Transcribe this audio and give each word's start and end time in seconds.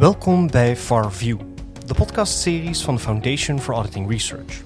Welkom 0.00 0.50
bij 0.50 0.76
FarView, 0.76 1.38
de 1.86 1.94
podcastseries 1.94 2.82
van 2.82 2.94
de 2.94 3.00
Foundation 3.00 3.60
for 3.60 3.74
Auditing 3.74 4.10
Research. 4.10 4.62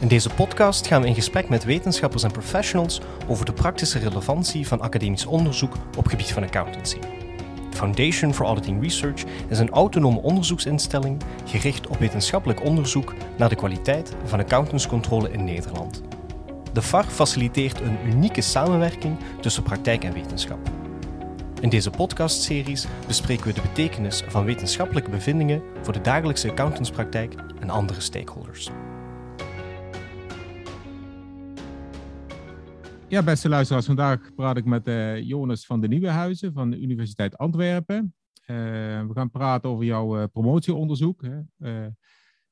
In 0.00 0.08
deze 0.08 0.30
podcast 0.30 0.86
gaan 0.86 1.02
we 1.02 1.08
in 1.08 1.14
gesprek 1.14 1.48
met 1.48 1.64
wetenschappers 1.64 2.22
en 2.22 2.30
professionals 2.30 3.00
over 3.28 3.44
de 3.44 3.52
praktische 3.52 3.98
relevantie 3.98 4.66
van 4.66 4.80
academisch 4.80 5.26
onderzoek 5.26 5.74
op 5.96 6.06
gebied 6.06 6.32
van 6.32 6.42
accountancy. 6.42 6.98
Foundation 7.70 8.34
for 8.34 8.46
Auditing 8.46 8.82
Research 8.82 9.22
is 9.48 9.58
een 9.58 9.70
autonome 9.70 10.20
onderzoeksinstelling 10.20 11.22
gericht 11.44 11.86
op 11.86 11.98
wetenschappelijk 11.98 12.64
onderzoek 12.64 13.14
naar 13.36 13.48
de 13.48 13.56
kwaliteit 13.56 14.14
van 14.24 14.38
accountantscontrole 14.38 15.30
in 15.30 15.44
Nederland. 15.44 16.02
De 16.72 16.82
FAR 16.82 17.04
faciliteert 17.04 17.80
een 17.80 17.98
unieke 18.06 18.40
samenwerking 18.40 19.16
tussen 19.40 19.62
praktijk 19.62 20.04
en 20.04 20.12
wetenschap. 20.12 20.81
In 21.62 21.68
deze 21.68 21.90
podcastseries 21.90 22.86
bespreken 23.06 23.46
we 23.46 23.52
de 23.52 23.60
betekenis 23.60 24.22
van 24.22 24.44
wetenschappelijke 24.44 25.10
bevindingen 25.10 25.62
voor 25.82 25.92
de 25.92 26.00
dagelijkse 26.00 26.50
accountantspraktijk 26.50 27.34
en 27.34 27.70
andere 27.70 28.00
stakeholders. 28.00 28.70
Ja, 33.08 33.22
beste 33.22 33.48
luisteraars, 33.48 33.86
vandaag 33.86 34.34
praat 34.34 34.56
ik 34.56 34.64
met 34.64 34.88
uh, 34.88 35.20
Jonas 35.20 35.66
van 35.66 35.80
de 35.80 35.88
Nieuwenhuizen 35.88 36.52
van 36.52 36.70
de 36.70 36.80
Universiteit 36.80 37.38
Antwerpen. 37.38 38.14
Uh, 38.46 38.56
we 39.06 39.10
gaan 39.14 39.30
praten 39.30 39.70
over 39.70 39.84
jouw 39.84 40.18
uh, 40.18 40.24
promotieonderzoek. 40.32 41.22
Hè. 41.22 41.38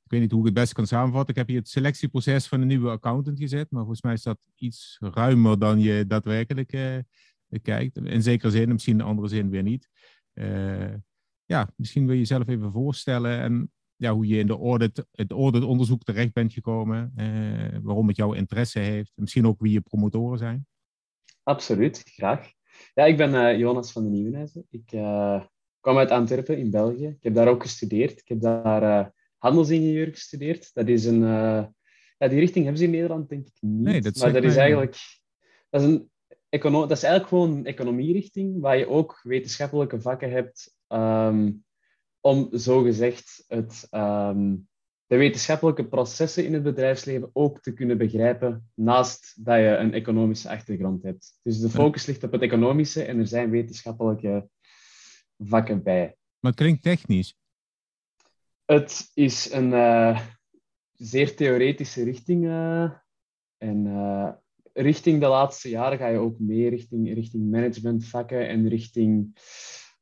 ik 0.04 0.10
weet 0.10 0.20
niet 0.20 0.30
hoe 0.30 0.40
ik 0.40 0.46
het 0.46 0.54
best 0.54 0.73
kan 0.73 0.87
samenvatten. 0.87 1.30
Ik 1.30 1.37
heb 1.37 1.48
hier 1.48 1.59
het 1.59 1.68
selectieproces 1.68 2.46
van 2.46 2.60
een 2.60 2.66
nieuwe 2.66 2.90
accountant 2.90 3.38
gezet, 3.38 3.70
maar 3.70 3.80
volgens 3.80 4.02
mij 4.02 4.12
is 4.12 4.23
dat 4.23 4.48
iets 4.54 4.96
ruimer 5.01 5.59
dan 5.59 5.80
je 5.80 6.06
daadwerkelijk 6.06 6.73
kijkt. 7.62 7.96
In 7.96 8.22
zekere 8.22 8.51
zin, 8.51 8.73
misschien 8.73 8.98
in 8.98 9.04
andere 9.04 9.29
zin 9.29 9.51
weer 9.51 9.62
niet. 9.62 9.88
Uh, 10.34 10.95
ja, 11.45 11.73
misschien 11.76 12.04
wil 12.04 12.12
je 12.12 12.20
jezelf 12.20 12.48
even 12.48 12.73
voorstellen 12.73 13.40
en 13.40 13.73
ja, 13.96 14.12
hoe 14.12 14.26
je 14.26 14.38
in 14.38 14.46
de 14.46 14.59
audit, 14.59 15.06
het 15.12 15.30
auditonderzoek 15.30 16.02
terecht 16.02 16.32
bent 16.32 16.52
gekomen, 16.52 17.12
uh, 17.16 17.78
waarom 17.82 18.09
het 18.09 18.16
jouw 18.16 18.32
interesse 18.32 18.78
heeft, 18.78 19.12
misschien 19.15 19.46
ook 19.46 19.60
wie 19.60 19.73
je 19.73 19.80
promotoren 19.80 20.38
zijn. 20.38 20.66
Absoluut, 21.43 22.02
graag. 22.04 22.52
Ja, 22.95 23.04
ik 23.04 23.16
ben 23.16 23.34
uh, 23.34 23.59
Jonas 23.59 23.93
van 23.93 24.04
de 24.04 24.10
Nieuwenhuizen. 24.10 24.66
Ik 24.71 24.87
kwam 25.80 25.96
uit 25.96 26.10
Antwerpen 26.10 26.59
in 26.59 26.71
België. 26.71 27.06
Ik 27.06 27.23
heb 27.23 27.34
daar 27.34 27.48
ook 27.48 27.62
gestudeerd. 27.62 28.21
Ik 28.21 28.28
heb 28.28 28.40
daar 28.40 29.12
handelsingenieur 29.38 30.06
gestudeerd. 30.06 30.71
Dat 30.74 30.88
is 30.88 31.04
een... 31.04 31.21
ja, 31.21 32.28
die 32.28 32.38
richting 32.38 32.65
hebben 32.65 32.78
ze 32.78 32.84
in 32.84 32.90
Nederland 32.90 33.28
denk 33.28 33.46
ik 33.46 33.56
niet. 33.60 33.80
Nee, 33.80 34.01
dat 34.01 34.16
maar 34.16 34.32
dat 34.32 34.45
is 34.45 34.56
eigenlijk... 34.56 34.96
Dat 35.71 35.80
is 35.80 35.87
een 35.87 36.09
dat 36.51 36.90
is 36.90 37.02
eigenlijk 37.02 37.29
gewoon 37.29 37.56
een 37.56 37.66
economierichting 37.66 38.60
waar 38.60 38.76
je 38.76 38.88
ook 38.88 39.20
wetenschappelijke 39.23 40.01
vakken 40.01 40.30
hebt 40.30 40.76
um, 40.88 41.65
om 42.20 42.48
zogezegd 42.51 43.45
het, 43.48 43.87
um, 43.90 44.68
de 45.06 45.16
wetenschappelijke 45.16 45.88
processen 45.88 46.45
in 46.45 46.54
het 46.54 46.62
bedrijfsleven 46.62 47.30
ook 47.32 47.60
te 47.60 47.73
kunnen 47.73 47.98
begrijpen, 47.98 48.71
naast 48.74 49.45
dat 49.45 49.56
je 49.56 49.76
een 49.76 49.95
economische 49.95 50.48
achtergrond 50.48 51.02
hebt. 51.02 51.38
Dus 51.43 51.60
de 51.60 51.71
focus 51.71 52.06
ligt 52.06 52.24
op 52.24 52.32
het 52.32 52.43
economische 52.43 53.04
en 53.04 53.18
er 53.18 53.26
zijn 53.26 53.51
wetenschappelijke 53.51 54.48
vakken 55.38 55.82
bij. 55.82 56.16
Maar 56.38 56.51
het 56.51 56.60
klinkt 56.60 56.82
technisch. 56.82 57.34
Het 58.65 59.10
is 59.15 59.52
een 59.52 59.73
uh, 59.73 60.21
zeer 60.93 61.37
theoretische 61.37 62.04
richting. 62.04 62.45
Uh, 62.45 62.93
en 63.59 63.87
uh, 63.87 64.32
richting 64.81 65.20
de 65.20 65.26
laatste 65.26 65.69
jaren 65.69 65.98
ga 65.98 66.06
je 66.06 66.19
ook 66.19 66.38
meer 66.38 66.70
richting, 66.70 67.14
richting 67.14 67.50
managementvakken 67.50 68.48
en 68.48 68.69
richting 68.69 69.38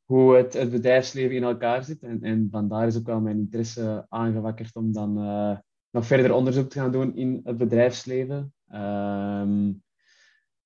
hoe 0.04 0.36
het, 0.36 0.52
het 0.52 0.70
bedrijfsleven 0.70 1.36
in 1.36 1.42
elkaar 1.42 1.84
zit. 1.84 2.02
En, 2.02 2.22
en 2.22 2.48
vandaar 2.50 2.86
is 2.86 2.96
ook 2.98 3.06
wel 3.06 3.20
mijn 3.20 3.38
interesse 3.38 4.06
aangewakkerd 4.08 4.76
om 4.76 4.92
dan 4.92 5.18
uh, 5.18 5.56
nog 5.90 6.06
verder 6.06 6.32
onderzoek 6.32 6.68
te 6.68 6.78
gaan 6.78 6.92
doen 6.92 7.16
in 7.16 7.40
het 7.44 7.56
bedrijfsleven. 7.56 8.52
Um, 8.74 9.82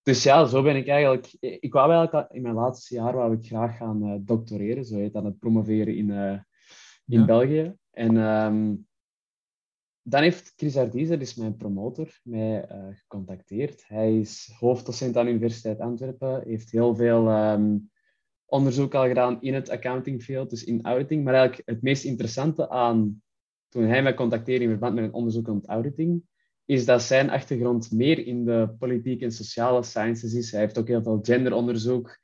dus 0.02 0.22
ja, 0.22 0.44
zo 0.44 0.62
ben 0.62 0.76
ik 0.76 0.88
eigenlijk... 0.88 1.36
Ik 1.40 1.72
wou 1.72 1.92
eigenlijk 1.92 2.32
in 2.32 2.42
mijn 2.42 2.54
laatste 2.54 2.94
jaar 2.94 3.14
wou 3.14 3.34
ik 3.34 3.46
graag 3.46 3.76
gaan 3.76 4.06
uh, 4.06 4.14
doctoreren, 4.20 4.84
zo 4.84 4.96
heet 4.96 5.12
dat, 5.12 5.24
het 5.24 5.38
promoveren 5.38 5.96
in, 5.96 6.08
uh, 6.08 6.32
in 7.06 7.20
ja. 7.20 7.24
België. 7.24 7.74
En 7.90 8.16
um, 8.16 8.86
dan 10.02 10.22
heeft 10.22 10.52
Chris 10.56 10.76
Ardies, 10.76 11.08
dat 11.08 11.20
is 11.20 11.34
mijn 11.34 11.56
promotor, 11.56 12.20
mij 12.22 12.68
uh, 12.70 12.86
gecontacteerd. 12.90 13.84
Hij 13.86 14.18
is 14.18 14.52
hoofddocent 14.58 15.16
aan 15.16 15.24
de 15.24 15.30
Universiteit 15.30 15.78
Antwerpen, 15.78 16.42
heeft 16.46 16.70
heel 16.70 16.94
veel 16.94 17.30
um, 17.30 17.90
onderzoek 18.46 18.94
al 18.94 19.06
gedaan 19.06 19.42
in 19.42 19.54
het 19.54 19.70
accountingfield, 19.70 20.50
dus 20.50 20.64
in 20.64 20.82
auditing. 20.82 21.24
Maar 21.24 21.34
eigenlijk 21.34 21.68
het 21.68 21.82
meest 21.82 22.04
interessante 22.04 22.68
aan 22.68 23.22
toen 23.68 23.84
hij 23.84 24.02
mij 24.02 24.14
contacteerde 24.14 24.64
in 24.64 24.70
verband 24.70 24.94
met 24.94 25.04
een 25.04 25.12
onderzoek 25.12 25.46
rond 25.46 25.66
auditing, 25.66 26.22
is 26.64 26.84
dat 26.84 27.02
zijn 27.02 27.30
achtergrond 27.30 27.92
meer 27.92 28.26
in 28.26 28.44
de 28.44 28.74
politiek 28.78 29.22
en 29.22 29.32
sociale 29.32 29.82
sciences 29.82 30.34
is. 30.34 30.50
Hij 30.50 30.60
heeft 30.60 30.78
ook 30.78 30.88
heel 30.88 31.02
veel 31.02 31.18
genderonderzoek, 31.22 32.18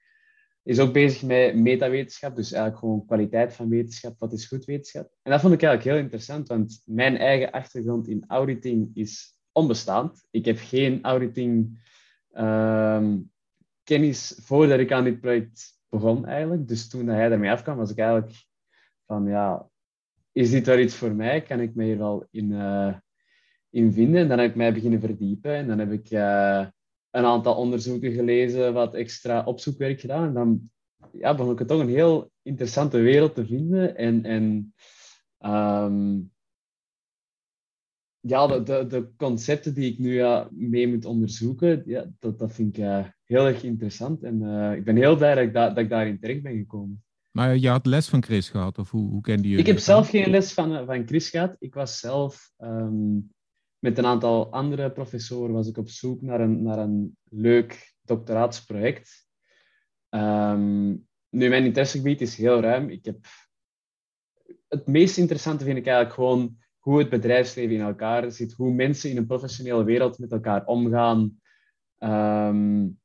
is 0.69 0.81
ook 0.81 0.93
bezig 0.93 1.23
met 1.23 1.57
metawetenschap, 1.57 2.37
dus 2.37 2.53
eigenlijk 2.53 2.81
gewoon 2.81 3.07
kwaliteit 3.07 3.55
van 3.55 3.69
wetenschap, 3.69 4.19
wat 4.19 4.33
is 4.33 4.47
goed 4.47 4.65
wetenschap. 4.65 5.11
En 5.23 5.31
dat 5.31 5.41
vond 5.41 5.53
ik 5.53 5.63
eigenlijk 5.63 5.95
heel 5.95 6.05
interessant, 6.05 6.49
want 6.49 6.83
mijn 6.85 7.17
eigen 7.17 7.51
achtergrond 7.51 8.09
in 8.09 8.25
auditing 8.27 8.91
is 8.95 9.37
onbestaand. 9.53 10.27
Ik 10.31 10.45
heb 10.45 10.57
geen 10.61 11.03
auditing 11.03 11.81
ehm, 12.31 13.19
kennis 13.83 14.39
voordat 14.41 14.79
ik 14.79 14.93
aan 14.93 15.05
dit 15.05 15.21
project 15.21 15.81
begon 15.89 16.27
eigenlijk. 16.27 16.69
Dus 16.69 16.89
toen 16.89 17.07
hij 17.07 17.31
ermee 17.31 17.51
afkwam, 17.51 17.77
was 17.77 17.91
ik 17.91 17.99
eigenlijk 17.99 18.47
van, 19.07 19.27
ja, 19.27 19.69
is 20.33 20.51
dit 20.51 20.67
wel 20.67 20.79
iets 20.79 20.95
voor 20.95 21.15
mij? 21.15 21.43
Kan 21.43 21.61
ik 21.61 21.75
me 21.75 21.85
hier 21.85 21.99
wel 21.99 22.27
in, 22.31 22.51
uh, 22.51 22.95
in 23.71 23.93
vinden? 23.93 24.21
En 24.21 24.29
dan 24.29 24.39
heb 24.39 24.51
ik 24.51 24.57
mij 24.57 24.73
beginnen 24.73 25.01
verdiepen 25.01 25.55
en 25.55 25.67
dan 25.67 25.79
heb 25.79 25.93
ik... 25.93 26.11
Uh, 26.11 26.67
een 27.19 27.25
aantal 27.25 27.55
onderzoeken 27.55 28.13
gelezen, 28.13 28.73
wat 28.73 28.95
extra 28.95 29.45
opzoekwerk 29.45 30.01
gedaan. 30.01 30.27
En 30.27 30.35
dan 30.35 30.71
ja, 31.13 31.35
begon 31.35 31.53
ik 31.53 31.59
het 31.59 31.69
toch 31.69 31.81
een 31.81 31.89
heel 31.89 32.31
interessante 32.43 32.99
wereld 32.99 33.35
te 33.35 33.47
vinden. 33.47 33.97
En, 33.97 34.25
en 34.25 34.75
um, 35.45 36.31
ja, 38.21 38.47
de, 38.47 38.63
de, 38.63 38.87
de, 38.87 39.09
concepten 39.17 39.75
die 39.75 39.93
ik 39.93 39.99
nu 39.99 40.15
ja, 40.15 40.49
mee 40.51 40.89
moet 40.89 41.05
onderzoeken, 41.05 41.83
ja, 41.87 42.11
dat, 42.19 42.39
dat 42.39 42.55
vind 42.55 42.77
ik 42.77 42.85
uh, 42.85 43.05
heel 43.25 43.47
erg 43.47 43.63
interessant. 43.63 44.23
En 44.23 44.43
uh, 44.43 44.73
ik 44.73 44.85
ben 44.85 44.97
heel 44.97 45.17
blij 45.17 45.35
dat 45.35 45.45
ik, 45.45 45.53
da 45.53 45.69
dat 45.69 45.79
ik 45.79 45.89
daarin 45.89 46.19
terecht 46.19 46.43
ben 46.43 46.57
gekomen. 46.57 47.03
Maar 47.31 47.57
je 47.57 47.69
had 47.69 47.87
les 47.87 48.09
van 48.09 48.23
Chris 48.23 48.49
gehad, 48.49 48.79
of 48.79 48.91
hoe, 48.91 49.11
hoe 49.11 49.21
kende 49.21 49.49
je 49.49 49.57
Ik 49.57 49.67
heb 49.67 49.79
zelf 49.79 50.11
geen 50.11 50.31
les 50.31 50.53
van, 50.53 50.77
eh, 50.77 50.87
van 50.87 51.07
Chris 51.07 51.31
gehad. 51.31 51.57
Ik 51.59 51.75
was 51.75 51.99
zelf 51.99 52.53
um, 52.59 53.31
met 53.79 53.99
een 53.99 54.07
aantal 54.07 54.53
andere 54.53 54.93
professoren 54.93 55.55
was 55.55 55.69
ik 55.69 55.77
op 55.77 55.89
zoek 55.89 56.23
naar 56.23 56.41
een, 56.41 56.63
naar 56.63 56.79
een 56.79 57.17
leuk 57.25 57.95
doctoraatsproject. 58.03 59.27
Um, 60.11 61.07
nu, 61.29 61.49
mijn 61.49 61.65
interessegebied 61.65 62.21
is 62.21 62.37
heel 62.37 62.61
ruim. 62.61 62.89
Ik 62.89 63.05
heb... 63.05 63.27
Het 64.69 64.87
meest 64.87 65.19
interessante 65.19 65.65
vind 65.65 65.79
ik 65.79 65.87
eigenlijk 65.87 66.15
gewoon 66.15 66.59
hoe 66.79 66.99
het 66.99 67.09
bedrijfsleven 67.09 67.75
in 67.75 67.81
elkaar 67.81 68.31
zit, 68.31 68.53
hoe 68.53 68.73
mensen 68.73 69.11
in 69.11 69.17
een 69.17 69.27
professionele 69.27 69.85
wereld 69.85 70.19
met 70.19 70.33
elkaar 70.33 70.67
omgaan, 70.67 71.41
um, 71.99 73.01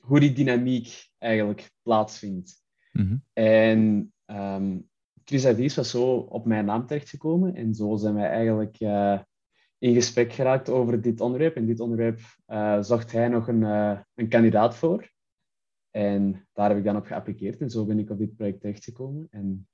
hoe 0.00 0.20
die 0.20 0.32
dynamiek 0.32 1.08
eigenlijk 1.18 1.70
plaatsvindt. 1.82 2.62
Mm 2.92 3.06
-hmm. 3.06 3.24
En 3.32 4.12
um, 4.26 4.88
Chris 5.24 5.46
Adis 5.46 5.74
was 5.74 5.90
zo 5.90 6.16
op 6.16 6.46
mijn 6.46 6.64
naam 6.64 6.86
terechtgekomen 6.86 7.54
en 7.54 7.74
zo 7.74 7.96
zijn 7.96 8.14
wij 8.14 8.28
eigenlijk 8.28 8.80
uh, 8.80 9.20
in 9.80 9.94
gesprek 9.94 10.32
geraakt 10.32 10.68
over 10.68 11.00
dit 11.00 11.20
onderwerp. 11.20 11.56
En 11.56 11.66
dit 11.66 11.80
onderwerp 11.80 12.20
uh, 12.48 12.82
zocht 12.82 13.12
hij 13.12 13.28
nog 13.28 13.48
een, 13.48 13.60
uh, 13.60 13.98
een 14.14 14.28
kandidaat 14.28 14.76
voor. 14.76 15.10
En 15.90 16.48
daar 16.52 16.68
heb 16.68 16.78
ik 16.78 16.84
dan 16.84 16.96
op 16.96 17.06
geappliqueerd. 17.06 17.60
En 17.60 17.70
zo 17.70 17.86
ben 17.86 17.98
ik 17.98 18.10
op 18.10 18.18
dit 18.18 18.36
project 18.36 18.60
terechtgekomen. 18.60 19.26
En 19.30 19.68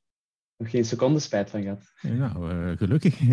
nog 0.56 0.70
geen 0.70 0.84
seconde 0.84 1.18
spijt 1.18 1.50
van 1.50 1.62
gehad. 1.62 1.92
Nou, 2.00 2.54
uh, 2.54 2.76
gelukkig. 2.76 3.18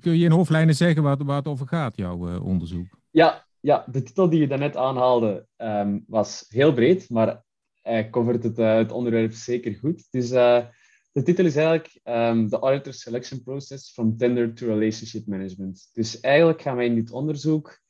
kun 0.00 0.18
je 0.18 0.24
in 0.24 0.30
hoofdlijnen 0.30 0.74
zeggen 0.74 1.02
waar, 1.02 1.24
waar 1.24 1.36
het 1.36 1.46
over 1.46 1.66
gaat, 1.66 1.96
jouw 1.96 2.40
onderzoek? 2.40 2.98
Ja, 3.10 3.46
ja, 3.60 3.84
de 3.90 4.02
titel 4.02 4.30
die 4.30 4.40
je 4.40 4.48
daarnet 4.48 4.76
aanhaalde 4.76 5.46
um, 5.56 6.04
was 6.06 6.44
heel 6.48 6.72
breed, 6.72 7.10
maar 7.10 7.44
hij 7.82 8.10
covert 8.10 8.42
het, 8.42 8.56
het 8.56 8.92
onderwerp 8.92 9.32
zeker 9.32 9.74
goed. 9.74 10.06
Dus 10.10 10.30
de 11.16 11.22
titel 11.22 11.44
is 11.44 11.56
eigenlijk 11.56 12.00
um, 12.04 12.48
The 12.48 12.58
Auditor 12.58 12.92
Selection 12.92 13.42
Process 13.42 13.92
from 13.92 14.16
Tender 14.16 14.54
to 14.54 14.66
Relationship 14.66 15.26
Management. 15.26 15.90
Dus 15.92 16.20
eigenlijk 16.20 16.62
gaan 16.62 16.76
wij 16.76 16.86
in 16.86 16.94
dit 16.94 17.10
onderzoek 17.10 17.80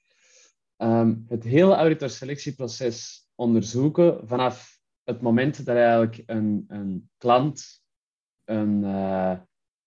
um, 0.77 1.25
het 1.29 1.45
hele 1.45 1.75
auditorselectieproces 1.75 3.29
onderzoeken 3.35 4.29
vanaf 4.29 4.81
het 5.05 5.21
moment 5.21 5.65
dat 5.65 5.77
eigenlijk 5.77 6.23
een, 6.27 6.65
een 6.69 7.11
klant 7.19 7.83
een 8.45 8.83
uh, 8.83 9.39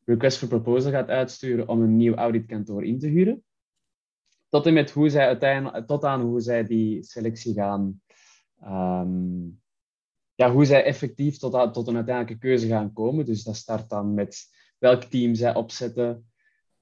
request 0.03 0.37
for 0.37 0.47
proposal 0.47 0.91
gaat 0.91 1.09
uitsturen 1.09 1.67
om 1.67 1.81
een 1.81 1.97
nieuw 1.97 2.15
auditkantoor 2.15 2.85
in 2.85 2.99
te 2.99 3.07
huren, 3.07 3.43
tot 4.49 4.65
en 4.65 4.73
met 4.73 4.91
hoe 4.91 5.09
zij 5.09 5.25
uiteindelijk, 5.25 5.87
tot 5.87 6.03
aan 6.03 6.21
hoe 6.21 6.41
zij 6.41 6.65
die 6.65 7.03
selectie 7.03 7.53
gaan 7.53 8.01
um, 8.63 9.61
ja, 10.39 10.51
hoe 10.51 10.65
zij 10.65 10.83
effectief 10.83 11.37
tot, 11.37 11.73
tot 11.73 11.87
een 11.87 11.95
uiteindelijke 11.95 12.47
keuze 12.47 12.67
gaan 12.67 12.93
komen. 12.93 13.25
Dus 13.25 13.43
dat 13.43 13.55
start 13.55 13.89
dan 13.89 14.13
met 14.13 14.45
welk 14.77 15.03
team 15.03 15.35
zij 15.35 15.55
opzetten, 15.55 16.29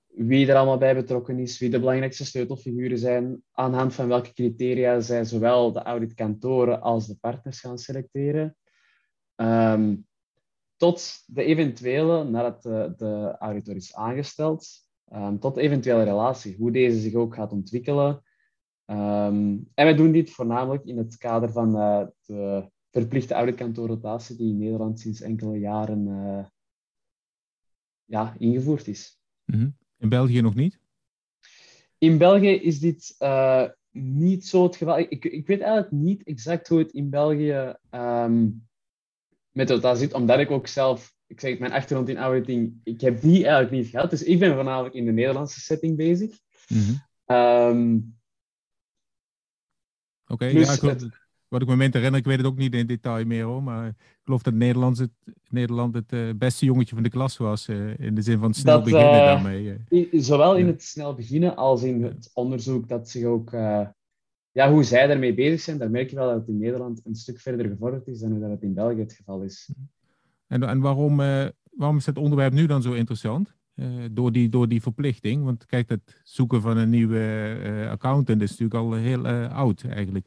wie 0.08 0.48
er 0.48 0.56
allemaal 0.56 0.78
bij 0.78 0.96
betrokken 0.96 1.40
is, 1.40 1.60
wie 1.60 1.70
de 1.70 1.80
belangrijkste 1.80 2.26
sleutelfiguren 2.26 2.98
zijn, 2.98 3.44
aan 3.52 3.72
de 3.72 3.78
hand 3.78 3.94
van 3.94 4.08
welke 4.08 4.34
criteria 4.34 5.00
zij 5.00 5.26
zowel 5.26 5.72
de 5.72 5.82
auditkantoren 5.82 6.82
als 6.82 7.08
de 7.08 7.16
partners 7.16 7.60
gaan 7.60 7.78
selecteren. 7.78 8.58
Ehm, 9.36 9.96
tot 10.76 11.24
de 11.26 11.44
eventuele, 11.44 12.24
nadat 12.24 12.64
de, 12.64 12.94
de 12.98 13.36
auditor 13.40 13.76
is 13.76 13.96
aangesteld, 13.96 14.68
um, 15.14 15.40
tot 15.40 15.56
de 15.56 15.62
eventuele 15.62 16.04
relatie, 16.04 16.56
hoe 16.56 16.72
deze 16.72 17.00
zich 17.00 17.14
ook 17.14 17.36
gaat 17.36 17.52
ontwikkelen. 17.52 18.24
Um, 18.86 19.70
en 19.74 19.86
wij 19.86 19.96
doen 19.96 20.12
dit 20.12 20.30
voornamelijk 20.30 20.86
in 20.86 20.98
het 20.98 21.18
kader 21.18 21.52
van 21.52 21.76
uh, 21.76 22.06
de 22.26 22.76
verplichte 23.00 23.34
auditkantoorrotatie 23.34 24.36
die 24.36 24.50
in 24.50 24.58
Nederland 24.58 25.00
sinds 25.00 25.22
enkele 25.22 25.60
jaren 25.60 26.08
uh, 26.08 26.46
ja, 28.06 28.36
ingevoerd 28.38 28.88
is. 28.88 29.20
Mm 29.46 29.60
-hmm. 29.60 29.78
In 29.98 30.10
België 30.10 30.42
nog 30.42 30.56
niet? 30.56 30.80
In 31.98 32.18
België 32.18 32.52
is 32.52 32.80
dit 32.80 33.16
uh, 33.20 33.66
niet 33.92 34.46
zo 34.46 34.64
het 34.64 34.76
geval. 34.76 35.00
Ik, 35.00 35.26
ik 35.26 35.48
weet 35.48 35.62
eigenlijk 35.62 35.92
niet 35.92 36.24
exact 36.24 36.68
hoe 36.68 36.80
het 36.80 36.92
in 36.92 37.10
België 37.10 37.76
um, 37.92 38.68
met 39.52 39.68
dat 39.68 39.98
zit, 39.98 40.14
omdat 40.14 40.40
ik 40.40 40.52
ook 40.52 40.68
zelf, 40.68 41.16
ik 41.28 41.40
zeg 41.40 41.60
mijn 41.60 41.72
achtergrond 41.72 42.10
in 42.10 42.18
auditing, 42.18 42.80
ik 42.84 43.02
heb 43.02 43.22
die 43.22 43.44
eigenlijk 43.44 43.72
niet 43.72 43.88
gehad. 43.88 44.10
Dus 44.10 44.24
ik 44.24 44.40
ben 44.40 44.54
voornamelijk 44.54 44.96
in 44.96 45.06
de 45.06 45.12
Nederlandse 45.12 45.60
setting 45.60 45.96
bezig. 45.96 46.40
Mm 46.68 46.78
-hmm. 46.78 47.36
um, 47.36 48.16
Oké, 50.24 50.34
okay, 50.34 50.54
dus 50.54 50.82
ja, 50.82 50.90
ik 50.90 51.27
wat 51.48 51.62
ik 51.62 51.68
me 51.68 51.74
moment 51.74 51.94
herinner, 51.94 52.20
ik 52.20 52.26
weet 52.26 52.38
het 52.38 52.46
ook 52.46 52.58
niet 52.58 52.74
in 52.74 52.88
detail 52.88 53.26
meer 53.26 53.44
hoor, 53.44 53.64
maar 53.64 53.88
ik 53.88 53.96
geloof 54.24 54.42
dat 54.42 54.54
Nederland 54.54 54.98
het, 54.98 55.12
Nederland 55.50 55.94
het 55.94 56.12
uh, 56.14 56.30
beste 56.36 56.66
jongetje 56.66 56.96
van 56.96 57.04
de 57.04 57.10
klas 57.10 57.38
was, 57.38 57.68
uh, 57.68 58.00
in 58.00 58.16
de 58.16 58.22
zin 58.22 58.40
van 58.40 58.54
snel 58.54 58.76
dat, 58.76 58.84
beginnen 58.84 59.14
uh, 59.14 59.26
daarmee. 59.26 59.78
Zowel 60.12 60.58
in 60.58 60.68
het 60.68 60.84
snel 60.84 61.16
beginnen 61.16 61.56
als 61.56 61.84
in 61.84 62.04
het 62.04 62.32
onderzoek 62.34 62.88
dat 62.88 63.10
zich 63.10 63.24
ook, 63.24 63.52
ja, 64.52 64.72
hoe 64.72 64.84
zij 64.84 65.08
daarmee 65.08 65.34
bezig 65.34 65.62
zijn, 65.62 65.78
daar 65.78 65.92
merk 65.92 66.10
je 66.10 66.16
wel 66.16 66.28
dat 66.28 66.40
het 66.40 66.48
in 66.48 66.58
Nederland 66.58 67.02
een 67.04 67.16
stuk 67.16 67.40
verder 67.40 67.68
gevorderd 67.68 68.08
is 68.08 68.20
dan 68.20 68.32
hoe 68.32 68.40
dat 68.40 68.50
het 68.50 68.62
in 68.62 68.74
België 68.74 69.00
het 69.00 69.14
geval 69.14 69.42
is. 69.42 69.74
En, 70.48 70.64
en 70.64 70.80
waarom, 70.80 71.18
waarom 71.70 71.98
is 71.98 72.06
het 72.06 72.18
onderwerp 72.18 72.54
nu 72.54 72.66
dan 72.66 72.82
zo 72.82 72.94
interessant? 72.94 73.56
door, 74.12 74.32
die, 74.32 74.50
door 74.50 74.68
die 74.68 74.82
verplichting. 74.82 75.44
Want 75.44 75.66
kijk, 75.66 75.90
het 75.90 76.22
zoeken 76.24 76.62
van 76.62 76.78
een 76.78 76.90
nieuwe 76.90 77.88
accountant 77.90 78.42
is 78.42 78.50
natuurlijk 78.50 78.80
al 78.80 78.94
heel 78.94 79.28
oud 79.48 79.84
eigenlijk. 79.90 80.26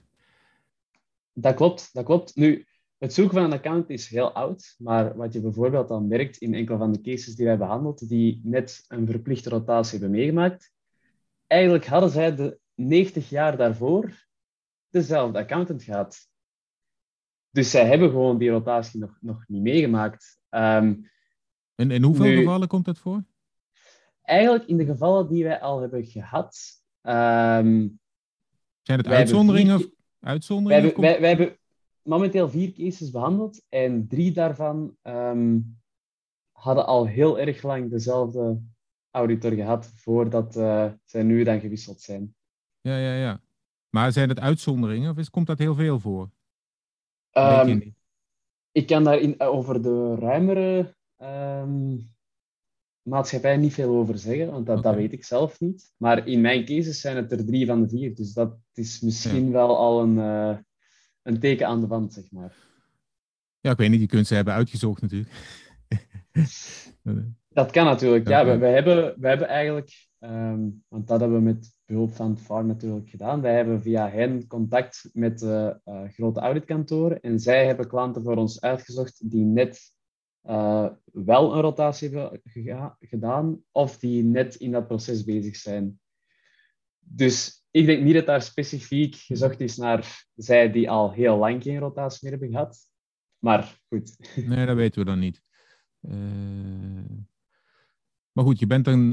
Dat 1.32 1.54
klopt, 1.54 1.88
dat 1.92 2.04
klopt. 2.04 2.36
Nu, 2.36 2.66
het 2.98 3.14
zoeken 3.14 3.34
van 3.34 3.44
een 3.44 3.52
account 3.52 3.90
is 3.90 4.08
heel 4.08 4.32
oud, 4.32 4.74
maar 4.78 5.16
wat 5.16 5.32
je 5.32 5.40
bijvoorbeeld 5.40 5.88
dan 5.88 6.08
merkt 6.08 6.36
in 6.36 6.54
enkele 6.54 6.78
van 6.78 6.92
de 6.92 7.00
cases 7.00 7.34
die 7.34 7.46
wij 7.46 7.58
behandeld, 7.58 8.08
die 8.08 8.40
net 8.44 8.84
een 8.88 9.06
verplichte 9.06 9.48
rotatie 9.48 9.98
hebben 9.98 10.18
meegemaakt, 10.18 10.72
eigenlijk 11.46 11.86
hadden 11.86 12.10
zij 12.10 12.34
de 12.34 12.58
90 12.74 13.28
jaar 13.28 13.56
daarvoor 13.56 14.26
dezelfde 14.90 15.38
accountant 15.38 15.82
gehad. 15.82 16.28
Dus 17.50 17.70
zij 17.70 17.86
hebben 17.86 18.10
gewoon 18.10 18.38
die 18.38 18.50
rotatie 18.50 19.00
nog, 19.00 19.18
nog 19.20 19.44
niet 19.48 19.62
meegemaakt. 19.62 20.40
Um, 20.50 21.10
en 21.74 21.90
in 21.90 22.02
hoeveel 22.02 22.24
nu, 22.24 22.36
gevallen 22.36 22.68
komt 22.68 22.84
dat 22.84 22.98
voor? 22.98 23.24
Eigenlijk 24.22 24.68
in 24.68 24.76
de 24.76 24.84
gevallen 24.84 25.28
die 25.28 25.44
wij 25.44 25.60
al 25.60 25.80
hebben 25.80 26.04
gehad. 26.04 26.56
Um, 27.02 28.00
Zijn 28.82 28.98
het 28.98 29.06
uitzonderingen? 29.06 29.78
Vier, 29.78 29.92
Uitzonderingen? 30.20 31.00
Wij, 31.00 31.10
wij, 31.10 31.20
wij, 31.20 31.28
hebben 31.28 31.56
momenteel 32.02 32.48
vier 32.48 32.72
cases 32.72 33.10
behandeld 33.10 33.62
en 33.68 34.08
drie 34.08 34.32
daarvan 34.32 34.96
um, 35.02 35.78
hadden 36.52 36.86
al 36.86 37.06
heel 37.06 37.38
erg 37.38 37.62
lang 37.62 37.90
dezelfde 37.90 38.60
auditor 39.10 39.52
gehad 39.52 39.86
voordat 39.94 40.56
uh, 40.56 40.92
zij 41.04 41.22
nu 41.22 41.44
dan 41.44 41.60
gewisseld 41.60 42.00
zijn. 42.00 42.34
Ja, 42.80 42.96
ja, 42.96 43.14
ja. 43.14 43.40
Maar 43.88 44.12
zijn 44.12 44.28
het 44.28 44.40
uitzonderingen 44.40 45.10
of 45.10 45.18
is, 45.18 45.30
komt 45.30 45.46
dat 45.46 45.58
heel 45.58 45.74
veel 45.74 45.98
voor? 46.00 46.30
Um, 47.32 47.94
ik 48.72 48.86
kan 48.86 49.04
daar 49.04 49.18
in, 49.18 49.40
over 49.40 49.82
de 49.82 50.14
ruimere 50.14 50.94
um, 51.18 52.12
maatschappij 53.10 53.56
niet 53.56 53.74
veel 53.74 53.94
over 53.96 54.18
zeggen, 54.18 54.50
want 54.50 54.66
dat, 54.66 54.78
okay. 54.78 54.90
dat 54.90 55.00
weet 55.00 55.12
ik 55.12 55.24
zelf 55.24 55.60
niet. 55.60 55.92
Maar 55.96 56.26
in 56.26 56.40
mijn 56.40 56.64
cases 56.64 57.00
zijn 57.00 57.16
het 57.16 57.32
er 57.32 57.44
drie 57.44 57.66
van 57.66 57.82
de 57.82 57.88
vier, 57.88 58.14
dus 58.14 58.32
dat 58.32 58.56
is 58.74 59.00
misschien 59.00 59.46
ja. 59.46 59.52
wel 59.52 59.76
al 59.76 60.02
een, 60.02 60.16
uh, 60.16 60.56
een 61.22 61.40
teken 61.40 61.66
aan 61.66 61.80
de 61.80 61.86
wand, 61.86 62.12
zeg 62.12 62.30
maar. 62.30 62.56
Ja, 63.60 63.70
ik 63.70 63.76
weet 63.76 63.90
niet, 63.90 63.98
die 63.98 64.08
kunt 64.08 64.26
ze 64.26 64.34
hebben 64.34 64.54
uitgezocht 64.54 65.02
natuurlijk. 65.02 65.30
dat 67.48 67.70
kan 67.70 67.84
natuurlijk, 67.84 68.28
ja. 68.28 68.44
We, 68.44 68.58
we, 68.58 68.66
hebben, 68.66 69.14
we 69.20 69.28
hebben 69.28 69.48
eigenlijk, 69.48 70.08
um, 70.18 70.84
want 70.88 71.06
dat 71.06 71.20
hebben 71.20 71.38
we 71.38 71.44
met 71.44 71.74
behulp 71.84 72.14
van 72.14 72.38
het 72.46 72.66
natuurlijk 72.66 73.08
gedaan, 73.08 73.40
wij 73.40 73.54
hebben 73.54 73.82
via 73.82 74.08
hen 74.08 74.46
contact 74.46 75.10
met 75.12 75.42
uh, 75.42 75.70
uh, 75.84 76.02
grote 76.08 76.40
auditkantoren 76.40 77.20
en 77.20 77.40
zij 77.40 77.66
hebben 77.66 77.88
klanten 77.88 78.22
voor 78.22 78.36
ons 78.36 78.60
uitgezocht 78.60 79.30
die 79.30 79.44
net 79.44 79.92
uh, 80.46 80.88
wel 81.04 81.54
een 81.54 81.60
rotatie 81.60 82.08
hebben 82.08 82.42
gedaan 83.00 83.62
of 83.70 83.98
die 83.98 84.22
net 84.22 84.54
in 84.54 84.70
dat 84.70 84.86
proces 84.86 85.24
bezig 85.24 85.56
zijn. 85.56 86.00
Dus 86.98 87.64
ik 87.70 87.86
denk 87.86 88.02
niet 88.02 88.14
dat 88.14 88.26
daar 88.26 88.42
specifiek 88.42 89.14
gezocht 89.14 89.60
is 89.60 89.76
naar 89.76 90.26
zij 90.34 90.70
die 90.72 90.90
al 90.90 91.12
heel 91.12 91.36
lang 91.36 91.62
geen 91.62 91.78
rotatie 91.78 92.18
meer 92.22 92.32
hebben 92.32 92.50
gehad. 92.50 92.90
Maar 93.38 93.80
goed. 93.88 94.16
Nee, 94.46 94.66
dat 94.66 94.76
weten 94.76 94.98
we 94.98 95.06
dan 95.06 95.18
niet. 95.18 95.42
Uh, 96.00 96.12
maar 98.32 98.44
goed, 98.44 98.58
je 98.58 98.66
bent 98.66 98.84
dan 98.84 99.12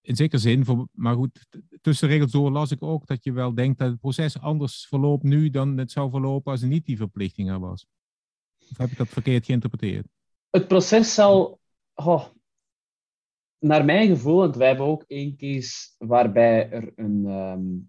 in 0.00 0.16
zekere 0.16 0.40
zin, 0.40 0.64
voor, 0.64 0.88
maar 0.92 1.14
goed, 1.14 1.46
tussen 1.80 2.08
regels 2.08 2.30
door 2.30 2.50
las 2.50 2.70
ik 2.70 2.82
ook 2.82 3.06
dat 3.06 3.24
je 3.24 3.32
wel 3.32 3.54
denkt 3.54 3.78
dat 3.78 3.90
het 3.90 4.00
proces 4.00 4.40
anders 4.40 4.86
verloopt 4.86 5.22
nu 5.22 5.50
dan 5.50 5.78
het 5.78 5.90
zou 5.90 6.10
verlopen 6.10 6.52
als 6.52 6.62
er 6.62 6.68
niet 6.68 6.86
die 6.86 6.96
verplichting 6.96 7.50
er 7.50 7.60
was. 7.60 7.86
Of 8.70 8.76
heb 8.76 8.90
ik 8.90 8.96
dat 8.96 9.08
verkeerd 9.08 9.46
geïnterpreteerd? 9.46 10.06
Het 10.50 10.68
proces 10.68 11.14
zal, 11.14 11.60
oh, 11.94 12.26
naar 13.58 13.84
mijn 13.84 14.08
gevoel, 14.08 14.36
want 14.36 14.56
wij 14.56 14.66
hebben 14.68 14.86
ook 14.86 15.04
één 15.06 15.36
case 15.36 15.94
waarbij 15.98 16.70
er 16.70 16.92
een, 16.96 17.24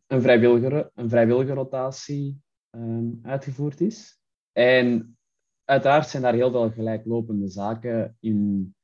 een, 0.07 0.21
vrijwillige, 0.21 0.91
een 0.95 1.09
vrijwillige 1.09 1.53
rotatie 1.53 2.41
um, 2.71 3.19
uitgevoerd 3.23 3.81
is. 3.81 4.19
En 4.51 5.17
uiteraard 5.65 6.09
zijn 6.09 6.23
daar 6.23 6.33
heel 6.33 6.51
veel 6.51 6.71
gelijklopende 6.71 7.47
zaken 7.47 8.17
in 8.19 8.75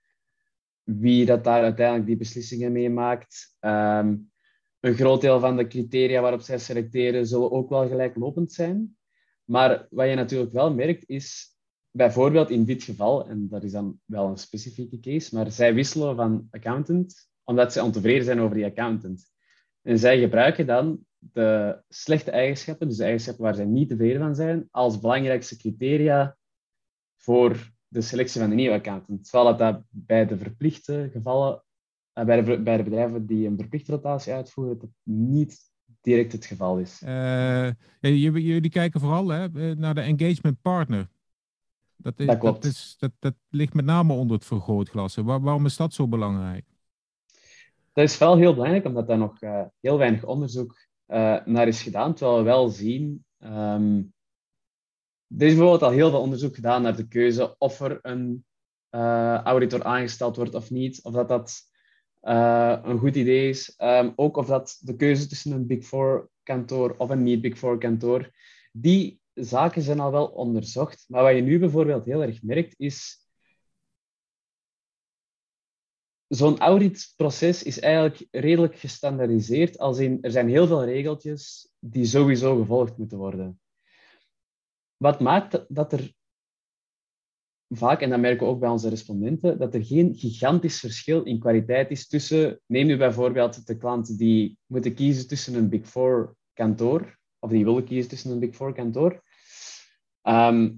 wie 0.84 1.26
dat 1.26 1.44
daar 1.44 1.64
uiteindelijk 1.64 2.08
die 2.08 2.18
beslissingen 2.18 2.72
meemaakt. 2.72 3.56
Um, 3.60 4.32
een 4.80 4.94
groot 4.94 5.22
deel 5.22 5.40
van 5.40 5.58
de 5.58 5.68
criteria 5.68 6.22
waarop 6.22 6.42
zij 6.42 6.58
selecteren 6.58 7.28
zullen 7.28 7.52
ook 7.52 7.70
wel 7.70 7.88
gelijklopend 7.88 8.52
zijn. 8.52 8.98
Maar 9.44 9.88
wat 9.90 10.10
je 10.10 10.16
natuurlijk 10.16 10.52
wel 10.52 10.74
merkt 10.74 11.10
is 11.10 11.57
bijvoorbeeld 11.98 12.50
in 12.50 12.66
dit 12.66 12.84
geval, 12.84 13.28
en 13.28 13.48
dat 13.48 13.64
is 13.64 13.72
dan 13.72 14.00
wel 14.06 14.28
een 14.28 14.38
specifieke 14.38 15.00
case, 15.00 15.36
maar 15.36 15.52
zij 15.52 15.74
wisselen 15.74 16.16
van 16.16 16.48
accountant 16.52 17.28
omdat 17.44 17.74
ze 17.74 17.84
ontevreden 17.84 18.26
zijn 18.26 18.40
over 18.40 18.56
die 18.56 18.66
accountant. 18.66 19.26
En 19.82 20.00
zij 20.00 20.20
gebruiken 20.20 20.66
dan 20.66 21.00
de 21.18 21.82
slechte 21.90 22.32
eigenschappen, 22.32 22.88
dus 22.88 22.98
de 22.98 23.04
eigenschappen 23.04 23.44
waar 23.44 23.56
zij 23.56 23.66
niet 23.66 23.90
tevreden 23.90 24.22
van 24.22 24.36
zijn, 24.36 24.68
als 24.72 25.00
belangrijkste 25.00 25.58
criteria 25.58 26.38
voor 27.18 27.72
de 27.88 28.02
selectie 28.02 28.42
van 28.42 28.50
de 28.50 28.56
nieuwe 28.56 28.76
accountant. 28.76 29.30
Terwijl 29.30 29.58
dat 29.58 29.84
bij 29.90 30.26
de 30.26 30.38
verplichte 30.38 31.10
gevallen, 31.12 31.64
eh, 32.14 32.26
bij 32.26 32.44
de, 32.44 32.62
bij 32.62 32.78
de 32.78 32.84
bedrijven 32.84 33.26
die 33.26 33.48
een 33.48 33.58
verplichte 33.58 33.92
rotatie 33.92 34.34
uitvoeren, 34.34 34.80
dat 34.80 34.90
niet 35.04 35.60
direct 36.02 36.32
het 36.32 36.46
geval 36.46 36.80
is. 36.80 37.02
Uh, 37.06 37.72
jullie 38.00 38.70
kijken 38.70 39.00
vooral 39.00 39.28
hè, 39.28 39.76
naar 39.76 39.96
de 39.96 40.02
engagement 40.02 40.62
partner. 40.62 41.08
Dat, 41.98 42.20
is, 42.20 42.26
dat 42.26 42.38
klopt. 42.38 42.64
Dat, 42.64 42.72
is, 42.72 42.96
dat, 43.00 43.12
dat 43.20 43.34
ligt 43.50 43.74
met 43.74 43.86
name 43.86 44.14
onder 44.14 44.36
het 44.36 44.46
vergrootglas. 44.46 45.16
Waar, 45.16 45.42
waarom 45.42 45.66
is 45.66 45.78
dat 45.78 45.94
zo 45.94 46.08
belangrijk? 46.08 46.66
Dat 47.94 48.04
is 48.04 48.18
wel 48.18 48.38
heel 48.38 48.54
belangrijk, 48.54 48.86
omdat 48.86 49.08
daar 49.08 49.18
nog 49.18 49.42
uh, 49.42 49.64
heel 49.80 49.98
weinig 49.98 50.24
onderzoek 50.24 50.78
uh, 51.08 51.46
naar 51.46 51.68
is 51.68 51.82
gedaan. 51.82 52.14
Terwijl 52.14 52.38
we 52.38 52.44
wel 52.44 52.70
zien... 52.70 53.26
Um, 53.40 54.14
er 55.38 55.46
is 55.48 55.54
bijvoorbeeld 55.54 55.84
al 55.84 55.90
heel 55.90 56.10
veel 56.10 56.22
onderzoek 56.22 56.56
gedaan 56.56 56.82
naar 56.82 56.96
de 56.96 57.08
keuze 57.08 57.56
of 57.58 57.80
er 57.80 58.00
een 58.02 58.46
uh, 58.92 59.36
auditor 59.36 59.84
aangesteld 59.84 60.36
wordt 60.36 60.56
of 60.56 60.70
niet. 60.70 61.04
Of 61.04 61.14
dat 61.14 61.28
dat 61.28 61.70
een 62.22 62.98
goed 62.98 63.16
idee 63.16 63.50
is. 63.50 63.74
Um, 63.78 64.14
ook 64.16 64.38
of 64.38 64.48
dat 64.48 64.80
de 64.82 64.96
keuze 64.96 65.28
tussen 65.28 65.52
een 65.52 65.68
Big 65.68 65.86
Four 65.86 66.30
kantoor 66.44 66.96
of 66.98 67.10
een 67.10 67.24
niet 67.24 67.42
Big 67.42 67.58
Four 67.58 67.78
kantoor, 67.78 68.32
die 68.72 69.20
zaken 69.40 69.82
zijn 69.82 70.00
al 70.00 70.12
wel 70.12 70.28
onderzocht. 70.28 71.06
Maar 71.08 71.24
wat 71.24 71.36
je 71.36 71.42
nu 71.42 71.60
bijvoorbeeld 71.60 72.06
heel 72.06 72.22
erg 72.22 72.44
merkt, 72.44 72.74
is 72.78 73.28
zo'n 76.28 76.58
auditproces 76.58 77.64
is 77.64 77.80
eigenlijk 77.80 78.28
redelijk 78.32 78.76
gestandaardiseerd, 78.76 79.78
als 79.78 79.98
in 79.98 80.18
er 80.22 80.32
zijn 80.32 80.50
heel 80.50 80.68
veel 80.68 80.86
regeltjes 80.86 81.72
die 81.80 82.06
sowieso 82.06 82.58
gevolgd 82.58 82.98
moeten 82.98 83.18
worden. 83.18 83.60
Wat 84.98 85.20
maakt 85.20 85.66
dat 85.68 85.94
er 85.94 86.16
vaak, 87.70 88.02
en 88.02 88.10
dat 88.10 88.20
merken 88.20 88.46
we 88.46 88.52
ook 88.52 88.60
bij 88.60 88.70
onze 88.70 88.90
respondenten, 88.90 89.58
dat 89.58 89.74
er 89.74 89.86
geen 89.86 90.16
gigantisch 90.16 90.80
verschil 90.80 91.24
in 91.24 91.40
kwaliteit 91.40 91.92
is 91.92 92.08
tussen, 92.08 92.60
neem 92.66 92.88
nu 92.88 92.98
bijvoorbeeld 92.98 93.68
de 93.68 93.78
klanten 93.78 94.18
die 94.18 94.58
moeten 94.66 94.94
kiezen 94.94 95.28
tussen 95.28 95.56
een 95.56 95.70
Big 95.70 95.88
Four 95.88 96.36
kantoor, 96.54 97.18
of 97.40 97.50
die 97.50 97.66
willen 97.66 97.86
kiezen 97.86 98.10
tussen 98.10 98.32
een 98.32 98.40
Big 98.40 98.56
Four 98.56 98.74
kantoor. 98.74 99.24
Ehm, 100.28 100.74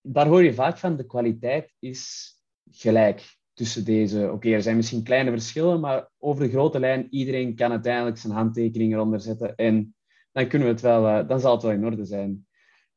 daar 0.00 0.26
hoor 0.26 0.42
je 0.42 0.54
vaak 0.54 0.78
van, 0.78 0.96
de 0.96 1.06
kwaliteit 1.06 1.74
is 1.78 2.32
gelijk 2.70 3.36
tussen 3.52 3.84
deze. 3.84 4.32
Oké, 4.32 4.48
er 4.50 4.62
zijn 4.62 4.76
misschien 4.76 5.02
kleine 5.02 5.30
verschillen, 5.30 5.80
maar 5.80 6.10
over 6.18 6.44
de 6.44 6.50
grote 6.50 6.80
lijn, 6.80 7.06
iedereen 7.10 7.54
kan 7.54 7.70
uiteindelijk 7.70 8.18
zijn 8.18 8.32
handtekening 8.32 8.92
eronder 8.92 9.20
zetten 9.20 9.56
en 9.56 9.94
dan, 10.32 10.48
kunnen 10.48 10.68
we 10.68 10.72
het 10.74 10.82
wel, 10.82 11.08
uh, 11.08 11.28
dan 11.28 11.40
zal 11.40 11.52
het 11.52 11.62
wel 11.62 11.72
in 11.72 11.84
orde 11.84 12.04
zijn. 12.04 12.46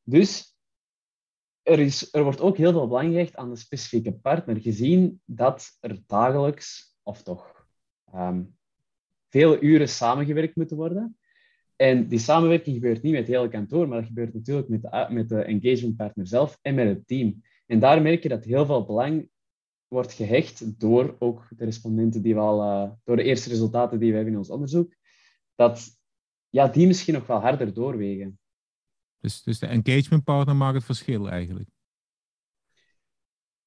Dus 0.02 0.56
er, 1.62 1.78
is, 1.78 2.14
er 2.14 2.22
wordt 2.22 2.40
ook 2.40 2.56
heel 2.56 2.72
veel 2.72 2.88
belang 2.88 3.12
gehecht 3.12 3.36
aan 3.36 3.50
de 3.50 3.56
specifieke 3.56 4.12
partner, 4.12 4.60
gezien 4.60 5.20
dat 5.24 5.76
er 5.80 6.02
dagelijks, 6.06 6.96
of 7.02 7.22
toch 7.22 7.66
um, 8.14 8.56
vele 9.28 9.60
uren 9.60 9.88
samengewerkt 9.88 10.56
moeten 10.56 10.76
worden. 10.76 11.16
En 11.82 12.08
die 12.08 12.18
samenwerking 12.18 12.74
gebeurt 12.74 13.02
niet 13.02 13.12
met 13.12 13.26
het 13.26 13.36
hele 13.36 13.48
kantoor, 13.48 13.88
maar 13.88 13.98
dat 13.98 14.06
gebeurt 14.06 14.34
natuurlijk 14.34 14.68
met 14.68 14.82
de, 14.82 15.06
met 15.10 15.28
de 15.28 15.42
engagement 15.42 15.96
partner 15.96 16.26
zelf 16.26 16.58
en 16.60 16.74
met 16.74 16.88
het 16.88 17.06
team. 17.06 17.42
En 17.66 17.78
daar 17.78 18.02
merk 18.02 18.22
je 18.22 18.28
dat 18.28 18.44
heel 18.44 18.66
veel 18.66 18.84
belang 18.84 19.28
wordt 19.88 20.12
gehecht 20.12 20.80
door 20.80 21.16
ook 21.18 21.48
de 21.56 21.64
respondenten 21.64 22.22
die 22.22 22.34
we 22.34 22.40
al, 22.40 22.62
uh, 22.62 22.90
door 23.04 23.16
de 23.16 23.22
eerste 23.22 23.48
resultaten 23.48 23.98
die 23.98 24.08
we 24.08 24.14
hebben 24.14 24.32
in 24.32 24.38
ons 24.38 24.50
onderzoek, 24.50 24.94
dat 25.54 25.98
ja, 26.48 26.68
die 26.68 26.86
misschien 26.86 27.14
nog 27.14 27.26
wel 27.26 27.40
harder 27.40 27.74
doorwegen. 27.74 28.38
Dus, 29.18 29.42
dus 29.42 29.58
de 29.58 29.66
engagement 29.66 30.24
partner 30.24 30.56
maakt 30.56 30.74
het 30.74 30.84
verschil 30.84 31.30
eigenlijk? 31.30 31.68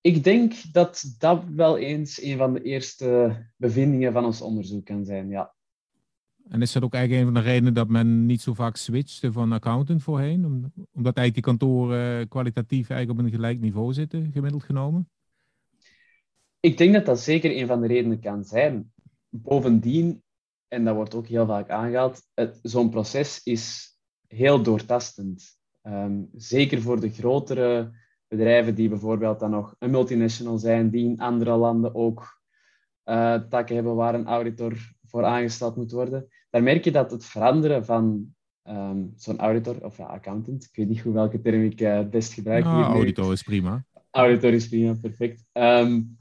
Ik 0.01 0.23
denk 0.23 0.53
dat 0.71 1.15
dat 1.17 1.43
wel 1.43 1.77
eens 1.77 2.21
een 2.21 2.37
van 2.37 2.53
de 2.53 2.61
eerste 2.61 3.43
bevindingen 3.57 4.13
van 4.13 4.25
ons 4.25 4.41
onderzoek 4.41 4.85
kan 4.85 5.05
zijn, 5.05 5.29
ja. 5.29 5.54
En 6.49 6.61
is 6.61 6.71
dat 6.71 6.83
ook 6.83 6.93
eigenlijk 6.93 7.27
een 7.27 7.33
van 7.33 7.43
de 7.43 7.49
redenen 7.49 7.73
dat 7.73 7.87
men 7.87 8.25
niet 8.25 8.41
zo 8.41 8.53
vaak 8.53 8.75
switchte 8.75 9.31
van 9.31 9.51
accountant 9.51 10.03
voorheen? 10.03 10.45
Omdat 10.93 11.17
eigenlijk 11.17 11.33
die 11.33 11.43
kantoren 11.43 12.27
kwalitatief 12.27 12.89
eigenlijk 12.89 13.19
op 13.19 13.25
een 13.25 13.31
gelijk 13.31 13.59
niveau 13.59 13.93
zitten, 13.93 14.31
gemiddeld 14.31 14.63
genomen? 14.63 15.09
Ik 16.59 16.77
denk 16.77 16.93
dat 16.93 17.05
dat 17.05 17.19
zeker 17.19 17.57
een 17.57 17.67
van 17.67 17.81
de 17.81 17.87
redenen 17.87 18.19
kan 18.19 18.43
zijn. 18.43 18.91
Bovendien, 19.29 20.23
en 20.67 20.83
dat 20.83 20.95
wordt 20.95 21.15
ook 21.15 21.27
heel 21.27 21.45
vaak 21.45 21.69
aangehaald, 21.69 22.21
zo'n 22.61 22.89
proces 22.89 23.43
is 23.43 23.93
heel 24.27 24.61
doortastend. 24.61 25.43
Um, 25.83 26.29
zeker 26.35 26.81
voor 26.81 26.99
de 26.99 27.09
grotere 27.09 27.91
bedrijven 28.27 28.75
die 28.75 28.89
bijvoorbeeld 28.89 29.39
dan 29.39 29.51
nog 29.51 29.75
een 29.79 29.91
multinational 29.91 30.57
zijn, 30.57 30.89
die 30.89 31.05
in 31.05 31.19
andere 31.19 31.55
landen 31.55 31.95
ook 31.95 32.41
uh, 33.05 33.35
takken 33.35 33.75
hebben 33.75 33.95
waar 33.95 34.15
een 34.15 34.27
auditor 34.27 34.94
voor 35.15 35.25
aangesteld 35.25 35.75
moet 35.75 35.91
worden. 35.91 36.27
Daar 36.49 36.63
merk 36.63 36.83
je 36.83 36.91
dat 36.91 37.11
het 37.11 37.25
veranderen 37.25 37.85
van 37.85 38.35
um, 38.63 39.13
zo'n 39.15 39.39
auditor, 39.39 39.83
of 39.85 39.97
ja, 39.97 40.03
accountant, 40.03 40.63
ik 40.63 40.75
weet 40.75 40.87
niet 40.87 41.01
hoe 41.01 41.13
welke 41.13 41.41
term 41.41 41.63
ik 41.63 41.81
uh, 41.81 41.95
het 41.95 42.09
best 42.09 42.33
gebruik. 42.33 42.63
Nou, 42.63 42.83
auditor 42.83 43.31
is 43.31 43.43
prima. 43.43 43.85
Auditor 44.11 44.53
is 44.53 44.67
prima, 44.67 44.93
perfect. 44.93 45.45
Um, 45.53 46.17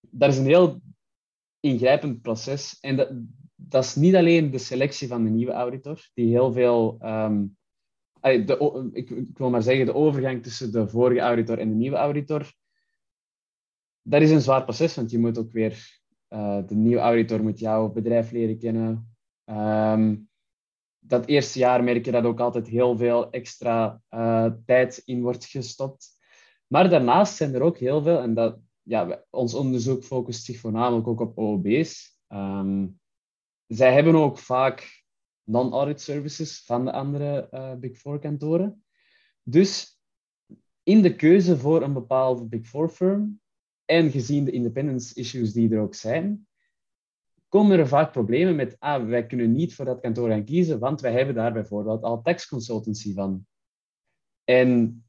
dat 0.00 0.32
is 0.32 0.38
een 0.38 0.46
heel 0.46 0.80
ingrijpend 1.60 2.22
proces. 2.22 2.78
En 2.80 2.96
dat, 2.96 3.10
dat 3.54 3.84
is 3.84 3.94
niet 3.94 4.14
alleen 4.14 4.50
de 4.50 4.58
selectie 4.58 5.08
van 5.08 5.24
de 5.24 5.30
nieuwe 5.30 5.52
auditor, 5.52 6.08
die 6.14 6.30
heel 6.30 6.52
veel. 6.52 6.98
Um, 7.00 7.56
de, 8.20 8.90
ik, 8.92 9.10
ik, 9.10 9.38
wil 9.38 9.50
maar 9.50 9.62
zeggen, 9.62 9.86
de 9.86 9.94
overgang 9.94 10.42
tussen 10.42 10.72
de 10.72 10.88
vorige 10.88 11.20
auditor 11.20 11.58
en 11.58 11.68
de 11.68 11.74
nieuwe 11.74 11.96
auditor. 11.96 12.52
Dat 14.02 14.22
is 14.22 14.30
een 14.30 14.40
zwaar 14.40 14.64
proces, 14.64 14.94
want 14.94 15.10
je 15.10 15.18
moet 15.18 15.38
ook 15.38 15.52
weer. 15.52 16.01
Uh, 16.32 16.58
de 16.66 16.74
nieuwe 16.74 17.00
auditor 17.00 17.42
moet 17.42 17.58
jouw 17.58 17.88
bedrijf 17.88 18.30
leren 18.30 18.58
kennen. 18.58 19.16
Um, 19.44 20.30
dat 20.98 21.26
eerste 21.26 21.58
jaar 21.58 21.84
merk 21.84 22.04
je 22.04 22.10
dat 22.10 22.24
ook 22.24 22.40
altijd 22.40 22.68
heel 22.68 22.96
veel 22.96 23.30
extra 23.30 24.00
uh, 24.10 24.50
tijd 24.66 25.02
in 25.04 25.22
wordt 25.22 25.44
gestopt. 25.44 26.08
Maar 26.66 26.90
daarnaast 26.90 27.36
zijn 27.36 27.54
er 27.54 27.62
ook 27.62 27.78
heel 27.78 28.02
veel, 28.02 28.18
en 28.18 28.34
dat, 28.34 28.58
ja, 28.82 29.24
ons 29.30 29.54
onderzoek 29.54 30.04
focust 30.04 30.44
zich 30.44 30.58
voornamelijk 30.58 31.06
ook 31.06 31.20
op 31.20 31.38
OOB's. 31.38 32.18
Um, 32.28 33.00
zij 33.66 33.92
hebben 33.92 34.14
ook 34.14 34.38
vaak 34.38 35.04
non-audit 35.44 36.00
services 36.00 36.64
van 36.64 36.84
de 36.84 36.92
andere 36.92 37.48
uh, 37.50 37.74
Big 37.74 37.98
Four 37.98 38.18
kantoren. 38.18 38.84
Dus 39.42 40.00
in 40.82 41.02
de 41.02 41.16
keuze 41.16 41.58
voor 41.58 41.82
een 41.82 41.92
bepaalde 41.92 42.44
Big 42.44 42.66
Four 42.66 42.88
firm 42.88 43.40
en 43.92 44.10
gezien 44.10 44.44
de 44.44 44.50
independence 44.50 45.14
issues 45.14 45.52
die 45.52 45.74
er 45.74 45.80
ook 45.80 45.94
zijn, 45.94 46.46
komen 47.48 47.78
er 47.78 47.88
vaak 47.88 48.12
problemen 48.12 48.56
met, 48.56 48.76
ah, 48.78 49.06
wij 49.06 49.26
kunnen 49.26 49.52
niet 49.52 49.74
voor 49.74 49.84
dat 49.84 50.00
kantoor 50.00 50.28
gaan 50.28 50.44
kiezen, 50.44 50.78
want 50.78 51.00
wij 51.00 51.12
hebben 51.12 51.34
daar 51.34 51.52
bijvoorbeeld 51.52 52.02
al 52.02 52.22
tax 52.22 52.48
consultancy 52.48 53.14
van. 53.14 53.46
En 54.44 55.02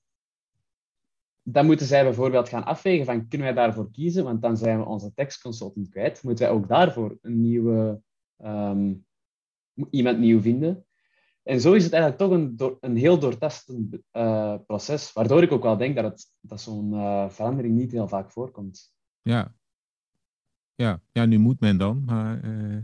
dan 1.43 1.65
moeten 1.65 1.85
zij 1.85 2.03
bijvoorbeeld 2.03 2.49
gaan 2.49 2.63
afwegen 2.63 3.05
van, 3.05 3.27
kunnen 3.27 3.53
wij 3.53 3.55
daarvoor 3.55 3.91
kiezen? 3.91 4.23
Want 4.23 4.41
dan 4.41 4.57
zijn 4.57 4.79
we 4.79 4.85
onze 4.85 5.13
tax 5.13 5.41
consultant 5.41 5.89
kwijt. 5.89 6.23
Moeten 6.23 6.45
wij 6.45 6.55
ook 6.55 6.67
daarvoor 6.67 7.17
een 7.21 7.41
nieuwe 7.41 8.01
um, 8.37 9.05
iemand 9.89 10.19
nieuw 10.19 10.41
vinden. 10.41 10.85
En 11.43 11.61
zo 11.61 11.73
is 11.73 11.83
het 11.83 11.93
eigenlijk 11.93 12.21
toch 12.21 12.31
een, 12.31 12.55
door, 12.55 12.77
een 12.81 12.95
heel 12.95 13.19
doortastend 13.19 13.97
uh, 14.13 14.55
proces, 14.65 15.13
waardoor 15.13 15.43
ik 15.43 15.51
ook 15.51 15.63
wel 15.63 15.77
denk 15.77 15.95
dat, 15.95 16.03
het, 16.03 16.25
dat 16.41 16.61
zo'n 16.61 16.93
uh, 16.93 17.29
verandering 17.29 17.75
niet 17.75 17.91
heel 17.91 18.07
vaak 18.07 18.31
voorkomt. 18.31 18.93
Ja. 19.21 19.55
Ja. 20.75 21.01
ja, 21.11 21.25
nu 21.25 21.37
moet 21.37 21.59
men 21.59 21.77
dan. 21.77 22.03
Maar, 22.05 22.45
uh... 22.45 22.77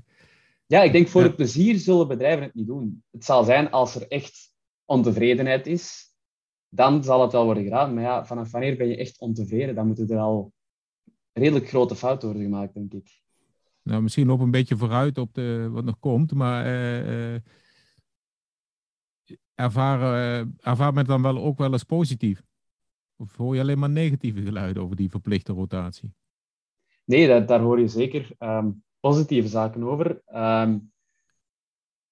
Ja, 0.65 0.81
ik 0.83 0.91
denk 0.91 1.07
voor 1.07 1.21
ja. 1.21 1.27
het 1.27 1.35
plezier 1.35 1.77
zullen 1.77 2.07
bedrijven 2.07 2.43
het 2.43 2.53
niet 2.53 2.67
doen. 2.67 3.03
Het 3.11 3.25
zal 3.25 3.43
zijn 3.43 3.71
als 3.71 3.95
er 3.95 4.07
echt 4.07 4.53
ontevredenheid 4.85 5.67
is, 5.67 6.13
dan 6.69 7.03
zal 7.03 7.21
het 7.21 7.31
wel 7.31 7.45
worden 7.45 7.63
gedaan. 7.63 7.93
Maar 7.93 8.03
ja, 8.03 8.25
vanaf 8.25 8.51
wanneer 8.51 8.77
ben 8.77 8.87
je 8.87 8.97
echt 8.97 9.19
ontevreden? 9.19 9.75
Dan 9.75 9.87
moeten 9.87 10.09
er 10.09 10.17
al 10.17 10.53
redelijk 11.33 11.67
grote 11.67 11.95
fouten 11.95 12.27
worden 12.27 12.47
gemaakt, 12.47 12.73
denk 12.73 12.93
ik. 12.93 13.21
Nou, 13.81 14.01
misschien 14.01 14.27
loop 14.27 14.39
een 14.39 14.51
beetje 14.51 14.77
vooruit 14.77 15.17
op 15.17 15.33
de, 15.33 15.69
wat 15.71 15.83
nog 15.83 15.99
komt, 15.99 16.33
maar 16.33 16.65
ervaar, 19.59 19.99
uh, 19.99 20.45
ervaar 20.59 20.93
men 20.93 21.05
dan 21.05 21.21
wel 21.21 21.37
ook 21.37 21.57
wel 21.57 21.71
eens 21.71 21.83
positief? 21.83 22.43
Of 23.15 23.35
hoor 23.35 23.55
je 23.55 23.61
alleen 23.61 23.79
maar 23.79 23.89
negatieve 23.89 24.41
geluiden 24.41 24.83
over 24.83 24.95
die 24.95 25.09
verplichte 25.09 25.53
rotatie? 25.53 26.13
Nee, 27.03 27.45
daar 27.45 27.59
hoor 27.59 27.79
je 27.79 27.87
zeker 27.87 28.31
um, 28.39 28.83
positieve 28.99 29.47
zaken 29.47 29.83
over. 29.83 30.21
Um, 30.35 30.91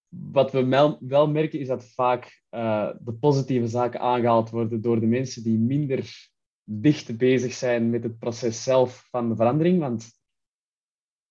wat 0.07 0.51
we 0.51 0.65
wel, 0.65 0.97
wel 1.01 1.29
merken 1.29 1.59
is 1.59 1.67
dat 1.67 1.85
vaak 1.85 2.43
de 2.99 3.17
positieve 3.19 3.67
zaken 3.67 3.99
aangehaald 3.99 4.49
worden 4.49 4.81
door 4.81 4.99
de 4.99 5.05
mensen 5.05 5.43
die 5.43 5.57
minder 5.57 6.29
dicht 6.63 7.17
bezig 7.17 7.53
zijn 7.53 7.89
met 7.89 8.03
het 8.03 8.19
proces 8.19 8.63
zelf 8.63 9.07
van 9.09 9.29
de 9.29 9.35
verandering. 9.35 9.79
Want 9.79 10.11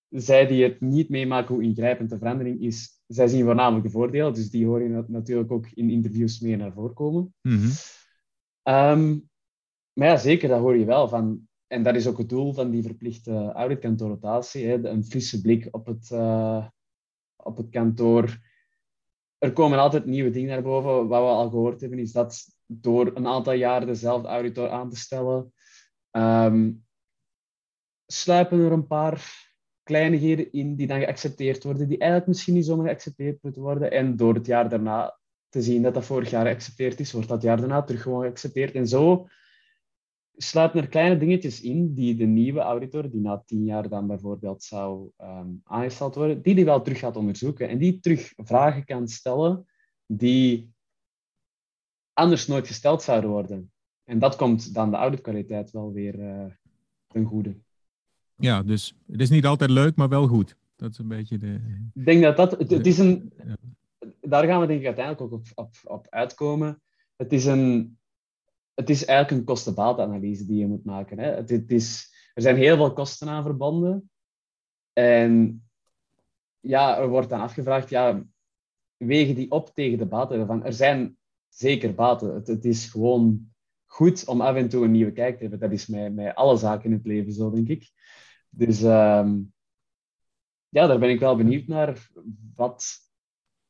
zij 0.09 0.47
die 0.47 0.63
het 0.63 0.81
niet 0.81 1.09
meemaken 1.09 1.55
hoe 1.55 1.63
ingrijpend 1.63 2.09
de 2.09 2.17
verandering 2.17 2.61
is, 2.61 2.96
zij 3.07 3.27
zien 3.27 3.45
voornamelijk 3.45 3.85
de 3.85 3.91
voordelen. 3.91 4.33
Dus 4.33 4.49
die 4.49 4.65
hoor 4.65 4.81
je 4.81 5.03
natuurlijk 5.07 5.51
ook 5.51 5.67
in 5.73 5.89
interviews 5.89 6.39
meer 6.39 6.57
naar 6.57 6.73
voren 6.73 6.93
komen. 6.93 7.33
Mm 7.41 7.57
-hmm. 7.57 7.71
um, 8.73 9.29
maar 9.93 10.07
ja, 10.07 10.17
zeker, 10.17 10.49
dat 10.49 10.59
hoor 10.59 10.77
je 10.77 10.85
wel. 10.85 11.07
Van, 11.07 11.47
en 11.67 11.83
dat 11.83 11.95
is 11.95 12.07
ook 12.07 12.17
het 12.17 12.29
doel 12.29 12.53
van 12.53 12.69
die 12.69 12.83
verplichte 12.83 13.51
auditkantoorrotatie. 13.51 14.65
Hè, 14.65 14.87
een 14.87 15.05
frisse 15.05 15.41
blik 15.41 15.67
op 15.71 15.85
het, 15.85 16.09
uh, 16.13 16.67
op 17.35 17.57
het 17.57 17.69
kantoor. 17.69 18.37
Er 19.37 19.53
komen 19.53 19.79
altijd 19.79 20.05
nieuwe 20.05 20.29
dingen 20.29 20.49
naar 20.49 20.61
boven. 20.61 21.07
Wat 21.07 21.21
we 21.21 21.27
al 21.27 21.49
gehoord 21.49 21.81
hebben, 21.81 21.99
is 21.99 22.11
dat 22.11 22.45
door 22.65 23.15
een 23.15 23.27
aantal 23.27 23.53
jaar 23.53 23.85
dezelfde 23.85 24.27
auditor 24.27 24.69
aan 24.69 24.89
te 24.89 24.97
stellen, 24.97 25.53
um, 26.11 26.85
sluipen 28.05 28.59
er 28.59 28.71
een 28.71 28.87
paar 28.87 29.46
kleinigheden 29.87 30.51
in 30.51 30.75
die 30.75 30.87
dan 30.87 30.99
geaccepteerd 30.99 31.63
worden, 31.63 31.87
die 31.87 31.97
eigenlijk 31.97 32.29
misschien 32.29 32.53
niet 32.53 32.65
zomaar 32.65 32.87
geaccepteerd 32.87 33.43
moeten 33.43 33.61
worden. 33.61 33.91
En 33.91 34.15
door 34.15 34.33
het 34.33 34.45
jaar 34.45 34.69
daarna 34.69 35.19
te 35.49 35.61
zien 35.61 35.81
dat 35.81 35.93
dat 35.93 36.05
vorig 36.05 36.29
jaar 36.29 36.45
geaccepteerd 36.45 36.99
is, 36.99 37.11
wordt 37.11 37.27
dat 37.27 37.41
jaar 37.41 37.59
daarna 37.59 37.83
terug 37.83 38.01
gewoon 38.01 38.21
geaccepteerd. 38.21 38.73
En 38.73 38.87
zo 38.87 39.27
sluiten 40.35 40.81
er 40.81 40.87
kleine 40.87 41.17
dingetjes 41.17 41.61
in 41.61 41.93
die 41.93 42.15
de 42.15 42.25
nieuwe 42.25 42.59
auditor, 42.59 43.09
die 43.09 43.21
na 43.21 43.43
tien 43.45 43.63
jaar 43.63 43.89
dan 43.89 44.07
bijvoorbeeld 44.07 44.63
zou 44.63 45.09
um, 45.21 45.61
aangesteld 45.63 46.15
worden, 46.15 46.41
die 46.41 46.55
die 46.55 46.65
wel 46.65 46.81
terug 46.81 46.99
gaat 46.99 47.15
onderzoeken 47.15 47.69
en 47.69 47.77
die 47.77 47.99
terug 47.99 48.33
vragen 48.35 48.85
kan 48.85 49.07
stellen 49.07 49.65
die 50.05 50.73
anders 52.13 52.47
nooit 52.47 52.67
gesteld 52.67 53.01
zouden 53.01 53.29
worden. 53.29 53.71
En 54.03 54.19
dat 54.19 54.35
komt 54.35 54.73
dan 54.73 54.91
de 54.91 54.97
auditkwaliteit 54.97 55.71
wel 55.71 55.91
weer 55.91 56.19
uh, 56.19 56.45
ten 57.07 57.25
goede. 57.25 57.57
Ja, 58.37 58.63
dus 58.63 58.95
het 59.11 59.21
is 59.21 59.29
niet 59.29 59.45
altijd 59.45 59.69
leuk, 59.69 59.95
maar 59.95 60.09
wel 60.09 60.27
goed. 60.27 60.55
Dat 60.75 60.91
is 60.91 60.97
een 60.97 61.07
beetje 61.07 61.37
de. 61.37 61.59
Ik 61.93 62.05
denk 62.05 62.21
dat 62.21 62.37
dat. 62.37 62.51
Het, 62.51 62.69
het 62.69 62.85
is 62.85 62.97
een. 62.97 63.31
Ja. 63.45 63.55
Daar 64.21 64.45
gaan 64.45 64.61
we 64.61 64.67
denk 64.67 64.79
ik 64.79 64.85
uiteindelijk 64.85 65.23
ook 65.23 65.39
op, 65.39 65.47
op, 65.55 65.75
op 65.83 66.07
uitkomen. 66.09 66.81
Het 67.15 67.33
is 67.33 67.45
een, 67.45 67.97
het 68.73 68.89
is 68.89 69.05
eigenlijk 69.05 69.39
een 69.39 69.45
kostenbatenanalyse 69.45 70.45
die 70.45 70.59
je 70.59 70.67
moet 70.67 70.85
maken. 70.85 71.19
Hè. 71.19 71.31
Het, 71.31 71.49
het 71.49 71.71
is, 71.71 72.13
er 72.33 72.41
zijn 72.41 72.55
heel 72.55 72.75
veel 72.75 72.93
kosten 72.93 73.27
aan 73.27 73.43
verbonden. 73.43 74.09
En 74.93 75.63
ja, 76.59 76.97
er 76.97 77.07
wordt 77.07 77.29
dan 77.29 77.39
afgevraagd, 77.39 77.89
ja, 77.89 78.23
wegen 78.97 79.35
die 79.35 79.51
op 79.51 79.69
tegen 79.73 79.97
de 79.97 80.05
baten 80.05 80.39
ervan? 80.39 80.65
Er 80.65 80.73
zijn 80.73 81.17
zeker 81.49 81.95
baten. 81.95 82.33
Het, 82.33 82.47
het, 82.47 82.65
is 82.65 82.85
gewoon 82.85 83.51
goed 83.85 84.25
om 84.25 84.41
af 84.41 84.55
en 84.55 84.69
toe 84.69 84.83
een 84.83 84.91
nieuwe 84.91 85.11
kijk 85.11 85.35
te 85.35 85.41
hebben. 85.41 85.59
Dat 85.59 85.71
is 85.71 85.87
met, 85.87 86.15
met 86.15 86.35
alle 86.35 86.57
zaken 86.57 86.85
in 86.85 86.97
het 86.97 87.05
leven 87.05 87.33
zo, 87.33 87.51
denk 87.51 87.67
ik. 87.67 87.91
Dus 88.57 88.81
ehm, 88.81 89.41
ja, 90.69 90.87
daar 90.87 90.99
ben 90.99 91.09
ik 91.09 91.19
wel 91.19 91.35
benieuwd 91.35 91.67
naar 91.67 92.09
wat 92.55 92.85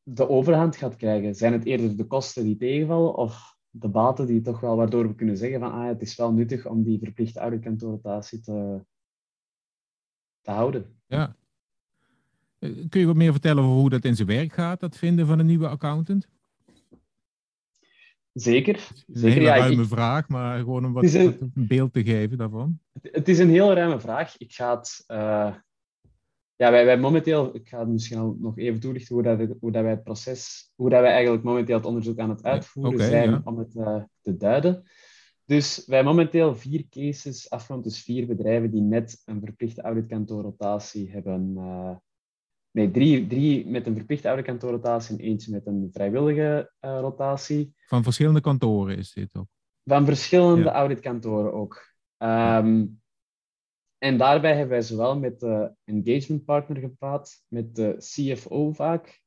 de 0.03 0.29
overhand 0.29 0.75
gaat 0.75 0.96
krijgen. 0.96 1.36
Zijn 1.36 1.53
het 1.53 1.65
eerder 1.65 1.98
de 1.98 2.08
kosten 2.08 2.44
die 2.44 2.58
tegenvallen 2.58 3.15
of 3.15 3.58
de 3.70 3.88
baten 3.88 4.25
die 4.25 4.41
toch 4.41 4.60
wel, 4.60 4.75
waardoor 4.75 5.08
we 5.08 5.15
kunnen 5.15 5.38
zeggen 5.38 5.60
van 5.60 5.72
ah, 5.72 5.88
het 5.88 6.01
is 6.01 6.15
wel 6.15 6.32
nuttig 6.32 6.65
om 6.65 6.84
die 6.84 7.00
verplichte 7.00 7.39
ouderkantoorrotatie 7.39 8.39
te, 8.39 8.86
te 10.41 10.51
houden. 10.51 11.00
Ja. 11.06 11.36
Eh, 12.60 12.89
kun 12.89 13.00
je 13.00 13.06
wat 13.06 13.15
meer 13.15 13.32
vertellen 13.32 13.63
over 13.63 13.75
hoe 13.75 13.89
dat 13.89 14.06
in 14.06 14.15
zijn 14.15 14.27
werk 14.27 14.53
gaat, 14.53 14.79
dat 14.79 14.98
vinden 14.98 15.27
van 15.27 15.39
een 15.39 15.46
nieuwe 15.46 15.67
accountant? 15.67 16.27
Zeker. 18.39 18.88
Een 19.13 19.32
hele 19.32 19.41
ja, 19.41 19.58
ruime 19.58 19.86
vraag, 19.86 20.27
maar 20.27 20.60
gewoon 20.60 20.86
om 20.86 20.94
wat, 20.94 21.13
een, 21.13 21.51
beeld 21.53 21.94
te 21.94 22.03
geven 22.03 22.38
daarvan. 22.38 22.79
Het, 23.01 23.27
is 23.27 23.39
een 23.39 23.50
heel 23.50 23.74
ruime 23.74 24.00
vraag. 24.00 24.38
Ik 24.38 24.53
ga 24.53 24.77
het... 24.77 25.03
Uh, 25.08 25.56
ja, 26.56 26.72
wij, 26.72 26.86
wij 26.86 26.98
momenteel... 26.98 27.56
Ik 27.56 27.70
ga 27.70 27.79
het 27.79 27.88
misschien 27.88 28.17
al 28.17 28.38
nog 28.39 28.58
even 28.58 28.79
toelichten 28.79 29.15
hoe, 29.15 29.24
dat, 29.24 29.56
hoe 29.60 29.72
dat 29.72 29.82
wij 29.82 29.91
het 29.91 30.03
proces... 30.03 30.72
Hoe 30.75 30.89
dat 30.89 31.01
wij 31.01 31.12
eigenlijk 31.12 31.44
momenteel 31.44 31.75
het 31.75 31.86
onderzoek 31.86 32.20
aan 32.20 32.29
het 32.29 32.44
uitvoeren 32.44 33.00
zijn 33.00 33.46
om 33.46 33.58
het 33.58 33.75
uh, 33.75 34.03
te 34.22 34.38
duiden. 34.38 34.84
Dus 35.46 35.86
wij 35.86 36.03
momenteel 36.03 36.56
vier 36.56 36.86
cases 36.89 37.50
afgerond, 37.50 37.84
dus 37.84 38.03
vier 38.03 38.27
bedrijven 38.27 38.72
die 38.72 38.82
net 38.82 39.22
een 39.25 39.41
verplichte 39.41 39.82
auditkantoorrotatie 39.82 41.12
hebben 41.12 41.53
uh, 41.58 41.96
Nee, 42.77 42.91
drie, 42.91 43.27
drie 43.27 43.67
met 43.67 43.88
een 43.88 43.96
verplichte 43.96 44.27
ouderkantoorrotatie 44.27 45.17
en 45.17 45.24
eentje 45.24 45.51
met 45.51 45.65
een 45.65 45.89
vrijwillige 45.93 46.72
uh, 46.81 47.00
rotatie. 47.00 47.74
Van 47.86 48.03
verschillende 48.03 48.41
kantoren 48.41 48.98
is 48.98 49.13
dit 49.13 49.36
ook? 49.36 49.48
Van 49.84 50.05
verschillende 50.05 50.63
ja. 50.63 50.72
auditkantoren 50.74 51.53
ook. 51.53 51.96
Um, 52.17 53.01
en 53.98 54.17
daarbij 54.17 54.51
hebben 54.51 54.69
wij 54.69 54.81
zowel 54.81 55.19
met 55.19 55.39
de 55.39 55.72
engagement 55.84 56.46
partner 56.46 56.77
gepraat, 56.77 57.43
met 57.48 57.75
de 57.75 57.96
CFO 57.98 58.72
vaak, 58.72 59.22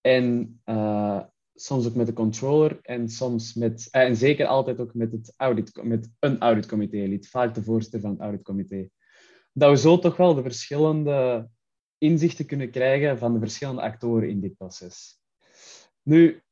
en 0.00 0.60
uh, 0.64 1.22
soms 1.54 1.86
ook 1.86 1.94
met 1.94 2.06
de 2.06 2.12
controller, 2.12 2.78
en 2.82 3.08
soms 3.08 3.54
met, 3.54 3.88
uh, 3.92 4.02
en 4.02 4.16
zeker 4.16 4.46
altijd 4.46 4.80
ook 4.80 4.94
met, 4.94 5.12
het 5.12 5.34
audit, 5.36 5.82
met 5.82 6.10
een 6.18 6.40
auditcomité-lid, 6.40 7.28
vaak 7.28 7.54
de 7.54 7.62
voorzitter 7.62 8.00
van 8.00 8.10
het 8.10 8.20
auditcomité. 8.20 8.88
Dat 9.52 9.70
we 9.70 9.76
zo 9.76 9.98
toch 9.98 10.16
wel 10.16 10.34
de 10.34 10.42
verschillende 10.42 11.48
inzicht 11.98 12.36
te 12.36 12.44
kunnen 12.44 12.70
krijgen 12.70 13.18
van 13.18 13.32
de 13.32 13.38
verschillende 13.38 13.80
actoren 13.80 14.28
in 14.28 14.40
dit 14.40 14.56
proces. 14.56 15.20
Nu, 16.02 16.42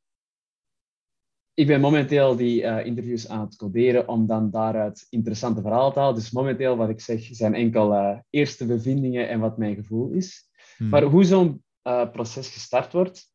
ik 1.54 1.66
ben 1.66 1.80
momenteel 1.80 2.36
die 2.36 2.62
uh, 2.62 2.86
interviews 2.86 3.28
aan 3.28 3.40
het 3.40 3.56
coderen 3.56 4.08
om 4.08 4.26
dan 4.26 4.50
daaruit 4.50 5.06
interessante 5.10 5.60
verhalen 5.60 5.92
te 5.92 5.98
halen. 5.98 6.14
Dus 6.14 6.30
momenteel, 6.30 6.76
wat 6.76 6.88
ik 6.88 7.00
zeg, 7.00 7.28
zijn 7.30 7.54
enkel 7.54 7.92
uh, 7.92 8.18
eerste 8.30 8.66
bevindingen 8.66 9.28
en 9.28 9.40
wat 9.40 9.58
mijn 9.58 9.74
gevoel 9.74 10.10
is. 10.10 10.48
Hmm. 10.76 10.88
Maar 10.88 11.02
hoe 11.02 11.24
zo'n 11.24 11.64
uh, 11.82 12.10
proces 12.10 12.48
gestart 12.48 12.92
wordt, 12.92 13.32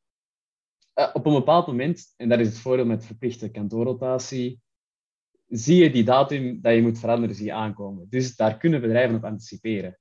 op 1.13 1.25
een 1.25 1.33
bepaald 1.33 1.67
moment, 1.67 2.13
en 2.17 2.29
dat 2.29 2.39
is 2.39 2.47
het 2.47 2.57
voordeel 2.57 2.85
met 2.85 3.05
verplichte 3.05 3.49
kantoorrotatie, 3.49 4.61
zie 5.47 5.83
je 5.83 5.91
die 5.91 6.03
datum 6.03 6.61
dat 6.61 6.75
je 6.75 6.81
moet 6.81 6.99
veranderen, 6.99 7.35
zie 7.35 7.45
je 7.45 7.53
aankomen. 7.53 8.07
Dus 8.09 8.35
daar 8.35 8.57
kunnen 8.57 8.81
bedrijven 8.81 9.15
op 9.15 9.23
anticiperen. 9.23 9.99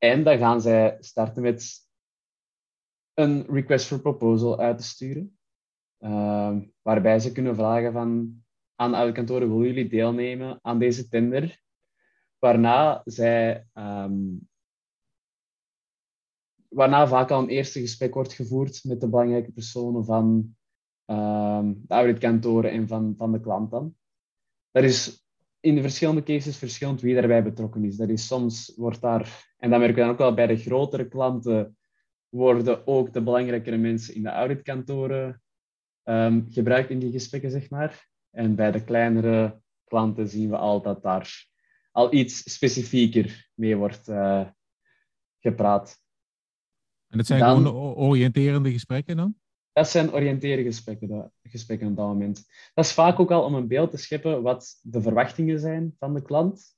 En 0.00 0.22
dan 0.24 0.38
gaan 0.38 0.60
zij 0.60 0.96
starten 1.00 1.42
met 1.42 1.88
een 3.14 3.46
request 3.46 3.86
for 3.86 4.00
proposal 4.00 4.58
uit 4.58 4.78
te 4.78 4.84
sturen. 4.84 5.38
Uh, 5.98 6.56
waarbij 6.82 7.18
ze 7.18 7.32
kunnen 7.32 7.54
vragen 7.54 7.92
van, 7.92 8.42
aan 8.74 8.94
alle 8.94 9.12
kantoren, 9.12 9.48
willen 9.48 9.66
jullie 9.66 9.88
deelnemen 9.88 10.58
aan 10.62 10.78
deze 10.78 11.08
tender? 11.08 11.62
Waarna 12.38 13.02
zij... 13.04 13.66
Um, 13.74 14.48
waarna 16.68 17.08
vaak 17.08 17.30
al 17.30 17.42
een 17.42 17.48
eerste 17.48 17.80
gesprek 17.80 18.14
wordt 18.14 18.32
gevoerd 18.32 18.84
met 18.84 19.00
de 19.00 19.08
belangrijke 19.08 19.52
personen 19.52 20.04
van 20.04 20.56
um, 21.06 21.82
de 21.86 21.94
auditkantoren 21.94 22.70
en 22.70 22.88
van, 22.88 23.14
van 23.16 23.32
de 23.32 23.40
klant 23.40 23.70
dan. 23.70 23.96
Dat 24.70 24.84
is 24.84 25.26
in 25.60 25.74
de 25.74 25.80
verschillende 25.80 26.22
cases 26.22 26.56
verschillend 26.56 27.00
wie 27.00 27.14
daarbij 27.14 27.42
betrokken 27.42 27.84
is. 27.84 27.96
Dat 27.96 28.08
is 28.08 28.26
soms 28.26 28.72
wordt 28.76 29.00
daar, 29.00 29.49
en 29.60 29.70
dat 29.70 29.78
merken 29.78 29.96
we 29.96 30.00
dan 30.00 30.10
ook 30.10 30.18
wel 30.18 30.34
bij 30.34 30.46
de 30.46 30.56
grotere 30.56 31.08
klanten, 31.08 31.76
worden 32.28 32.86
ook 32.86 33.12
de 33.12 33.22
belangrijkere 33.22 33.76
mensen 33.76 34.14
in 34.14 34.22
de 34.22 34.28
auditkantoren 34.28 35.42
um, 36.04 36.46
gebruikt 36.50 36.90
in 36.90 36.98
die 36.98 37.12
gesprekken, 37.12 37.50
zeg 37.50 37.70
maar. 37.70 38.08
En 38.30 38.54
bij 38.54 38.70
de 38.70 38.84
kleinere 38.84 39.60
klanten 39.84 40.28
zien 40.28 40.50
we 40.50 40.56
al 40.56 40.82
dat 40.82 41.02
daar 41.02 41.48
al 41.92 42.12
iets 42.12 42.52
specifieker 42.52 43.50
mee 43.54 43.76
wordt 43.76 44.08
uh, 44.08 44.48
gepraat. 45.38 45.98
En 47.08 47.18
dat 47.18 47.26
zijn 47.26 47.40
dan, 47.40 47.56
gewoon 47.56 47.94
oriënterende 47.94 48.72
gesprekken 48.72 49.16
dan? 49.16 49.34
Dat 49.72 49.88
zijn 49.88 50.12
oriënterende 50.12 50.64
gesprekken, 50.64 51.32
gesprekken 51.42 51.88
op 51.88 51.96
dat 51.96 52.06
moment. 52.06 52.46
Dat 52.74 52.84
is 52.84 52.92
vaak 52.92 53.20
ook 53.20 53.30
al 53.30 53.44
om 53.44 53.54
een 53.54 53.68
beeld 53.68 53.90
te 53.90 53.96
scheppen 53.96 54.42
wat 54.42 54.78
de 54.82 55.02
verwachtingen 55.02 55.58
zijn 55.58 55.94
van 55.98 56.14
de 56.14 56.22
klant, 56.22 56.76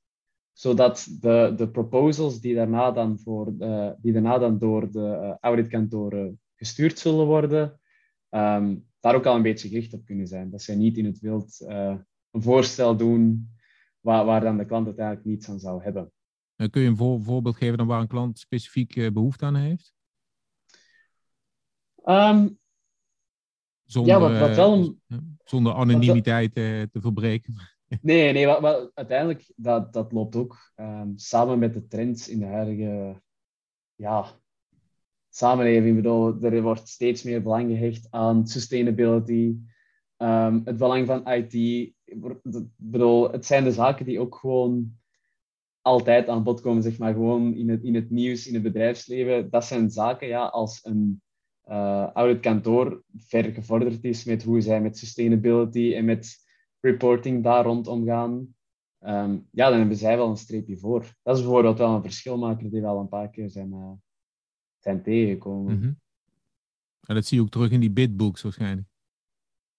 zodat 0.53 1.09
de, 1.21 1.53
de 1.57 1.71
proposals 1.71 2.41
die 2.41 2.55
daarna 2.55 2.91
dan, 2.91 3.19
voor, 3.19 3.55
uh, 3.59 3.91
die 3.99 4.13
daarna 4.13 4.39
dan 4.39 4.59
door 4.59 4.91
de 4.91 4.99
uh, 5.23 5.35
auditkantoren 5.41 6.41
gestuurd 6.55 6.99
zullen 6.99 7.27
worden, 7.27 7.81
um, 8.31 8.87
daar 9.01 9.15
ook 9.15 9.27
al 9.27 9.37
een 9.37 9.43
beetje 9.43 9.69
gericht 9.69 9.93
op 9.93 10.05
kunnen 10.05 10.27
zijn. 10.27 10.51
Dat 10.51 10.63
zij 10.63 10.75
niet 10.75 10.97
in 10.97 11.05
het 11.05 11.19
wild 11.19 11.61
uh, 11.61 11.97
een 12.31 12.43
voorstel 12.43 12.97
doen 12.97 13.51
waar, 14.01 14.25
waar 14.25 14.41
dan 14.41 14.57
de 14.57 14.65
klant 14.65 14.87
uiteindelijk 14.87 15.27
niets 15.27 15.49
aan 15.49 15.59
zou 15.59 15.83
hebben. 15.83 16.13
kun 16.71 16.83
je 16.83 16.89
een 16.89 16.97
voor, 16.97 17.23
voorbeeld 17.23 17.57
geven 17.57 17.79
dan 17.79 17.87
waar 17.87 18.01
een 18.01 18.07
klant 18.07 18.39
specifiek 18.39 19.13
behoefte 19.13 19.45
aan 19.45 19.57
heeft? 19.57 19.95
Um, 22.05 22.59
zonder, 23.85 24.13
ja, 24.13 24.21
wat, 24.21 24.39
wat 24.39 24.57
wel 24.57 24.97
zonder 25.45 25.73
anonimiteit 25.73 26.55
te 26.55 26.89
verbreken. 26.93 27.55
Nee, 28.01 28.33
nee 28.33 28.49
uiteindelijk, 28.95 29.53
dat, 29.57 29.93
dat 29.93 30.13
loopt 30.13 30.37
ook 30.37 30.73
um, 30.77 31.13
samen 31.17 31.59
met 31.59 31.75
de 31.75 31.87
trends 31.87 32.29
in 32.29 32.39
de 32.39 32.47
huidige 32.47 33.23
ja, 33.95 34.27
samenleving. 35.29 35.89
Ik 35.89 36.03
bedoel, 36.03 36.43
er 36.43 36.63
wordt 36.63 36.89
steeds 36.89 37.23
meer 37.23 37.43
belang 37.43 37.71
gehecht 37.71 38.07
aan 38.11 38.47
sustainability, 38.47 39.57
um, 40.19 40.63
het 40.65 40.77
belang 40.77 41.07
van 41.07 41.29
IT. 41.29 41.55
Ik 42.05 42.21
bedoel, 42.77 43.31
het 43.31 43.47
zijn 43.47 43.65
de 43.65 43.73
zaken 43.73 44.05
die 44.05 44.21
ook 44.21 44.35
gewoon 44.35 45.01
altijd 45.81 46.29
aan 46.29 46.43
bod 46.43 46.61
komen, 46.61 46.83
zeg 46.83 46.99
maar, 46.99 47.13
gewoon 47.13 47.55
in 47.55 47.69
het, 47.69 47.83
in 47.83 47.95
het 47.95 48.11
nieuws, 48.11 48.47
in 48.47 48.55
het 48.55 48.63
bedrijfsleven. 48.63 49.51
Dat 49.51 49.65
zijn 49.65 49.91
zaken, 49.91 50.29
ja, 50.29 50.47
als 50.47 50.81
een 50.85 51.23
uh, 51.69 52.15
het 52.15 52.41
kantoor 52.41 53.03
ver 53.17 53.45
gevorderd 53.45 54.05
is 54.05 54.25
met 54.25 54.43
hoe 54.43 54.61
zij 54.61 54.81
met 54.81 54.99
sustainability 54.99 55.95
en 55.95 56.05
met 56.05 56.42
reporting 56.83 57.43
daar 57.43 57.65
rond 57.65 57.87
omgaan, 57.87 58.55
um, 59.01 59.49
ja, 59.51 59.69
dan 59.69 59.79
hebben 59.79 59.97
zij 59.97 60.17
wel 60.17 60.29
een 60.29 60.37
streepje 60.37 60.77
voor. 60.77 61.01
Dat 61.23 61.37
is 61.37 61.43
bijvoorbeeld 61.43 61.79
wel 61.79 61.95
een 61.95 62.03
verschilmaker 62.03 62.71
die 62.71 62.81
wel 62.81 62.99
een 62.99 63.09
paar 63.09 63.31
keer 63.31 63.51
zijn, 63.51 63.73
uh, 63.73 63.93
zijn 64.79 65.03
tegengekomen. 65.03 65.75
Mm 65.75 65.81
-hmm. 65.81 66.01
En 67.01 67.15
dat 67.15 67.27
zie 67.27 67.37
je 67.39 67.43
ook 67.45 67.51
terug 67.51 67.71
in 67.71 67.81
die 67.81 67.91
bidbooks 67.91 68.43
waarschijnlijk. 68.43 68.89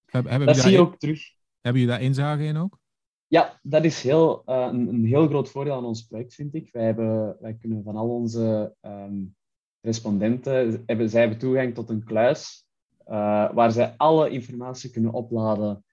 Heb, 0.05 0.25
hebben 0.29 0.47
dat 0.47 0.57
zie 0.57 0.71
je 0.71 0.79
ook 0.79 0.97
terug. 0.97 1.21
Hebben 1.61 1.81
je 1.81 1.87
daar 1.87 2.01
inzage 2.01 2.43
in 2.43 2.57
ook? 2.57 2.79
Ja, 3.27 3.59
dat 3.61 3.83
is 3.83 4.03
heel, 4.03 4.43
uh, 4.45 4.67
een, 4.71 4.87
een, 4.87 5.05
heel 5.05 5.27
groot 5.27 5.49
voordeel 5.49 5.75
aan 5.75 5.85
ons 5.85 6.03
project, 6.03 6.33
vind 6.33 6.53
ik. 6.53 6.71
Wij, 6.71 6.85
hebben, 6.85 7.37
wij 7.39 7.53
kunnen 7.53 7.83
van 7.83 7.95
al 7.95 8.09
onze 8.09 8.75
um, 8.81 9.35
respondenten 9.81 10.83
hebben, 10.85 11.09
zij 11.09 11.19
hebben 11.19 11.39
toegang 11.39 11.73
tot 11.73 11.89
een 11.89 12.03
kluis 12.03 12.67
uh, 13.07 13.53
waar 13.53 13.71
zij 13.71 13.93
alle 13.97 14.29
informatie 14.29 14.89
kunnen 14.89 15.13
opladen 15.13 15.85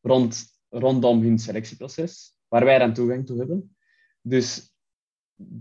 rond, 0.00 0.53
rondom 0.78 1.22
hun 1.22 1.38
selectieproces, 1.38 2.38
waar 2.48 2.64
wij 2.64 2.78
dan 2.78 2.92
toegang 2.92 3.26
toe 3.26 3.38
hebben. 3.38 3.76
Dus 4.20 4.74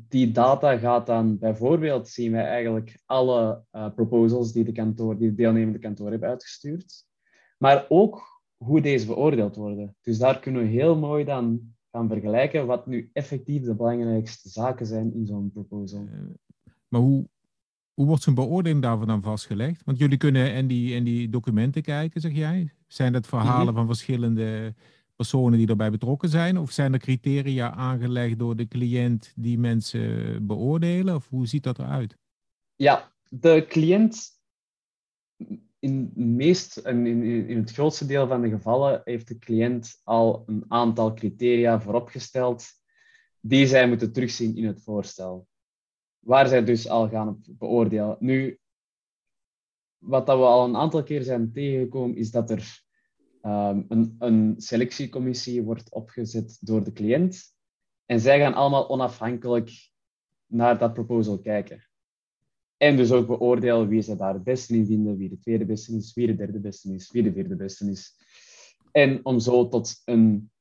die 0.09 0.31
data 0.31 0.77
gaat 0.77 1.05
dan 1.05 1.37
bijvoorbeeld, 1.37 2.07
zien 2.07 2.31
wij 2.31 2.45
eigenlijk 2.45 3.01
alle 3.05 3.63
uh, 3.71 3.93
proposals 3.95 4.53
die 4.53 4.63
de, 4.63 4.71
kantoor, 4.71 5.17
die 5.17 5.29
de 5.29 5.35
deelnemende 5.35 5.79
kantoor 5.79 6.09
hebben 6.09 6.29
uitgestuurd, 6.29 7.05
maar 7.57 7.85
ook 7.89 8.41
hoe 8.55 8.81
deze 8.81 9.05
beoordeeld 9.05 9.55
worden. 9.55 9.95
Dus 10.01 10.17
daar 10.17 10.39
kunnen 10.39 10.61
we 10.61 10.67
heel 10.67 10.95
mooi 10.97 11.23
dan 11.23 11.73
gaan 11.91 12.07
vergelijken 12.07 12.65
wat 12.65 12.87
nu 12.87 13.09
effectief 13.13 13.63
de 13.63 13.75
belangrijkste 13.75 14.49
zaken 14.49 14.85
zijn 14.85 15.13
in 15.13 15.25
zo'n 15.25 15.51
proposal. 15.51 16.07
Eh, 16.11 16.19
maar 16.87 17.01
hoe, 17.01 17.27
hoe 17.93 18.05
wordt 18.05 18.23
zo'n 18.23 18.33
beoordeling 18.33 18.81
daarvan 18.81 19.07
dan 19.07 19.21
vastgelegd? 19.21 19.83
Want 19.83 19.97
jullie 19.97 20.17
kunnen 20.17 20.53
in 20.53 20.67
die, 20.67 20.93
in 20.93 21.03
die 21.03 21.29
documenten 21.29 21.81
kijken, 21.81 22.21
zeg 22.21 22.33
jij. 22.33 22.73
Zijn 22.87 23.13
dat 23.13 23.27
verhalen 23.27 23.65
mhm. 23.65 23.75
van 23.75 23.85
verschillende 23.85 24.73
personen 25.15 25.57
die 25.57 25.67
erbij 25.67 25.91
betrokken 25.91 26.29
zijn? 26.29 26.57
Of 26.57 26.71
zijn 26.71 26.93
er 26.93 26.99
criteria 26.99 27.73
aangelegd 27.73 28.39
door 28.39 28.55
de 28.55 28.67
cliënt 28.67 29.33
die 29.35 29.59
mensen 29.59 30.47
beoordelen? 30.47 31.15
Of 31.15 31.29
hoe 31.29 31.47
ziet 31.47 31.63
dat 31.63 31.79
eruit? 31.79 32.17
Ja, 32.75 33.13
de 33.29 33.65
cliënt 33.67 34.41
in, 35.79 36.11
meest, 36.15 36.77
in, 36.77 37.23
in 37.47 37.57
het 37.57 37.71
grootste 37.71 38.05
deel 38.05 38.27
van 38.27 38.41
de 38.41 38.49
gevallen 38.49 39.01
heeft 39.03 39.27
de 39.27 39.37
cliënt 39.37 40.01
al 40.03 40.43
een 40.45 40.65
aantal 40.67 41.13
criteria 41.13 41.81
vooropgesteld 41.81 42.65
die 43.39 43.67
zij 43.67 43.87
moeten 43.87 44.13
terugzien 44.13 44.55
in 44.55 44.65
het 44.65 44.81
voorstel. 44.81 45.47
Waar 46.19 46.47
zij 46.47 46.63
dus 46.63 46.87
al 46.87 47.09
gaan 47.09 47.41
beoordelen. 47.47 48.17
Nu, 48.19 48.59
wat 49.97 50.25
dat 50.25 50.37
we 50.37 50.43
al 50.43 50.65
een 50.65 50.75
aantal 50.75 51.03
keer 51.03 51.23
zijn 51.23 51.51
tegengekomen, 51.51 52.17
is 52.17 52.31
dat 52.31 52.49
er 52.49 52.82
um, 53.45 53.85
een, 54.19 54.55
selectiecommissie 54.57 55.63
wordt 55.63 55.91
opgezet 55.91 56.57
door 56.61 56.83
de 56.83 56.91
cliënt. 56.91 57.55
En 58.05 58.19
zij 58.19 58.39
gaan 58.39 58.53
allemaal 58.53 58.89
onafhankelijk 58.89 59.91
naar 60.45 60.77
dat 60.77 60.93
proposal 60.93 61.39
kijken. 61.39 61.87
En 62.77 62.97
dus 62.97 63.11
ook 63.11 63.27
beoordelen 63.27 63.87
wie 63.87 64.01
ze 64.01 64.15
daar 64.15 64.33
het 64.33 64.43
beste 64.43 64.75
in 64.75 64.85
vinden, 64.85 65.17
wie 65.17 65.29
de 65.29 65.39
tweede 65.39 65.65
beste 65.65 65.95
is, 65.95 66.13
wie 66.13 66.27
de 66.27 66.35
derde 66.35 66.59
beste 66.59 66.93
is, 66.93 67.11
wie 67.11 67.23
de 67.23 67.31
vierde 67.31 67.55
beste 67.55 67.89
is. 67.89 68.15
En 68.91 69.25
om 69.25 69.39
zo 69.39 69.67
tot 69.67 70.01
een 70.05 70.51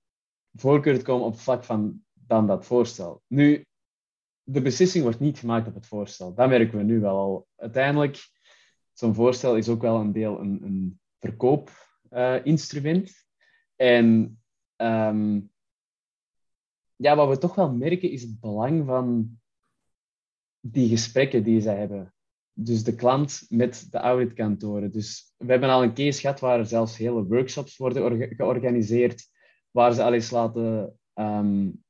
voorkeur 0.53 0.99
te 0.99 1.05
komen 1.05 1.27
op 1.27 1.38
vlak 1.38 1.64
van 1.64 2.05
dan 2.12 2.47
dat 2.47 2.66
voorstel. 2.66 3.23
Nu, 3.27 3.64
de 4.42 4.62
beslissing 4.62 5.05
wordt 5.05 5.21
niet 5.21 5.38
gemaakt 5.38 5.68
op 5.68 5.75
het 5.75 5.87
voorstel. 5.87 6.35
Dat 6.35 6.49
merken 6.49 6.79
we 6.79 6.85
nu 6.85 7.01
wel 7.01 7.16
al. 7.16 7.47
Uiteindelijk, 7.57 8.31
zo'n 8.92 9.14
voorstel 9.14 9.57
is 9.57 9.68
ook 9.68 9.83
wel 9.83 10.01
een 10.01 10.12
deel 10.12 10.40
een, 10.40 10.62
een 10.62 11.01
verkoopinstrument. 11.18 11.90
Uh, 12.12 12.46
en 13.77 14.38
um, 14.77 15.51
ja, 16.96 17.16
wat 17.16 17.29
we 17.29 17.38
toch 17.38 17.55
wel 17.55 17.72
merken 17.72 18.11
is 18.11 18.22
het 18.22 18.40
belang 18.40 18.87
van 18.87 19.38
die 20.61 20.88
gesprekken 20.88 21.44
die 21.44 21.61
zij 21.61 21.77
hebben. 21.77 22.14
Dus 22.53 22.85
de 22.85 22.94
klant 22.94 23.46
met 23.48 23.87
de 23.90 23.98
auditkantoren. 23.98 24.92
Dus 24.92 25.35
we 25.37 25.51
hebben 25.51 25.70
al 25.70 25.83
een 25.83 25.94
case 25.94 26.20
gehad 26.20 26.40
waar 26.40 26.66
zelfs 26.66 26.96
hele 26.96 27.25
workshops 27.25 27.77
worden 27.77 28.29
georganiseerd, 28.37 29.31
waar 29.70 29.92
ze 29.92 30.03
al 30.03 30.12
eens 30.12 30.31
laten, 30.31 30.98
um, 31.14 31.85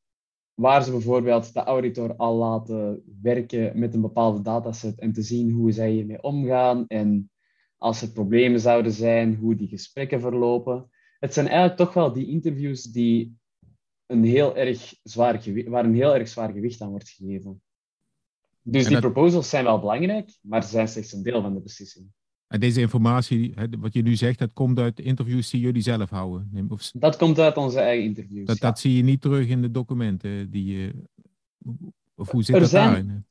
waar 0.54 0.84
ze 0.84 0.90
bijvoorbeeld 0.90 1.52
de 1.52 1.60
auditor 1.60 2.16
al 2.16 2.36
laten 2.36 3.02
werken 3.22 3.78
met 3.78 3.94
een 3.94 4.00
bepaalde 4.00 4.42
dataset 4.42 4.98
en 4.98 5.12
te 5.12 5.22
zien 5.22 5.50
hoe 5.50 5.72
zij 5.72 5.90
hiermee 5.90 6.22
omgaan 6.22 6.86
en 6.86 7.31
als 7.82 8.02
er 8.02 8.10
problemen 8.10 8.60
zouden 8.60 8.92
zijn, 8.92 9.34
hoe 9.34 9.54
die 9.54 9.68
gesprekken 9.68 10.20
verlopen. 10.20 10.90
Het 11.18 11.34
zijn 11.34 11.46
eigenlijk 11.46 11.76
toch 11.76 11.94
wel 11.94 12.12
die 12.12 12.26
interviews 12.26 12.82
die 12.82 13.36
een 14.06 14.24
heel 14.24 14.56
erg 14.56 14.94
zwaar 15.02 15.42
waar 15.66 15.84
een 15.84 15.94
heel 15.94 16.14
erg 16.14 16.28
zwaar 16.28 16.52
gewicht 16.52 16.80
aan 16.80 16.90
wordt 16.90 17.08
gegeven. 17.08 17.62
Dus 18.62 18.86
die 18.86 19.00
proposals 19.00 19.48
zijn 19.48 19.64
wel 19.64 19.80
belangrijk, 19.80 20.38
maar 20.40 20.62
ze 20.62 20.68
zijn 20.68 20.88
slechts 20.88 21.12
een 21.12 21.22
deel 21.22 21.42
van 21.42 21.54
de 21.54 21.60
beslissing. 21.60 22.06
En 22.46 22.60
deze 22.60 22.80
informatie, 22.80 23.54
wat 23.78 23.94
je 23.94 24.02
nu 24.02 24.16
zegt, 24.16 24.38
dat 24.38 24.52
komt 24.52 24.78
uit 24.78 25.00
interviews 25.00 25.50
die 25.50 25.60
jullie 25.60 25.82
zelf 25.82 26.10
houden? 26.10 26.66
Of... 26.68 26.90
Dat 26.94 27.16
komt 27.16 27.38
uit 27.38 27.56
onze 27.56 27.80
eigen 27.80 28.04
interviews. 28.04 28.46
Dat, 28.46 28.58
dat 28.58 28.78
zie 28.78 28.96
je 28.96 29.02
niet 29.02 29.20
terug 29.20 29.48
in 29.48 29.62
de 29.62 29.70
documenten 29.70 30.50
die 30.50 30.64
je. 30.64 30.92
Of 32.14 32.30
hoe 32.30 32.42
zit 32.42 32.54
er 32.54 32.60
dat 32.60 32.70
zijn, 32.70 32.86
daarin? 32.86 33.24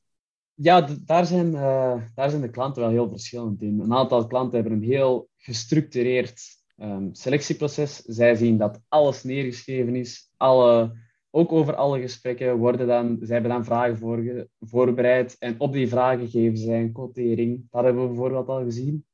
Ja, 0.54 0.88
daar 1.04 1.26
zijn, 1.26 1.46
uh, 1.46 2.02
daar 2.14 2.30
zijn 2.30 2.42
de 2.42 2.50
klanten 2.50 2.82
wel 2.82 2.90
heel 2.90 3.08
verschillend 3.08 3.62
in. 3.62 3.80
Een 3.80 3.92
aantal 3.92 4.26
klanten 4.26 4.60
hebben 4.60 4.78
een 4.78 4.88
heel 4.88 5.28
gestructureerd 5.36 6.42
um, 6.76 7.14
selectieproces. 7.14 7.96
Zij 7.96 8.34
zien 8.34 8.58
dat 8.58 8.80
alles 8.88 9.22
neergeschreven 9.22 9.94
is, 9.94 10.30
alle 10.36 11.00
ook 11.34 11.52
over 11.52 11.74
alle 11.74 12.00
gesprekken 12.00 12.56
worden 12.56 12.86
dan, 12.86 13.18
zij 13.20 13.34
hebben 13.34 13.52
dan 13.52 13.64
vragen 13.64 13.96
voor, 13.96 14.48
voorbereid 14.60 15.36
en 15.38 15.60
op 15.60 15.72
die 15.72 15.88
vragen 15.88 16.28
geven 16.28 16.58
zij 16.58 16.80
een 16.80 16.92
quotering. 16.92 17.66
Dat 17.70 17.84
hebben 17.84 18.02
we 18.02 18.08
bijvoorbeeld 18.08 18.48
al 18.48 18.64
gezien. 18.64 19.06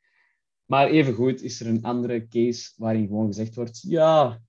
Maar 0.65 0.89
evengoed 0.89 1.43
is 1.43 1.61
er 1.61 1.67
een 1.67 1.83
andere 1.83 2.29
case 2.29 2.73
waarin 2.77 3.07
gewoon 3.07 3.27
gezegd 3.27 3.55
wordt, 3.55 3.81
ja, 3.81 4.41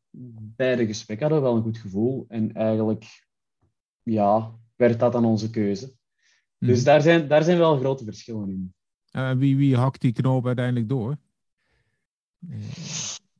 bij 0.55 0.75
de 0.75 0.85
gesprekken 0.85 1.27
hadden 1.27 1.43
we 1.43 1.49
wel 1.49 1.57
een 1.59 1.73
goed 1.73 1.77
gevoel 1.77 2.25
en 2.27 2.53
eigenlijk, 2.53 3.05
ja, 4.03 4.55
werd 4.75 4.99
dat 4.99 5.11
dan 5.11 5.25
onze 5.25 5.49
keuze. 5.49 5.97
Dus 6.59 6.77
mhm. 6.77 6.85
daar 6.85 7.01
zijn, 7.01 7.27
daar 7.27 7.43
zijn 7.43 7.57
wel 7.57 7.77
grote 7.77 8.03
verschillen 8.03 8.49
in. 8.49 8.73
Uh, 9.11 9.31
wie, 9.31 9.57
wie 9.57 9.75
hakt 9.75 10.01
die 10.01 10.13
knoop 10.13 10.45
uiteindelijk 10.45 10.89
door? 10.89 11.17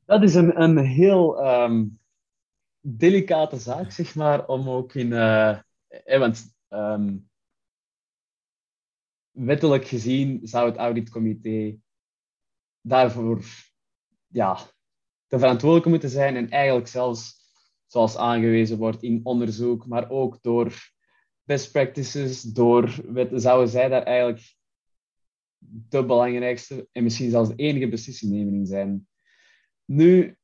Dat 0.04 0.22
is 0.22 0.34
een, 0.34 0.60
een 0.60 0.78
heel 0.78 1.46
um, 1.46 1.98
delicate 2.80 3.58
zaak, 3.58 3.90
zeg 3.90 4.14
maar, 4.14 4.46
om 4.46 4.68
ook 4.68 4.94
in... 4.94 5.10
Uh, 5.10 5.58
eh, 5.88 6.18
want 6.18 6.56
um, 6.68 7.28
wettelijk 9.30 9.84
gezien 9.84 10.40
zou 10.42 10.68
het 10.68 10.76
auditcomité 10.76 11.76
daarvoor 12.80 13.44
ja, 14.26 14.58
de 15.26 15.38
verantwoordelijke 15.38 15.88
moeten 15.88 16.10
zijn 16.10 16.36
en 16.36 16.50
eigenlijk 16.50 16.88
zelfs, 16.88 17.38
zoals 17.86 18.16
aangewezen 18.16 18.78
wordt 18.78 19.02
in 19.02 19.20
onderzoek, 19.22 19.86
maar 19.86 20.10
ook 20.10 20.38
door 20.42 20.74
best 21.50 21.72
practices, 21.72 22.42
door 22.42 22.94
zouden 23.32 23.68
zij 23.68 23.88
daar 23.88 24.02
eigenlijk 24.02 24.54
de 25.88 26.04
belangrijkste 26.04 26.88
en 26.92 27.02
misschien 27.02 27.30
zelfs 27.30 27.48
de 27.48 27.56
enige 27.56 27.88
beslissingnemer 27.88 28.52
in 28.52 28.66
zijn. 28.66 29.08
Nu, 29.84 30.36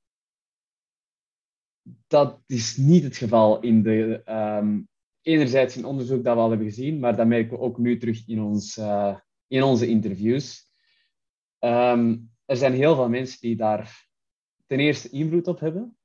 dat 2.07 2.43
is 2.47 2.77
niet 2.77 3.03
het 3.03 3.17
geval 3.17 3.61
in 3.61 3.83
de, 3.83 4.23
um, 4.29 4.89
enerzijds 5.23 5.77
in 5.77 5.85
onderzoek 5.85 6.25
dat 6.25 6.35
we 6.35 6.41
al 6.41 6.49
hebben 6.49 6.67
gezien, 6.67 6.99
maar 6.99 7.17
dat 7.17 7.27
merken 7.27 7.51
we 7.51 7.59
ook 7.59 7.79
nu 7.79 7.99
terug 7.99 8.29
in, 8.29 8.41
ons, 8.41 8.77
uh, 8.77 9.17
in 9.47 9.63
onze 9.63 9.87
interviews. 9.87 10.71
Um, 11.61 12.31
er 12.45 12.57
zijn 12.57 12.73
heel 12.73 12.95
veel 12.95 13.09
mensen 13.09 13.41
die 13.41 13.57
daar 13.57 14.09
ten 14.67 14.81
eerste 14.81 15.09
invloed 15.09 15.47
op 15.47 15.61
hebben. 15.61 15.97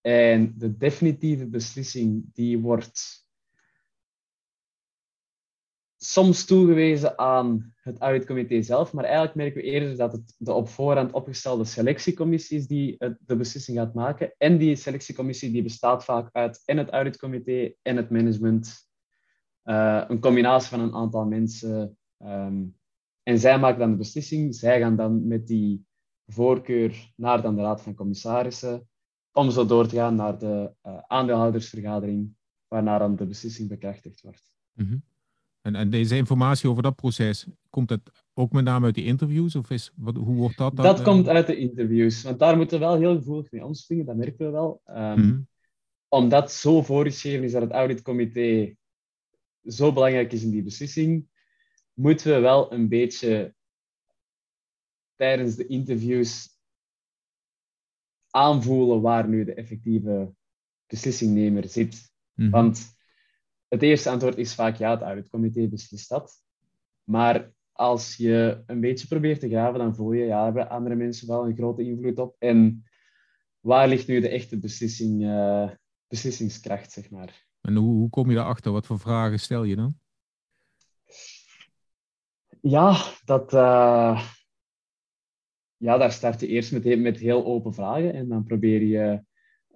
En 0.00 0.54
de 0.58 0.76
definitieve 0.76 1.46
beslissing 1.46 2.24
die 2.32 2.58
wordt 2.58 3.25
soms 5.96 6.44
toegewezen 6.44 7.18
aan 7.18 7.74
het 7.76 7.98
auditcomité 7.98 8.62
zelf, 8.62 8.92
maar 8.92 9.04
eigenlijk 9.04 9.34
merken 9.34 9.62
we 9.62 9.68
eerder 9.68 9.96
dat 9.96 10.12
het 10.12 10.34
de 10.38 10.52
op 10.52 10.68
voorhand 10.68 11.12
opgestelde 11.12 11.64
selectiecommissie 11.64 12.58
is 12.58 12.66
die 12.66 12.96
de 13.20 13.36
beslissing 13.36 13.78
gaat 13.78 13.94
maken. 13.94 14.34
En 14.38 14.58
die 14.58 14.76
selectiecommissie 14.76 15.52
die 15.52 15.62
bestaat 15.62 16.04
vaak 16.04 16.28
uit 16.32 16.62
en 16.64 16.76
het 16.76 16.90
auditcomité 16.90 17.72
en 17.82 17.96
het 17.96 18.10
management. 18.10 18.84
Uh, 19.64 20.04
een 20.08 20.20
combinatie 20.20 20.68
van 20.68 20.80
een 20.80 20.94
aantal 20.94 21.24
mensen. 21.24 21.96
Um, 22.18 22.76
en 23.22 23.38
zij 23.38 23.58
maken 23.58 23.78
dan 23.78 23.90
de 23.90 23.96
beslissing. 23.96 24.54
Zij 24.54 24.80
gaan 24.80 24.96
dan 24.96 25.26
met 25.26 25.46
die 25.46 25.86
voorkeur 26.26 27.12
naar 27.16 27.42
dan 27.42 27.54
de 27.56 27.62
Raad 27.62 27.82
van 27.82 27.94
Commissarissen, 27.94 28.88
om 29.32 29.50
zo 29.50 29.66
door 29.66 29.86
te 29.86 29.96
gaan 29.96 30.14
naar 30.14 30.38
de 30.38 30.72
uh, 30.86 30.98
aandeelhoudersvergadering, 31.06 32.34
waarna 32.68 32.98
dan 32.98 33.16
de 33.16 33.26
beslissing 33.26 33.68
bekrachtigd 33.68 34.20
wordt. 34.20 34.52
-hmm. 34.74 35.02
En, 35.66 35.74
en, 35.74 35.90
deze 35.90 36.16
informatie 36.16 36.68
over 36.70 36.82
dat 36.82 36.96
proces, 36.96 37.46
komt 37.70 37.88
dat 37.88 38.00
ook 38.34 38.52
met 38.52 38.64
name 38.64 38.84
uit 38.84 38.94
die 38.94 39.04
interviews? 39.04 39.56
Of 39.56 39.70
is, 39.70 39.92
wat, 39.96 40.16
hoe 40.16 40.36
wordt 40.36 40.56
dat 40.56 40.76
dan? 40.76 40.84
Dat 40.84 41.02
komt 41.02 41.28
uit 41.28 41.46
de 41.46 41.56
interviews. 41.56 42.22
Want 42.22 42.38
daar 42.38 42.56
moeten 42.56 42.78
we 42.78 42.84
wel 42.84 42.96
heel 42.96 43.16
gevoelig 43.16 43.50
mee 43.50 43.64
omspringen, 43.64 44.06
dat 44.06 44.16
merken 44.16 44.46
we 44.46 44.52
wel. 44.52 44.82
Um, 44.86 45.48
Omdat 46.08 46.52
zo 46.52 46.82
voorgeschreven 46.82 47.44
is 47.44 47.52
dat 47.52 47.62
het 47.62 47.70
auditcomité 47.70 48.74
zo 49.64 49.92
belangrijk 49.92 50.32
is 50.32 50.42
in 50.42 50.50
die 50.50 50.62
beslissing, 50.62 51.28
moeten 51.92 52.34
we 52.34 52.40
wel 52.40 52.72
een 52.72 52.88
beetje 52.88 53.54
tijdens 55.14 55.54
de 55.56 55.66
interviews 55.66 56.58
aanvoelen 58.30 59.00
waar 59.00 59.28
nu 59.28 59.44
de 59.44 59.54
effectieve 59.54 60.34
beslissingnemer 60.86 61.68
zit. 61.68 62.12
Mhm. 62.34 62.50
Want 62.50 62.95
het 63.68 63.82
eerste 63.82 64.10
antwoord 64.10 64.36
is 64.36 64.54
vaak 64.54 64.76
ja, 64.76 64.90
het 64.90 65.02
auditcomité 65.02 65.68
beslist 65.68 66.08
dat. 66.08 66.44
Maar 67.04 67.50
als 67.72 68.16
je 68.16 68.62
een 68.66 68.80
beetje 68.80 69.06
probeert 69.06 69.40
te 69.40 69.48
graven, 69.48 69.78
dan 69.78 69.94
voel 69.94 70.12
je, 70.12 70.24
ja, 70.24 70.44
hebben 70.44 70.68
andere 70.68 70.94
mensen 70.94 71.28
wel 71.28 71.46
een 71.46 71.56
grote 71.56 71.82
invloed 71.82 72.18
op. 72.18 72.36
En 72.38 72.84
waar 73.60 73.88
ligt 73.88 74.06
nu 74.06 74.20
de 74.20 74.28
echte 74.28 74.58
beslissing, 74.58 75.22
uh, 75.22 75.70
beslissingskracht, 76.06 76.92
zeg 76.92 77.10
maar? 77.10 77.46
En 77.60 77.74
hoe, 77.74 77.94
hoe 77.94 78.10
kom 78.10 78.28
je 78.30 78.36
daarachter? 78.36 78.72
Wat 78.72 78.86
voor 78.86 78.98
vragen 78.98 79.40
stel 79.40 79.64
je 79.64 79.76
dan? 79.76 79.98
Ja, 82.60 82.96
dat, 83.24 83.52
uh, 83.52 84.28
ja 85.76 85.96
daar 85.96 86.12
start 86.12 86.40
je 86.40 86.46
eerst 86.46 86.72
met, 86.72 86.98
met 86.98 87.18
heel 87.18 87.44
open 87.44 87.74
vragen. 87.74 88.14
En 88.14 88.28
dan 88.28 88.44
probeer 88.44 88.82
je 88.82 89.24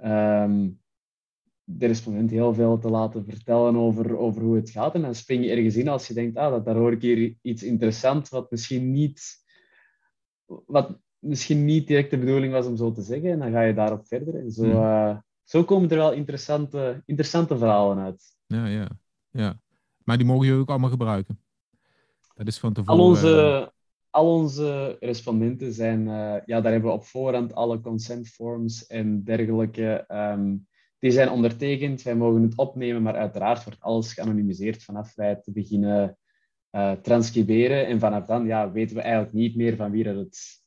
um, 0.05 0.80
de 1.76 1.87
respondent 1.87 2.30
heel 2.30 2.54
veel 2.54 2.78
te 2.78 2.90
laten 2.90 3.24
vertellen 3.24 3.76
over, 3.76 4.18
over 4.18 4.42
hoe 4.42 4.56
het 4.56 4.70
gaat. 4.70 4.94
En 4.94 5.02
dan 5.02 5.14
spring 5.14 5.44
je 5.44 5.50
ergens 5.50 5.76
in 5.76 5.88
als 5.88 6.06
je 6.06 6.14
denkt, 6.14 6.37
ah, 6.37 6.50
dat, 6.50 6.64
daar 6.64 6.76
hoor 6.76 6.92
ik 6.92 7.02
hier 7.02 7.37
iets 7.42 7.62
interessants 7.62 8.30
wat 8.30 8.50
misschien 8.50 8.90
niet, 8.90 9.44
wat 10.66 10.98
misschien 11.18 11.64
niet 11.64 11.87
direct 11.87 12.11
de 12.11 12.18
bedoeling 12.18 12.52
was 12.52 12.66
om 12.66 12.76
zo 12.76 12.92
te 12.92 13.02
zeggen. 13.02 13.30
En 13.30 13.38
dan 13.38 13.50
ga 13.50 13.61
je 13.61 13.74
daarop 13.74 14.06
verder. 14.06 14.35
En 14.35 14.50
zo, 14.50 14.64
uh, 14.64 15.16
zo 15.44 15.64
komen 15.64 15.90
er 15.90 15.96
wel 15.96 16.12
interessante, 16.12 17.02
interessante 17.06 17.59
verhalen 17.59 17.98
uit. 17.98 18.24
Ja, 18.46 18.66
ja, 18.66 18.88
ja. 19.30 19.61
Maar 20.04 20.16
die 20.16 20.26
mogen 20.26 20.46
jullie 20.46 20.61
ook 20.61 20.68
allemaal 20.68 20.90
gebruiken. 20.90 21.40
Dat 22.35 22.46
is 22.46 22.59
van 22.59 22.72
tevoren. 22.72 22.98
Al 22.98 23.06
onze, 23.06 23.72
al 24.11 24.35
onze 24.35 24.96
respondenten 25.00 25.72
zijn, 25.72 26.00
uh, 26.00 26.37
ja, 26.44 26.61
daar 26.61 26.72
hebben 26.72 26.90
we 26.90 26.96
op 26.96 27.04
voorhand 27.04 27.54
alle 27.54 27.80
consent 27.80 28.28
forms 28.28 28.87
en 28.87 29.24
dergelijke. 29.24 30.04
Um, 30.09 30.68
die 31.01 31.11
zijn 31.11 31.31
ondertekend. 31.31 32.03
Wij 32.03 32.17
mogen 32.17 32.43
het 32.43 32.57
opnemen, 32.57 33.03
maar 33.03 33.17
uiteraard 33.17 33.65
wordt 33.65 33.81
alles 33.81 34.13
geanonimiseerd 34.13 34.83
vanaf 34.83 35.15
wij 35.15 35.37
te 35.37 35.53
beginnen 35.53 36.19
uh, 36.71 36.93
transcriberen. 36.93 37.87
En 37.87 37.99
vanaf 37.99 38.25
dan 38.27 38.47
ja, 38.47 38.73
weten 38.73 38.97
we 38.97 39.03
eigenlijk 39.03 39.33
niet 39.33 39.57
meer 39.57 39.77
van 39.77 39.91
wie 39.91 40.05
dat 40.05 40.17
het 40.17 40.63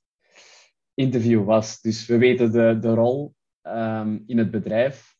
interview 0.93 1.45
was. 1.45 1.81
Dus 1.81 2.05
we 2.05 2.17
weten 2.17 2.51
de, 2.51 2.77
de 2.81 2.93
rol 2.93 3.33
um, 3.61 4.23
in 4.27 4.37
het 4.37 4.51
bedrijf. 4.51 5.15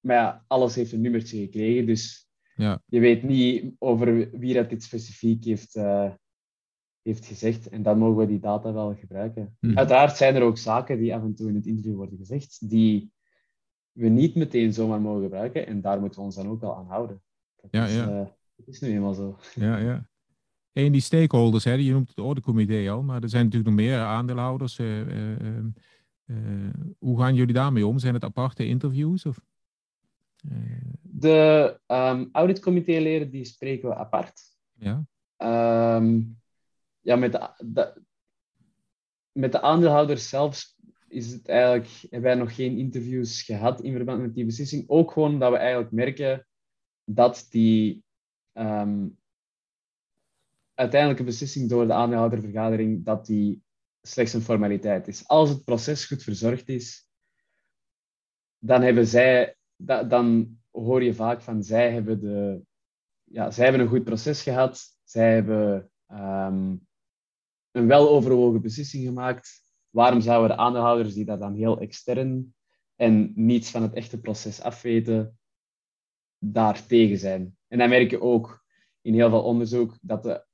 Maar 0.00 0.16
ja, 0.16 0.44
alles 0.46 0.74
heeft 0.74 0.92
een 0.92 1.00
nummertje 1.00 1.38
gekregen. 1.38 1.86
Dus 1.86 2.30
ja. 2.54 2.82
je 2.86 3.00
weet 3.00 3.22
niet 3.22 3.74
over 3.78 4.30
wie 4.38 4.54
dat 4.54 4.70
dit 4.70 4.82
specifiek 4.82 5.44
heeft, 5.44 5.76
uh, 5.76 6.12
heeft 7.02 7.26
gezegd. 7.26 7.68
En 7.68 7.82
dan 7.82 7.98
mogen 7.98 8.16
we 8.16 8.26
die 8.26 8.40
data 8.40 8.72
wel 8.72 8.94
gebruiken. 8.94 9.56
Mhm. 9.60 9.78
Uiteraard 9.78 10.16
zijn 10.16 10.34
er 10.34 10.42
ook 10.42 10.58
zaken 10.58 10.98
die 10.98 11.14
af 11.14 11.22
en 11.22 11.34
toe 11.34 11.48
in 11.48 11.54
het 11.54 11.66
interview 11.66 11.96
worden 11.96 12.18
gezegd, 12.18 12.68
die 12.70 13.12
we 13.92 14.08
niet 14.08 14.34
meteen 14.34 14.72
zomaar 14.72 15.00
mogen 15.00 15.22
gebruiken. 15.22 15.66
En 15.66 15.80
daar 15.80 16.00
moeten 16.00 16.18
we 16.18 16.24
ons 16.24 16.34
dan 16.34 16.48
ook 16.48 16.60
wel 16.60 16.76
aan 16.76 16.86
houden. 16.86 17.22
Dat, 17.56 17.70
Ja, 17.70 17.86
is, 17.86 17.94
ja. 17.94 18.06
dat 18.56 18.66
is 18.66 18.80
nu 18.80 18.88
eenmaal 18.88 19.14
zo. 19.14 19.38
Ja, 19.54 19.76
ja. 19.76 20.10
En 20.72 20.92
die 20.92 21.00
stakeholders, 21.00 21.64
hè, 21.64 21.72
je 21.72 21.92
noemt 21.92 22.08
het 22.08 22.18
ordecomité 22.18 22.90
al, 22.90 23.02
maar 23.02 23.22
er 23.22 23.28
zijn 23.28 23.44
natuurlijk 23.44 23.70
nog 23.76 23.84
meer 23.86 23.98
aandeelhouders. 23.98 24.78
eh, 24.78 25.00
eh, 25.00 25.40
eh, 25.40 25.64
eh, 26.24 26.74
hoe 26.98 27.18
gaan 27.20 27.34
jullie 27.34 27.54
daarmee 27.54 27.86
om? 27.86 27.98
Zijn 27.98 28.14
het 28.14 28.24
aparte 28.24 28.66
interviews? 28.66 29.26
Of? 29.26 29.40
De 31.02 31.80
ehm 31.86 32.24
auditcomité-leden 32.32 33.30
die 33.30 33.44
spreken 33.44 33.88
we 33.88 33.94
apart. 33.94 34.40
ja, 34.72 35.04
Ehm, 35.36 36.20
ja, 37.00 37.16
met 37.16 37.32
de, 37.32 37.48
de- 37.66 38.02
met 39.32 39.52
de 39.52 39.60
aandeelhouders 39.60 40.28
zelf 40.28 40.71
is 41.12 41.32
het 41.32 41.48
eigenlijk, 41.48 41.88
hebben 42.00 42.22
wij 42.22 42.34
nog 42.34 42.54
geen 42.54 42.78
interviews 42.78 43.42
gehad 43.42 43.80
in 43.80 43.92
verband 43.92 44.20
met 44.20 44.34
die 44.34 44.44
beslissing. 44.44 44.88
Ook 44.88 45.10
gewoon 45.10 45.38
dat 45.38 45.50
we 45.50 45.56
eigenlijk 45.56 45.92
merken 45.92 46.46
dat 47.04 47.46
die 47.50 48.04
ehm, 48.52 49.08
uiteindelijke 50.74 51.24
beslissing 51.24 51.68
door 51.68 51.86
de 51.86 51.92
aandeelhoudervergadering 51.92 53.04
dat 53.04 53.26
die 53.26 53.62
slechts 54.02 54.32
een 54.32 54.40
formaliteit 54.40 55.08
is. 55.08 55.28
Als 55.28 55.48
het 55.48 55.64
proces 55.64 56.06
goed 56.06 56.22
verzorgd 56.22 56.68
is, 56.68 57.08
dan 58.58 58.82
hebben 58.82 59.06
zij, 59.06 59.56
da- 59.76 60.04
dan 60.04 60.58
hoor 60.70 61.02
je 61.02 61.14
vaak 61.14 61.40
van 61.40 61.62
zij 61.62 61.92
hebben 61.92 62.20
de, 62.20 62.62
ja, 63.24 63.50
zij 63.50 63.64
hebben 63.64 63.82
een 63.82 63.92
goed 63.92 64.04
proces 64.04 64.42
gehad, 64.42 64.82
zij 65.04 65.34
hebben 65.34 65.90
ehm, 66.06 66.76
een 67.70 67.86
weloverwogen 67.86 68.62
beslissing 68.62 69.04
gemaakt. 69.04 69.61
Waarom 69.92 70.20
zouden 70.20 70.56
de 70.56 70.62
aandeelhouders 70.62 71.14
die 71.14 71.24
dat 71.24 71.40
dan 71.40 71.54
heel 71.54 71.80
extern 71.80 72.54
en 72.96 73.32
niets 73.34 73.70
van 73.70 73.82
het 73.82 73.92
echte 73.92 74.20
proces 74.20 74.60
afweten, 74.60 75.38
daar 76.38 76.86
tegen 76.86 77.18
zijn? 77.18 77.56
En 77.68 77.78
dan 77.78 77.88
merk 77.88 78.10
je 78.10 78.20
ook 78.20 78.64
in 79.00 79.14
heel 79.14 79.28
veel 79.28 79.42
onderzoek 79.42 79.98
dat 80.00 80.22
de 80.22 80.44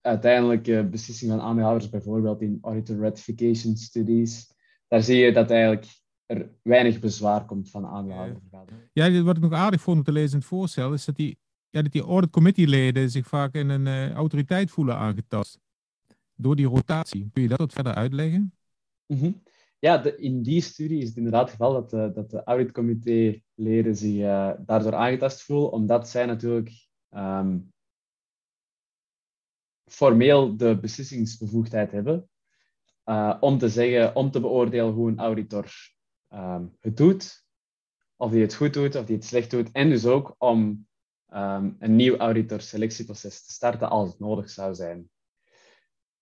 uiteindelijke 0.00 0.88
beslissing 0.90 1.30
van 1.30 1.40
aandeelhouders, 1.40 1.90
bijvoorbeeld 1.90 2.40
in 2.40 2.58
auditor 2.60 2.96
ratification 2.96 3.76
studies, 3.76 4.54
daar 4.88 5.02
zie 5.02 5.16
je 5.16 5.32
dat 5.32 5.50
eigenlijk 5.50 5.86
er 6.26 6.50
weinig 6.62 7.00
bezwaar 7.00 7.44
komt 7.44 7.70
van 7.70 7.86
aandeelhoudervergadering. 7.86 8.82
Ja, 8.92 9.22
wat 9.22 9.36
ik 9.36 9.42
nog 9.42 9.52
aardig 9.52 9.80
vond 9.80 9.98
om 9.98 10.04
te 10.04 10.12
lezen 10.12 10.32
in 10.32 10.38
het 10.38 10.46
voorstel, 10.46 10.92
is 10.92 11.04
dat 11.04 11.16
die, 11.16 11.38
ja, 11.70 11.82
die 11.82 12.02
audit 12.02 12.30
committee 12.30 12.66
leden 12.66 13.10
zich 13.10 13.26
vaak 13.26 13.54
in 13.54 13.68
een 13.68 13.86
eh, 13.86 14.12
autoriteit 14.12 14.70
voelen 14.70 14.96
aangetast. 14.96 15.58
Door 16.36 16.56
die 16.56 16.66
rotatie. 16.66 17.30
Kun 17.32 17.42
je 17.42 17.48
dat 17.48 17.58
wat 17.58 17.72
verder 17.72 17.94
uitleggen? 17.94 18.52
Mhm. 19.06 19.32
Ja, 19.78 19.98
de- 19.98 20.16
in 20.16 20.42
die 20.42 20.60
studie 20.60 21.00
is 21.02 21.08
het 21.08 21.16
inderdaad 21.16 21.40
het 21.42 21.50
geval 21.50 21.72
dat 21.72 21.90
de, 21.90 22.10
dat 22.14 22.30
de 22.30 22.42
auditcomité-leden 22.44 23.96
zich 23.96 24.20
eh, 24.22 24.50
daardoor 24.66 24.94
aangetast 24.94 25.42
voelen, 25.42 25.72
omdat 25.72 26.08
zij 26.08 26.26
natuurlijk 26.26 26.88
ehm, 27.08 27.58
formeel 29.90 30.56
de 30.56 30.78
beslissingsbevoegdheid 30.80 31.92
hebben 31.92 32.28
eh, 33.04 33.36
om 33.40 33.58
te 33.58 33.68
zeggen, 33.68 34.16
om 34.16 34.30
te 34.30 34.40
beoordelen 34.40 34.92
hoe 34.92 35.08
een 35.08 35.18
auditor 35.18 35.72
ehm, 36.28 36.66
het 36.80 36.96
doet, 36.96 37.46
of 38.16 38.30
die 38.30 38.40
het 38.42 38.54
goed 38.54 38.72
doet, 38.74 38.94
of 38.94 39.04
die 39.04 39.16
het 39.16 39.24
slecht 39.24 39.50
doet, 39.50 39.72
en 39.72 39.88
dus 39.88 40.06
ook 40.06 40.34
om 40.38 40.86
ehm, 41.28 41.72
een 41.78 41.96
nieuw 41.96 42.16
auditorselectieproces 42.16 43.46
te 43.46 43.52
starten 43.52 43.90
als 43.90 44.08
het 44.10 44.18
nodig 44.18 44.50
zou 44.50 44.74
zijn. 44.74 45.10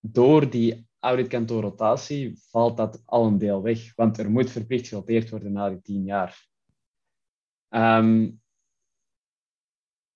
Door 0.00 0.50
die 0.50 0.86
auditkantoorrotatie 1.02 2.40
valt 2.50 2.76
dat 2.76 3.02
al 3.04 3.26
een 3.26 3.38
deel 3.38 3.62
weg, 3.62 3.94
want 3.94 4.18
er 4.18 4.30
moet 4.30 4.50
verplicht 4.50 4.88
geroteerd 4.88 5.30
worden 5.30 5.52
na 5.52 5.68
die 5.68 5.80
tien 5.80 6.04
jaar. 6.04 6.48
Ehm, 7.68 8.30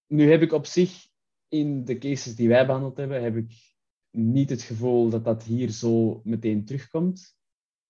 nu 0.06 0.30
heb 0.30 0.42
ik 0.42 0.52
op 0.52 0.66
zich 0.66 1.06
in 1.48 1.84
de 1.84 1.98
cases 1.98 2.34
die 2.34 2.48
wij 2.48 2.66
behandeld 2.66 2.96
hebben, 2.96 3.22
heb 3.22 3.36
ik 3.36 3.74
niet 4.10 4.50
het 4.50 4.62
gevoel 4.62 5.08
dat 5.08 5.24
dat 5.24 5.42
hier 5.42 5.70
zo 5.70 6.20
meteen 6.24 6.64
terugkomt. 6.64 7.36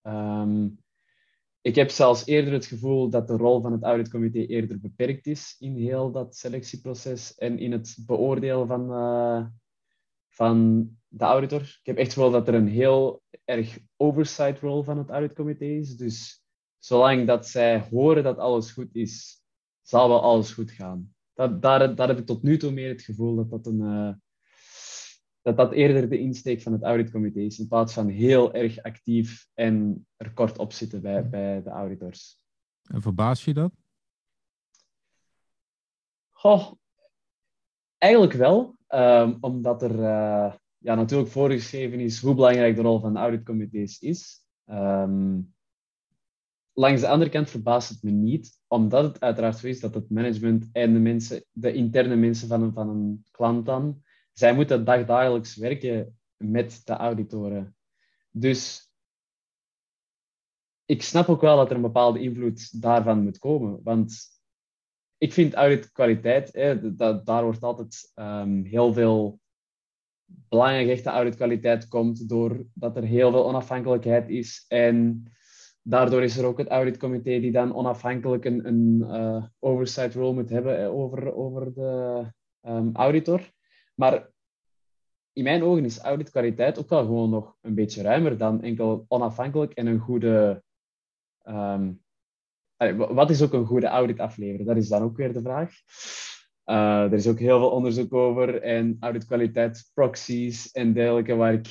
Ehm, 0.02 0.68
ik 1.60 1.74
heb 1.74 1.90
zelfs 1.90 2.26
eerder 2.26 2.52
het 2.52 2.66
gevoel 2.66 3.10
dat 3.10 3.28
de 3.28 3.36
rol 3.36 3.60
van 3.60 3.72
het 3.72 3.82
auditcomité 3.82 4.38
eerder 4.38 4.80
beperkt 4.80 5.26
is 5.26 5.56
in 5.58 5.76
heel 5.76 6.10
dat 6.10 6.36
selectieproces 6.36 7.34
en 7.34 7.58
in 7.58 7.72
het 7.72 7.96
beoordelen 8.06 8.66
van, 8.66 8.92
eh, 8.92 9.46
van 10.36 10.88
de 11.08 11.24
auditor. 11.24 11.60
Ik 11.60 11.80
heb 11.82 11.96
echt 11.96 12.12
gevoel 12.12 12.30
dat 12.30 12.48
er 12.48 12.54
een 12.54 12.68
heel 12.68 13.22
erg 13.44 13.78
oversight 13.96 14.60
rol 14.60 14.82
van 14.82 14.98
het 14.98 15.10
auditcomité 15.10 15.64
is. 15.64 15.96
Dus 15.96 16.44
zolang 16.78 17.26
dat 17.26 17.46
zij 17.46 17.80
horen 17.80 18.22
dat 18.22 18.38
alles 18.38 18.72
goed 18.72 18.94
is, 18.94 19.42
zal 19.82 20.08
wel 20.08 20.22
alles 20.22 20.52
goed 20.52 20.70
gaan. 20.70 21.14
Dat, 21.34 21.62
daar, 21.62 21.94
daar 21.94 22.08
heb 22.08 22.18
ik 22.18 22.26
tot 22.26 22.42
nu 22.42 22.56
toe 22.56 22.70
meer 22.70 22.88
het 22.88 23.02
gevoel 23.02 23.36
dat 23.36 23.50
dat, 23.50 23.66
een, 23.66 23.80
eh, 23.80 24.14
dat 25.42 25.56
dat 25.56 25.72
eerder 25.72 26.08
de 26.08 26.18
insteek 26.18 26.62
van 26.62 26.72
het 26.72 26.82
auditcomité 26.82 27.40
is, 27.40 27.58
in 27.58 27.68
plaats 27.68 27.92
van 27.92 28.08
heel 28.08 28.54
erg 28.54 28.82
actief 28.82 29.48
en 29.54 30.06
er 30.16 30.32
kort 30.32 30.58
op 30.58 30.72
zitten 30.72 31.02
bij, 31.02 31.28
bij 31.28 31.62
de 31.62 31.70
auditors. 31.70 32.40
En 32.82 33.02
verbaas 33.02 33.44
je 33.44 33.54
dat? 33.54 33.72
Goh, 36.30 36.72
eigenlijk 37.98 38.32
wel, 38.32 38.75
ehm, 38.86 39.36
omdat 39.40 39.82
er 39.82 40.02
eh, 40.02 40.54
ja, 40.78 40.94
natuurlijk 40.94 41.30
voorgeschreven 41.30 42.00
is 42.00 42.20
hoe 42.20 42.34
belangrijk 42.34 42.76
de 42.76 42.82
rol 42.82 43.00
van 43.00 43.16
auditcomité's 43.16 44.00
is. 44.00 44.44
Ehm, 44.64 45.40
langs 46.72 47.00
de 47.00 47.08
andere 47.08 47.30
kant 47.30 47.50
verbaast 47.50 47.88
het 47.88 48.02
me 48.02 48.10
niet, 48.10 48.60
omdat 48.66 49.04
het 49.04 49.20
uiteraard 49.20 49.58
zo 49.58 49.66
is 49.66 49.80
dat 49.80 49.94
het 49.94 50.10
management 50.10 50.68
en 50.72 50.92
de, 50.92 50.98
mensen, 50.98 51.44
de 51.52 51.72
interne 51.72 52.16
mensen 52.16 52.48
van 52.48 52.62
een, 52.62 52.72
van 52.72 52.88
een 52.88 53.24
klant 53.30 53.66
dan, 53.66 54.02
zij 54.32 54.54
moeten 54.54 54.84
dagdagelijks 54.84 55.56
werken 55.56 56.18
met 56.36 56.80
de 56.84 56.92
auditoren. 56.92 57.76
Dus 58.30 58.90
ik 60.84 61.02
snap 61.02 61.28
ook 61.28 61.40
wel 61.40 61.56
dat 61.56 61.70
er 61.70 61.76
een 61.76 61.82
bepaalde 61.82 62.20
invloed 62.20 62.82
daarvan 62.82 63.22
moet 63.22 63.38
komen, 63.38 63.80
want 63.82 64.35
ik 65.18 65.32
vind 65.32 65.54
auditkwaliteit, 65.54 66.52
hè, 66.52 66.94
dat, 66.96 67.26
daar 67.26 67.42
wordt 67.44 67.62
altijd 67.62 68.12
ehm, 68.14 68.62
heel 68.62 68.92
veel 68.92 69.40
belangrijk 70.24 70.88
echte 70.88 71.10
auditkwaliteit 71.10 71.88
komt 71.88 72.28
doordat 72.28 72.96
er 72.96 73.02
heel 73.02 73.30
veel 73.30 73.46
onafhankelijkheid 73.46 74.28
is. 74.28 74.64
En 74.68 75.24
daardoor 75.82 76.22
is 76.22 76.36
er 76.36 76.44
ook 76.44 76.58
het 76.58 76.68
auditcomité 76.68 77.40
die 77.40 77.52
dan 77.52 77.74
onafhankelijk 77.74 78.44
een, 78.44 78.66
een 78.66 79.04
eh, 79.10 79.44
oversight 79.58 80.14
role 80.14 80.32
moet 80.32 80.50
hebben 80.50 80.78
eh, 80.78 80.94
over, 80.94 81.34
over 81.34 81.74
de 81.74 82.22
ehm, 82.60 82.90
auditor. 82.92 83.50
Maar 83.94 84.30
in 85.32 85.42
mijn 85.42 85.62
ogen 85.62 85.84
is 85.84 85.98
auditkwaliteit 85.98 86.78
ook 86.78 86.88
wel 86.88 87.04
gewoon 87.04 87.30
nog 87.30 87.56
een 87.60 87.74
beetje 87.74 88.02
ruimer 88.02 88.38
dan 88.38 88.62
enkel 88.62 89.04
onafhankelijk 89.08 89.72
en 89.72 89.86
een 89.86 89.98
goede 89.98 90.62
ehm, 91.42 91.92
Wat 92.96 93.30
is 93.30 93.42
ook 93.42 93.52
een 93.52 93.66
goede 93.66 93.86
audit 93.86 94.18
afleveren? 94.18 94.66
Dat 94.66 94.76
is 94.76 94.88
dan 94.88 95.02
ook 95.02 95.16
weer 95.16 95.32
de 95.32 95.42
vraag. 95.42 95.72
Eh, 96.66 97.02
er 97.02 97.12
is 97.12 97.26
ook 97.26 97.38
heel 97.38 97.58
veel 97.58 97.70
onderzoek 97.70 98.14
over 98.14 98.62
en 98.62 98.96
auditkwaliteitsproxies 99.00 100.70
en 100.70 100.92
dergelijke 100.92 101.34
waar 101.34 101.52
ik 101.52 101.68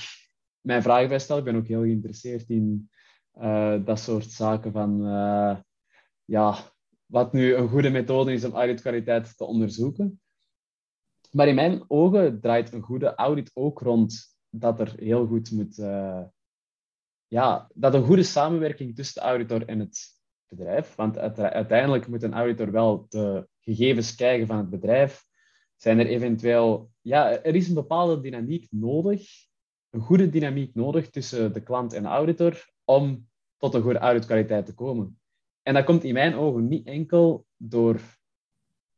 mijn 0.61 0.81
vragen 0.81 1.07
bij 1.07 1.19
stel. 1.19 1.37
Ik 1.37 1.43
ben 1.43 1.55
ook 1.55 1.67
heel 1.67 1.81
geïnteresseerd 1.81 2.49
in 2.49 2.89
eh, 3.31 3.85
dat 3.85 3.99
soort 3.99 4.31
zaken 4.31 4.71
van 4.71 5.05
eh, 5.05 5.57
ja, 6.25 6.57
wat 7.05 7.33
nu 7.33 7.55
een 7.55 7.67
goede 7.67 7.89
methode 7.89 8.33
is 8.33 8.43
om 8.43 8.53
auditkwaliteit 8.53 9.37
te 9.37 9.45
onderzoeken. 9.45 10.21
Maar 11.31 11.47
in 11.47 11.55
mijn 11.55 11.83
ogen 11.87 12.41
draait 12.41 12.73
een 12.73 12.81
goede 12.81 13.15
audit 13.15 13.51
ook 13.53 13.79
rond 13.79 14.37
dat 14.49 14.79
er 14.79 14.93
heel 14.97 15.27
goed 15.27 15.51
moet... 15.51 15.75
ja, 17.27 17.69
dat 17.73 17.93
een 17.93 18.05
goede 18.05 18.23
samenwerking 18.23 18.95
tussen 18.95 19.21
de 19.21 19.27
auditor 19.27 19.65
en 19.65 19.79
het 19.79 20.14
bedrijf. 20.47 20.95
Want 20.95 21.17
uiteindelijk 21.37 22.07
moet 22.07 22.23
een 22.23 22.33
auditor 22.33 22.71
wel 22.71 23.05
de 23.09 23.47
gegevens 23.59 24.15
krijgen 24.15 24.47
van 24.47 24.57
het 24.57 24.69
bedrijf. 24.69 25.25
Zijn 25.75 25.99
er 25.99 26.07
eventueel... 26.07 26.91
Ja, 27.01 27.43
er 27.43 27.55
is 27.55 27.67
een 27.67 27.73
bepaalde 27.73 28.21
dynamiek 28.21 28.67
nodig, 28.69 29.29
een 29.89 30.01
goede 30.01 30.29
dynamiek 30.29 30.75
nodig 30.75 31.09
tussen 31.09 31.53
de 31.53 31.63
klant 31.63 31.93
en 31.93 32.01
de 32.03 32.09
auditor 32.09 32.69
om 32.83 33.29
tot 33.57 33.73
een 33.73 33.81
goede 33.81 33.99
auditkwaliteit 33.99 34.65
te 34.65 34.73
komen. 34.73 35.19
En 35.61 35.73
dat 35.73 35.85
komt 35.85 36.03
in 36.03 36.13
mijn 36.13 36.33
ogen 36.33 36.67
niet 36.67 36.87
enkel 36.87 37.45
door 37.57 38.01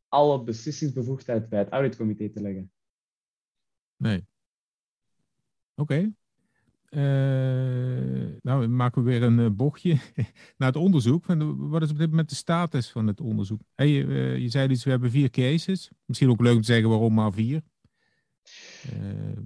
alle 0.07 0.43
beslissingsbevoegdheid 0.43 1.49
bij 1.49 1.59
het 1.59 1.69
auditcomité 1.69 2.29
te 2.29 2.41
leggen. 2.41 2.71
Nee. 3.95 4.25
Oké. 5.75 6.13
Eh, 6.89 7.01
nou, 8.41 8.61
we 8.61 8.67
maken 8.67 9.03
weer 9.03 9.23
een 9.23 9.39
uh, 9.39 9.49
bochtje 9.49 9.97
naar 10.57 10.67
het 10.67 10.75
onderzoek. 10.75 11.25
Wat 11.57 11.81
is 11.81 11.91
op 11.91 11.97
dit 11.97 12.09
moment 12.09 12.29
de 12.29 12.35
status 12.35 12.89
van 12.89 13.07
het 13.07 13.21
onderzoek? 13.21 13.61
Hey, 13.75 13.89
uh, 13.89 14.37
je 14.37 14.49
zei 14.49 14.67
dus, 14.67 14.83
we 14.83 14.89
hebben 14.89 15.11
vier 15.11 15.29
cases. 15.29 15.91
Misschien 16.05 16.29
ook 16.29 16.41
leuk 16.41 16.55
om 16.55 16.61
te 16.61 16.65
zeggen 16.65 16.89
waarom 16.89 17.13
maar 17.13 17.33
vier. 17.33 17.61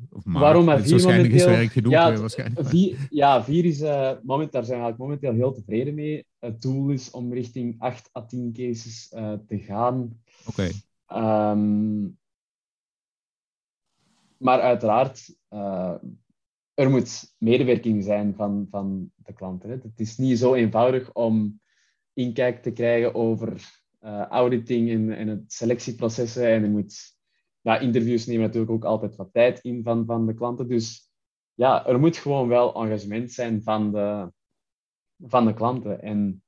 of 0.09 0.25
maar, 0.25 0.41
waarom 0.41 0.65
maar 0.65 0.81
vier 0.81 0.91
waarschijnlijk 0.91 1.29
momenteel? 1.29 1.53
is 1.53 1.57
werk 1.57 1.71
genoeg. 1.71 1.91
Ja, 1.91 2.17
waarschijnlijk. 2.17 2.67
Vier, 2.67 3.07
ja, 3.09 3.43
vier 3.43 3.65
is, 3.65 3.79
moment, 4.23 4.51
daar 4.51 4.65
zijn 4.65 4.79
we 4.79 4.83
eigenlijk 4.83 4.97
momenteel 4.97 5.33
heel 5.33 5.53
tevreden 5.53 5.93
mee. 5.93 6.25
Het 6.39 6.61
doel 6.61 6.89
is 6.89 7.11
om 7.11 7.33
richting 7.33 7.75
8 7.79 8.09
à 8.15 8.25
10 8.25 8.53
cases 8.53 9.07
te 9.47 9.59
gaan. 9.59 10.21
Oké. 10.45 10.69
Okay. 11.07 11.51
Um, 11.51 11.57
ehm, 11.57 12.09
maar 14.37 14.61
uiteraard, 14.61 15.35
uh, 15.49 15.95
er 16.81 16.89
moet 16.89 17.35
medewerking 17.37 18.03
zijn 18.03 18.35
van, 18.35 18.67
van 18.69 19.11
de 19.15 19.33
klanten. 19.33 19.69
Het 19.69 19.99
is 19.99 20.17
niet 20.17 20.37
zo 20.37 20.53
eenvoudig 20.53 21.13
om 21.13 21.61
inkijk 22.13 22.61
te 22.61 22.71
krijgen 22.71 23.15
over 23.15 23.49
uh, 24.01 24.21
auditing 24.21 24.89
en, 24.89 25.11
en 25.11 25.27
het 25.27 25.53
selectieprocessen. 25.53 26.47
En 26.47 26.63
er 26.63 26.69
moet, 26.69 27.17
ja, 27.61 27.79
interviews 27.79 28.25
nemen 28.25 28.45
natuurlijk 28.45 28.71
ook 28.71 28.85
altijd 28.85 29.15
wat 29.15 29.33
tijd 29.33 29.59
in 29.59 29.83
van, 29.83 30.05
van 30.05 30.25
de 30.25 30.33
klanten. 30.33 30.67
Dus 30.67 31.11
ja, 31.53 31.87
er 31.87 31.99
moet 31.99 32.17
gewoon 32.17 32.47
wel 32.47 32.73
engagement 32.73 33.31
zijn 33.31 33.63
van 33.63 33.91
de, 33.91 34.31
van 35.17 35.45
de 35.45 35.53
klanten. 35.53 36.01
En 36.01 36.43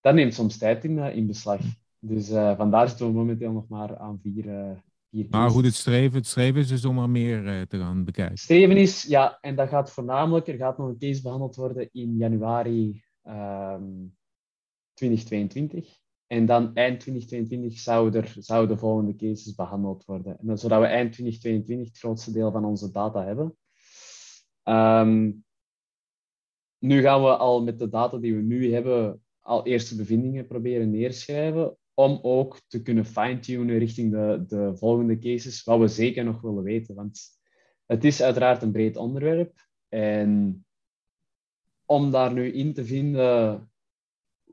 dat 0.00 0.14
neemt 0.14 0.34
soms 0.34 0.58
tijd 0.58 0.84
in, 0.84 0.96
uh, 0.96 1.16
in 1.16 1.26
beslag. 1.26 1.60
Dus 1.98 2.30
uh, 2.30 2.56
vandaar 2.56 2.88
zitten 2.88 3.06
we 3.06 3.12
momenteel 3.12 3.52
nog 3.52 3.68
maar 3.68 3.98
aan 3.98 4.20
vier, 4.22 4.82
maar 5.30 5.50
goed, 5.50 5.64
het 5.64 5.74
streven, 5.74 6.18
het 6.18 6.26
streven 6.26 6.60
is 6.60 6.68
dus 6.68 6.84
om 6.84 6.98
er 6.98 7.10
meer 7.10 7.44
uh, 7.44 7.60
te 7.60 7.78
gaan 7.78 8.04
bekijken. 8.04 8.38
Streven 8.38 8.76
is, 8.76 9.02
ja, 9.02 9.38
en 9.40 9.56
dat 9.56 9.68
gaat 9.68 9.92
voornamelijk, 9.92 10.48
er 10.48 10.56
gaat 10.56 10.78
nog 10.78 10.88
een 10.88 10.98
case 10.98 11.22
behandeld 11.22 11.56
worden 11.56 11.88
in 11.92 12.16
januari 12.16 13.02
um, 13.24 14.16
2022. 14.94 16.00
En 16.26 16.46
dan 16.46 16.74
eind 16.74 17.00
2022 17.00 17.78
zouden 17.78 18.22
er, 18.22 18.34
zou 18.38 18.66
de 18.66 18.76
volgende 18.76 19.16
cases 19.16 19.54
behandeld 19.54 20.04
worden. 20.04 20.38
En 20.38 20.46
dan, 20.46 20.58
zodat 20.58 20.80
we 20.80 20.86
eind 20.86 21.12
2022 21.12 21.86
het 21.86 21.98
grootste 21.98 22.32
deel 22.32 22.50
van 22.50 22.64
onze 22.64 22.90
data 22.90 23.24
hebben. 23.24 23.56
Um, 24.64 25.44
nu 26.78 27.00
gaan 27.00 27.22
we 27.22 27.36
al 27.36 27.62
met 27.62 27.78
de 27.78 27.88
data 27.88 28.18
die 28.18 28.34
we 28.34 28.42
nu 28.42 28.72
hebben, 28.72 29.22
al 29.40 29.66
eerste 29.66 29.96
bevindingen 29.96 30.46
proberen 30.46 30.90
neerschrijven 30.90 31.76
om 31.94 32.18
ook 32.22 32.60
te 32.66 32.82
kunnen 32.82 33.04
fine-tunen 33.04 33.78
richting 33.78 34.12
de, 34.12 34.44
de 34.46 34.76
volgende 34.76 35.18
cases, 35.18 35.64
wat 35.64 35.78
we 35.78 35.88
zeker 35.88 36.24
nog 36.24 36.40
willen 36.40 36.62
weten. 36.62 36.94
Want 36.94 37.20
het 37.86 38.04
is 38.04 38.22
uiteraard 38.22 38.62
een 38.62 38.72
breed 38.72 38.96
onderwerp. 38.96 39.66
En 39.88 40.64
om 41.84 42.10
daar 42.10 42.32
nu 42.32 42.52
in 42.52 42.74
te 42.74 42.84
vinden 42.84 43.70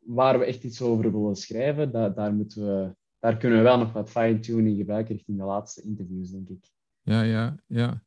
waar 0.03 0.39
we 0.39 0.45
echt 0.45 0.63
iets 0.63 0.81
over 0.81 1.11
willen 1.11 1.35
schrijven, 1.35 1.91
daar, 1.91 2.33
moeten 2.33 2.65
we, 2.65 2.95
daar 3.19 3.37
kunnen 3.37 3.57
we 3.57 3.63
wel 3.63 3.77
nog 3.77 3.93
wat 3.93 4.09
fine-tuning 4.09 4.77
gebruiken 4.77 5.15
richting 5.15 5.37
de 5.37 5.43
laatste 5.43 5.81
interviews, 5.81 6.29
denk 6.31 6.49
ik. 6.49 6.71
Ja, 7.01 7.21
ja, 7.21 7.55
ja. 7.67 8.03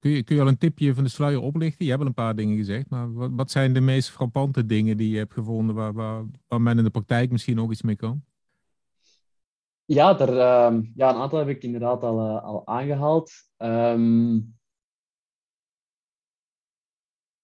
Kun 0.00 0.10
je, 0.10 0.22
kun 0.22 0.36
je 0.36 0.42
al 0.42 0.48
een 0.48 0.58
tipje 0.58 0.94
van 0.94 1.04
de 1.04 1.10
sluier 1.10 1.40
oplichten? 1.40 1.84
Je 1.84 1.90
hebt 1.90 2.02
al 2.02 2.08
een 2.08 2.14
paar 2.14 2.36
dingen 2.36 2.56
gezegd, 2.56 2.90
maar 2.90 3.12
wat, 3.12 3.30
wat 3.32 3.50
zijn 3.50 3.72
de 3.72 3.80
meest 3.80 4.10
frappante 4.10 4.66
dingen 4.66 4.96
die 4.96 5.10
je 5.10 5.18
hebt 5.18 5.32
gevonden 5.32 5.74
waar, 5.74 5.92
waar, 5.92 6.24
waar 6.48 6.60
men 6.60 6.78
in 6.78 6.84
de 6.84 6.90
praktijk 6.90 7.30
misschien 7.30 7.60
ook 7.60 7.70
iets 7.70 7.82
mee 7.82 7.96
kan? 7.96 8.24
Ja, 9.84 10.18
er, 10.18 10.32
uh, 10.32 10.82
ja 10.94 11.10
een 11.10 11.20
aantal 11.20 11.38
heb 11.38 11.48
ik 11.48 11.62
inderdaad 11.62 12.02
al, 12.02 12.18
uh, 12.18 12.44
al 12.44 12.66
aangehaald. 12.66 13.32
Um, 13.58 14.58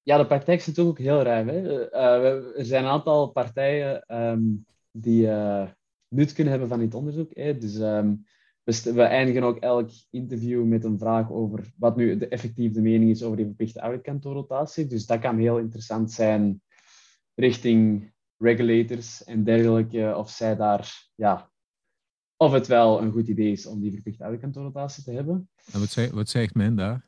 ja, 0.02 0.16
de 0.16 0.26
praktijk 0.26 0.60
is 0.60 0.66
natuurlijk 0.66 0.98
ook 0.98 1.04
heel 1.04 1.22
ruim. 1.22 1.48
Hè? 1.48 1.90
Uh, 1.92 2.58
er 2.58 2.64
zijn 2.64 2.84
een 2.84 2.90
aantal 2.90 3.28
partijen 3.28 4.16
um, 4.16 4.66
die 4.90 5.30
eh, 5.30 5.68
nut 6.08 6.32
kunnen 6.32 6.52
hebben 6.52 6.70
van 6.70 6.78
dit 6.78 6.94
onderzoek. 6.94 7.34
Hè? 7.34 7.58
Dus 7.58 7.74
we, 8.66 8.92
we, 8.92 9.02
eindigen 9.02 9.42
ook 9.42 9.58
elk 9.58 9.90
interview 10.10 10.64
met 10.64 10.84
een 10.84 10.98
vraag 10.98 11.30
over 11.30 11.72
wat 11.76 11.96
nu 11.96 12.16
de 12.16 12.28
effectieve 12.28 12.80
mening 12.80 13.10
is 13.10 13.22
over 13.22 13.36
die 13.36 13.46
verplichte 13.46 13.80
auditkantoorrotatie. 13.80 14.86
Dus 14.86 15.06
dat 15.06 15.20
kan 15.20 15.38
heel 15.38 15.58
interessant 15.58 16.12
zijn 16.12 16.62
richting 17.34 18.12
regulators 18.36 19.24
en 19.24 19.44
dergelijke, 19.44 20.14
of 20.16 20.30
zij 20.30 20.56
daar, 20.56 21.08
ja, 21.14 21.50
of 22.36 22.52
het 22.52 22.66
wel 22.66 23.02
een 23.02 23.12
goed 23.12 23.28
idee 23.28 23.52
is 23.52 23.66
om 23.66 23.80
die 23.80 23.92
verplichte 23.92 24.22
auditkantoorrotatie 24.22 25.04
te 25.04 25.12
hebben. 25.12 25.48
En 25.72 25.80
wat, 25.80 25.88
zegt, 25.88 26.10
wat 26.10 26.28
zegt 26.28 26.54
men 26.54 26.76
daar? 26.76 27.04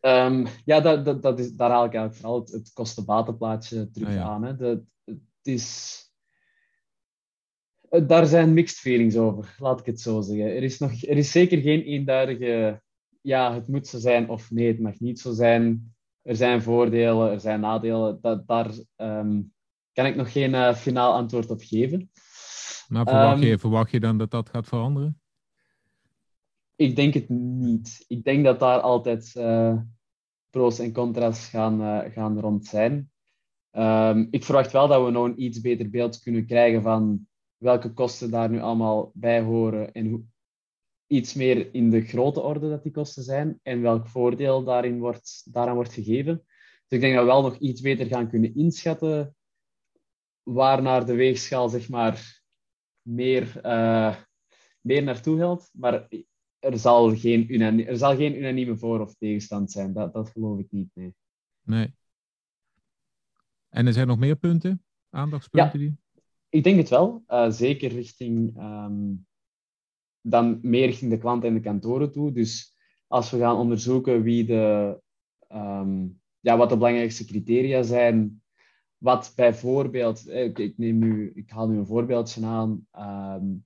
Um, 0.00 0.46
ja, 0.64 0.80
dat, 0.80 1.04
dat, 1.04 1.22
dat 1.22 1.38
is, 1.38 1.52
daar 1.52 1.70
haal 1.70 1.84
ik 1.84 1.94
eigenlijk 1.94 2.20
vooral 2.20 2.40
het, 2.40 2.52
het 2.52 2.72
kostenbatenplaatje 2.72 3.90
terug 3.90 4.08
ah, 4.08 4.14
ja. 4.14 4.22
aan. 4.22 4.42
Hè. 4.42 4.56
Dat, 4.56 4.80
het 5.04 5.18
is 5.42 6.00
daar 7.90 8.26
zijn 8.26 8.52
mixed 8.52 8.78
feelings 8.78 9.16
over, 9.16 9.54
laat 9.58 9.80
ik 9.80 9.86
het 9.86 10.00
zo 10.00 10.20
zeggen. 10.20 10.46
Er 10.46 10.62
is, 10.62 10.78
nog, 10.78 11.02
er 11.02 11.16
is 11.16 11.30
zeker 11.30 11.60
geen 11.60 11.82
eenduidige, 11.82 12.82
ja, 13.20 13.54
het 13.54 13.68
moet 13.68 13.86
zo 13.86 13.98
zijn 13.98 14.28
of 14.28 14.50
nee, 14.50 14.66
het 14.66 14.80
mag 14.80 14.98
niet 14.98 15.20
zo 15.20 15.32
zijn. 15.32 15.94
Er 16.22 16.36
zijn 16.36 16.62
voordelen, 16.62 17.30
er 17.30 17.40
zijn 17.40 17.60
nadelen. 17.60 18.18
Dat, 18.20 18.46
daar 18.46 18.70
um, 18.96 19.52
kan 19.92 20.06
ik 20.06 20.16
nog 20.16 20.32
geen 20.32 20.52
uh, 20.52 20.74
finaal 20.74 21.12
antwoord 21.12 21.50
op 21.50 21.62
geven. 21.62 22.10
Maar 22.88 23.04
verwacht, 23.04 23.42
je, 23.42 23.50
um, 23.50 23.58
verwacht 23.58 23.90
je 23.90 24.00
dan 24.00 24.18
dat 24.18 24.30
dat 24.30 24.48
gaat 24.48 24.66
veranderen? 24.66 25.20
Ik 26.76 26.96
denk 26.96 27.14
het 27.14 27.28
niet. 27.28 28.04
Ik 28.08 28.24
denk 28.24 28.44
dat 28.44 28.60
daar 28.60 28.80
altijd 28.80 29.34
uh, 29.36 29.78
pro's 30.50 30.78
en 30.78 30.92
contra's 30.92 31.48
gaan, 31.48 31.80
uh, 31.80 32.12
gaan 32.12 32.40
rond 32.40 32.66
zijn. 32.66 33.10
Um, 33.72 34.28
ik 34.30 34.44
verwacht 34.44 34.72
wel 34.72 34.88
dat 34.88 35.04
we 35.04 35.10
nog 35.10 35.24
een 35.24 35.42
iets 35.42 35.60
beter 35.60 35.90
beeld 35.90 36.18
kunnen 36.18 36.46
krijgen 36.46 36.82
van 36.82 37.28
welke 37.60 37.92
kosten 37.92 38.30
daar 38.30 38.50
nu 38.50 38.60
allemaal 38.60 39.10
bij 39.14 39.40
horen 39.40 39.92
en 39.92 40.06
hoe, 40.06 40.22
iets 41.06 41.34
meer 41.34 41.74
in 41.74 41.90
de 41.90 42.00
grote 42.00 42.40
orde 42.40 42.68
dat 42.68 42.82
die 42.82 42.92
kosten 42.92 43.22
zijn 43.22 43.60
en 43.62 43.80
welk 43.80 44.06
voordeel 44.06 44.64
daarin 44.64 44.98
wordt, 44.98 45.52
daaraan 45.52 45.74
wordt 45.74 45.92
gegeven. 45.92 46.44
Dus 46.88 46.98
ik 46.98 47.00
denk 47.00 47.14
dat 47.14 47.22
we 47.22 47.30
wel 47.30 47.42
nog 47.42 47.56
iets 47.58 47.80
beter 47.80 48.06
gaan 48.06 48.28
kunnen 48.28 48.54
inschatten 48.54 49.36
waar 50.42 50.82
naar 50.82 51.06
de 51.06 51.14
weegschaal 51.14 51.68
zeg 51.68 51.88
maar, 51.88 52.42
meer, 53.02 53.60
uh, 53.64 54.16
meer 54.80 55.02
naartoe 55.02 55.38
helpt. 55.38 55.70
Maar 55.72 56.08
er 56.58 56.78
zal 56.78 57.16
geen, 57.16 57.60
er 57.86 57.96
zal 57.96 58.16
geen 58.16 58.36
unanieme 58.36 58.76
voor- 58.76 59.00
of 59.00 59.14
tegenstand 59.14 59.70
zijn. 59.70 59.92
Dat, 59.92 60.12
dat 60.12 60.30
geloof 60.30 60.58
ik 60.58 60.70
niet, 60.70 60.90
nee. 60.94 61.14
Nee. 61.62 61.94
En 63.68 63.86
er 63.86 63.92
zijn 63.92 64.06
nog 64.06 64.18
meer 64.18 64.36
punten, 64.36 64.84
aandachtspunten? 65.10 65.80
Ja. 65.80 65.86
Die... 65.86 65.98
Ik 66.50 66.64
denk 66.64 66.76
het 66.76 66.88
wel. 66.88 67.24
Uh, 67.28 67.50
zeker 67.50 67.90
richting, 67.90 68.56
um, 68.58 69.26
dan 70.20 70.58
meer 70.62 70.86
richting 70.86 71.10
de 71.10 71.18
klant 71.18 71.44
en 71.44 71.54
de 71.54 71.60
kantoren 71.60 72.12
toe. 72.12 72.32
Dus 72.32 72.76
als 73.06 73.30
we 73.30 73.38
gaan 73.38 73.56
onderzoeken 73.56 74.22
wie 74.22 74.44
de, 74.44 75.00
um, 75.48 76.20
ja, 76.40 76.56
wat 76.56 76.68
de 76.68 76.76
belangrijkste 76.76 77.24
criteria 77.24 77.82
zijn, 77.82 78.42
wat 78.96 79.32
bijvoorbeeld, 79.36 80.26
eh, 80.26 80.44
ik, 80.44 80.58
ik, 80.58 80.78
neem 80.78 80.98
nu, 80.98 81.32
ik 81.34 81.50
haal 81.50 81.68
nu 81.68 81.78
een 81.78 81.86
voorbeeldje 81.86 82.46
aan. 82.46 82.86
Um, 83.36 83.64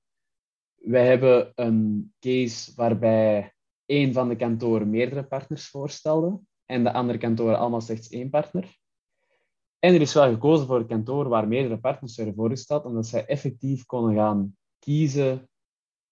wij 0.75 1.07
hebben 1.07 1.53
een 1.55 2.13
case 2.21 2.73
waarbij 2.75 3.55
één 3.87 4.13
van 4.13 4.29
de 4.29 4.37
kantoren 4.37 4.91
meerdere 4.91 5.25
partners 5.25 5.69
voorstelde 5.69 6.41
en 6.67 6.85
de 6.85 6.93
andere 6.93 7.19
kantoren 7.19 7.59
allemaal 7.59 7.81
slechts 7.81 8.09
één 8.09 8.31
partner. 8.31 8.79
En 9.85 9.95
er 9.95 10.01
is 10.01 10.15
wel 10.15 10.33
gekozen 10.33 10.67
voor 10.67 10.79
een 10.79 10.87
kantoor 10.87 11.29
waar 11.29 11.49
meerdere 11.49 11.79
partners 11.79 12.17
werden 12.17 12.35
voorgesteld, 12.35 12.85
omdat 12.85 13.07
zij 13.07 13.27
effectief 13.27 13.87
konden 13.87 14.15
gaan 14.15 14.57
kiezen 14.79 15.49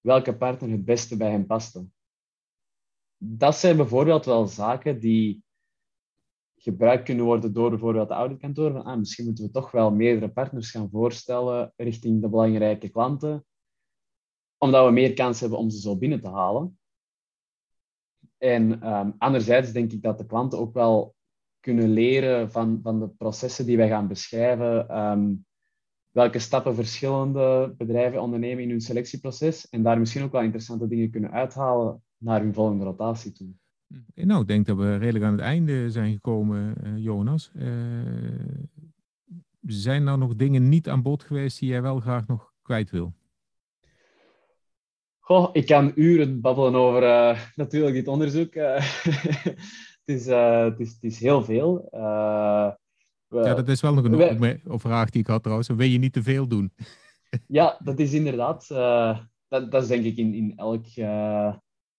welke 0.01 0.37
partner 0.37 0.71
het 0.71 0.85
beste 0.85 1.17
bij 1.17 1.31
hen 1.31 1.47
paste. 1.47 1.87
Dat 3.17 3.57
zijn 3.57 3.77
bijvoorbeeld 3.77 4.25
wel 4.25 4.47
zaken 4.47 5.01
die 5.01 5.45
gebruikt 6.55 7.05
kunnen 7.05 7.25
worden 7.25 7.53
door 7.53 7.71
bijvoorbeeld 7.71 8.09
de 8.09 8.15
auditkantoor. 8.15 8.73
Van, 8.73 8.85
ah, 8.85 8.99
misschien 8.99 9.25
moeten 9.25 9.45
we 9.45 9.51
toch 9.51 9.71
wel 9.71 9.91
meerdere 9.91 10.33
partners 10.33 10.71
gaan 10.71 10.91
voorstellen 10.91 11.73
richting 11.77 12.21
de 12.21 12.29
belangrijke 12.29 12.89
klanten, 12.89 13.47
omdat 14.59 14.87
we 14.87 14.93
meer 14.93 15.15
kans 15.15 15.41
hebben 15.41 15.59
om 15.59 15.71
ze 15.71 15.81
zo 15.81 15.97
binnen 15.97 16.21
te 16.21 16.31
halen. 16.31 16.79
En 18.39 18.89
um, 18.89 19.15
anderzijds 19.19 19.73
denk 19.73 19.93
ik 19.93 20.03
dat 20.03 20.19
de 20.19 20.27
klanten 20.27 20.59
ook 20.59 20.75
wel 20.75 21.15
kunnen 21.63 21.89
leren 21.89 22.51
van, 22.51 22.81
van 22.83 23.01
de 23.01 23.09
processen 23.09 23.67
die 23.67 23.77
wij 23.77 23.89
gaan 23.89 24.09
beschrijven. 24.09 24.99
Um, 24.99 25.45
welke 26.11 26.39
stappen 26.39 26.75
verschillende 26.75 27.75
bedrijven 27.77 28.23
ondernemen 28.23 28.63
in 28.63 28.71
hun 28.71 28.81
selectieproces 28.81 29.69
en 29.69 29.83
daar 29.83 29.99
misschien 29.99 30.23
ook 30.23 30.33
wel 30.33 30.43
interessante 30.43 30.89
dingen 30.89 31.11
kunnen 31.11 31.31
uithalen 31.31 32.03
naar 32.19 32.41
hun 32.41 32.55
volgende 32.55 32.85
rotatie 32.85 33.33
toe. 33.33 33.49
Nou, 34.15 34.41
ik 34.41 34.47
denk 34.47 34.67
dat 34.67 34.77
we 34.77 34.97
redelijk 34.97 35.25
aan 35.25 35.33
het 35.33 35.41
einde 35.41 35.91
zijn 35.91 36.13
gekomen, 36.13 36.75
uh, 36.85 36.99
Jonas. 37.05 37.51
Uh, 37.57 37.65
zijn 39.67 40.07
er 40.07 40.19
nog 40.19 40.37
dingen 40.37 40.69
niet 40.69 40.89
aan 40.89 41.03
bod 41.03 41.23
geweest 41.23 41.59
die 41.59 41.69
jij 41.69 41.83
wel 41.83 42.01
graag 42.01 42.27
nog 42.27 42.53
kwijt 42.63 42.91
wil? 42.91 43.13
Goh, 45.19 45.49
ik 45.53 45.67
kan 45.67 45.93
uren 45.95 46.41
babbelen 46.41 46.75
over 46.75 47.03
uh, 47.03 47.41
natuurlijk 47.55 47.95
dit 47.95 48.09
onderzoek. 48.09 48.55
het, 50.05 50.17
is, 50.17 50.27
het, 50.27 50.81
is, 50.81 50.93
het 50.93 51.03
is 51.03 51.21
heel 51.21 51.45
veel. 51.45 51.89
ja, 51.93 52.79
dat 53.29 53.69
is 53.69 53.81
wel 53.81 53.95
nog 53.95 54.05
een 54.05 54.39
wij, 54.39 54.61
vraag 54.65 55.11
die 55.11 55.21
ik 55.21 55.27
had 55.27 55.43
trouwens. 55.43 55.69
Wil 55.69 55.87
je 55.87 55.99
niet 55.99 56.13
te 56.13 56.23
veel 56.23 56.49
doen? 56.49 56.73
ja, 57.47 57.79
dat 57.85 57.99
is 57.99 58.13
inderdaad. 58.13 58.69
dat, 59.49 59.71
dat 59.71 59.83
is 59.83 59.89
denk 59.89 60.05
ik 60.05 60.17
in, 60.17 60.35
in 60.35 60.53
elk 60.57 60.87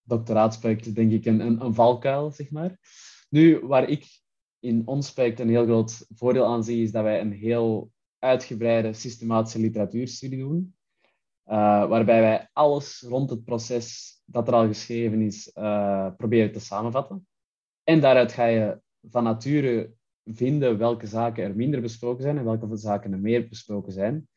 doctoraatsproject 0.03 0.95
denk 0.95 1.11
ik 1.11 1.25
een, 1.25 1.39
een, 1.39 1.61
een, 1.65 1.73
valkuil, 1.73 2.31
zeg 2.31 2.51
maar. 2.51 2.77
Nu, 3.29 3.59
waar 3.59 3.89
ik 3.89 4.05
in 4.59 4.81
ons 4.87 5.13
project 5.13 5.39
een 5.39 5.49
heel 5.49 5.65
groot 5.65 6.05
voordeel 6.15 6.45
aan 6.45 6.63
zie, 6.63 6.83
is 6.83 6.91
dat 6.91 7.03
wij 7.03 7.21
een 7.21 7.31
heel 7.31 7.91
uitgebreide 8.19 8.93
systematische 8.93 9.59
literatuurstudie 9.59 10.39
doen, 10.39 10.75
uh, 11.45 11.55
waarbij 11.87 12.21
wij 12.21 12.49
alles 12.53 13.05
rond 13.07 13.29
het 13.29 13.43
proces 13.43 14.13
dat 14.25 14.47
er 14.47 14.53
al 14.53 14.67
geschreven 14.67 15.21
is, 15.21 15.51
uh, 15.55 16.09
proberen 16.17 16.51
te 16.51 16.59
samenvatten. 16.59 17.27
En 17.83 17.99
daaruit 17.99 18.31
ga 18.31 18.45
je 18.45 18.81
van 19.09 19.23
nature 19.23 19.93
vinden 20.23 20.77
welke 20.77 21.07
zaken 21.07 21.43
er 21.43 21.55
minder 21.55 21.81
besproken 21.81 22.23
zijn 22.23 22.37
en 22.37 22.43
welke 22.43 22.77
zaken 22.77 23.11
er 23.11 23.19
meer 23.19 23.47
besproken 23.47 23.91
zijn. 23.91 24.27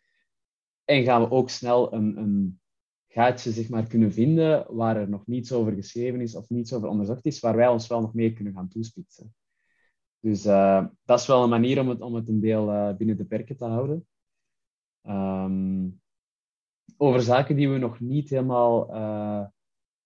En 0.85 1.05
gaan 1.05 1.23
we 1.23 1.31
ook 1.31 1.51
snel 1.51 1.93
een, 1.93 2.17
een 2.17 2.61
gaatje 3.09 3.51
zeg 3.51 3.69
maar, 3.69 3.87
kunnen 3.87 4.13
vinden 4.13 4.75
waar 4.75 4.97
er 4.97 5.09
nog 5.09 5.27
niets 5.27 5.53
over 5.53 5.73
geschreven 5.73 6.21
is 6.21 6.35
of 6.35 6.49
niets 6.49 6.73
over 6.73 6.89
onderzocht 6.89 7.27
is, 7.27 7.41
waar 7.41 7.57
wij 7.57 7.69
ons 7.69 7.87
wel 7.87 8.01
nog 8.01 8.15
meer 8.15 8.33
kunnen 8.33 8.53
gaan 8.53 8.69
toespitsen. 8.69 9.35
Dus 10.21 10.47
uh, 10.47 10.87
dat 11.05 11.21
is 11.21 11.27
wel 11.27 11.43
een 11.43 11.49
manier 11.49 11.81
om 11.81 11.89
het, 11.89 12.01
om 12.01 12.15
het 12.15 12.29
een 12.29 12.41
deel 12.41 12.73
uh, 12.73 12.97
binnen 12.97 13.17
de 13.17 13.25
perken 13.25 13.57
te 13.57 13.65
houden. 13.65 14.07
Um, 15.03 16.01
over 16.97 17.23
zaken 17.23 17.57
die 17.57 17.69
we 17.69 17.79
nog 17.79 18.01
niet 18.01 18.31
helemaal 18.31 18.95
uh, 18.95 19.47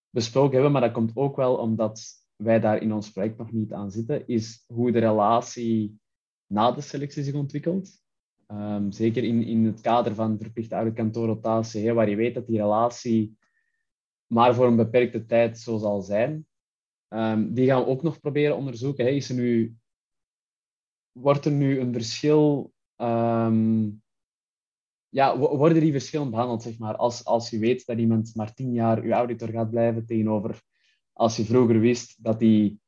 besproken 0.09 0.53
hebben, 0.53 0.71
maar 0.71 0.81
dat 0.81 0.91
komt 0.91 1.15
ook 1.15 1.35
wel 1.35 1.55
omdat 1.55 2.20
wij 2.43 2.59
daar 2.59 2.81
in 2.81 2.93
ons 2.93 3.11
project 3.11 3.37
nog 3.37 3.51
niet 3.51 3.73
aan 3.73 3.91
zitten, 3.91 4.27
is 4.27 4.63
hoe 4.67 4.91
de 4.91 4.99
relatie 4.99 5.99
na 6.45 6.71
de 6.71 6.81
selectie 6.81 7.23
zich 7.23 7.33
ontwikkelt. 7.33 7.99
Um, 8.47 8.91
zeker 8.91 9.23
in, 9.23 9.43
in 9.43 9.65
het 9.65 9.81
kader 9.81 10.15
van 10.15 10.37
verplichte 10.39 10.75
oude 10.75 10.93
kantoorrotatie, 10.93 11.93
waar 11.93 12.09
je 12.09 12.15
weet 12.15 12.33
dat 12.33 12.47
die 12.47 12.57
relatie 12.57 13.37
maar 14.27 14.55
voor 14.55 14.65
een 14.65 14.75
beperkte 14.75 15.25
tijd 15.25 15.59
zo 15.59 15.77
zal 15.77 16.01
zijn. 16.01 16.47
Um, 17.09 17.53
die 17.53 17.67
gaan 17.67 17.83
we 17.83 17.87
ook 17.87 18.03
nog 18.03 18.19
proberen 18.19 18.55
onderzoeken. 18.55 19.05
Hey, 19.05 19.15
is 19.15 19.29
er 19.29 19.35
nu, 19.35 19.75
wordt 21.11 21.45
er 21.45 21.51
nu 21.51 21.79
een 21.79 21.93
verschil... 21.93 22.73
Um, 22.97 24.01
ja, 25.09 25.37
worden 25.37 25.79
die 25.79 25.91
verschillen 25.91 26.29
behandeld, 26.29 26.61
zeg 26.61 26.77
maar, 26.77 26.95
als, 26.95 27.25
als 27.25 27.49
je 27.49 27.59
weet 27.59 27.85
dat 27.85 27.97
iemand 27.97 28.35
maar 28.35 28.53
tien 28.53 28.73
jaar 28.73 29.01
uw 29.01 29.11
auditor 29.11 29.49
gaat 29.49 29.69
blijven 29.69 30.05
tegenover 30.05 30.61
als 31.13 31.35
je 31.35 31.45
vroeger 31.45 31.79
wist 31.79 32.23
dat 32.23 32.39
die 32.39 32.79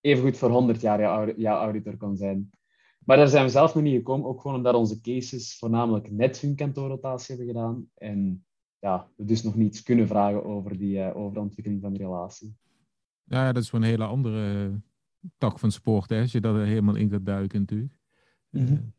evengoed 0.00 0.36
voor 0.36 0.50
100 0.50 0.80
jaar 0.80 1.38
jouw, 1.38 1.58
auditor 1.58 1.96
kon 1.96 2.16
zijn. 2.16 2.50
Maar 3.04 3.16
daar 3.16 3.28
zijn 3.28 3.44
we 3.44 3.50
zelf 3.50 3.74
nog 3.74 3.82
niet 3.82 3.96
gekomen, 3.96 4.26
ook 4.26 4.40
gewoon 4.40 4.56
omdat 4.56 4.74
onze 4.74 5.00
cases 5.00 5.58
voornamelijk 5.58 6.10
net 6.10 6.40
hun 6.40 6.54
kantoorrotatie 6.54 7.36
hebben 7.36 7.54
gedaan. 7.54 7.88
En 7.94 8.44
ja, 8.78 9.08
we 9.16 9.24
dus 9.24 9.42
nog 9.42 9.54
niets 9.54 9.82
kunnen 9.82 10.06
vragen 10.06 10.44
over, 10.44 10.78
die, 10.78 10.96
uh, 10.96 11.16
over 11.16 11.34
de 11.34 11.40
ontwikkeling 11.40 11.82
van 11.82 11.92
die 11.92 12.02
relatie. 12.02 12.56
Ja, 13.24 13.52
dat 13.52 13.62
is 13.62 13.70
voor 13.70 13.78
een 13.78 13.84
hele 13.84 14.04
andere 14.04 14.72
tak 15.38 15.58
van 15.58 15.70
sport, 15.70 16.10
hè, 16.10 16.20
als 16.20 16.32
je 16.32 16.40
dat 16.40 16.54
er 16.54 16.66
helemaal 16.66 16.96
in 16.96 17.10
gaat 17.10 17.26
duiken 17.26 17.60
natuurlijk. 17.60 17.96
Mm 18.50 18.92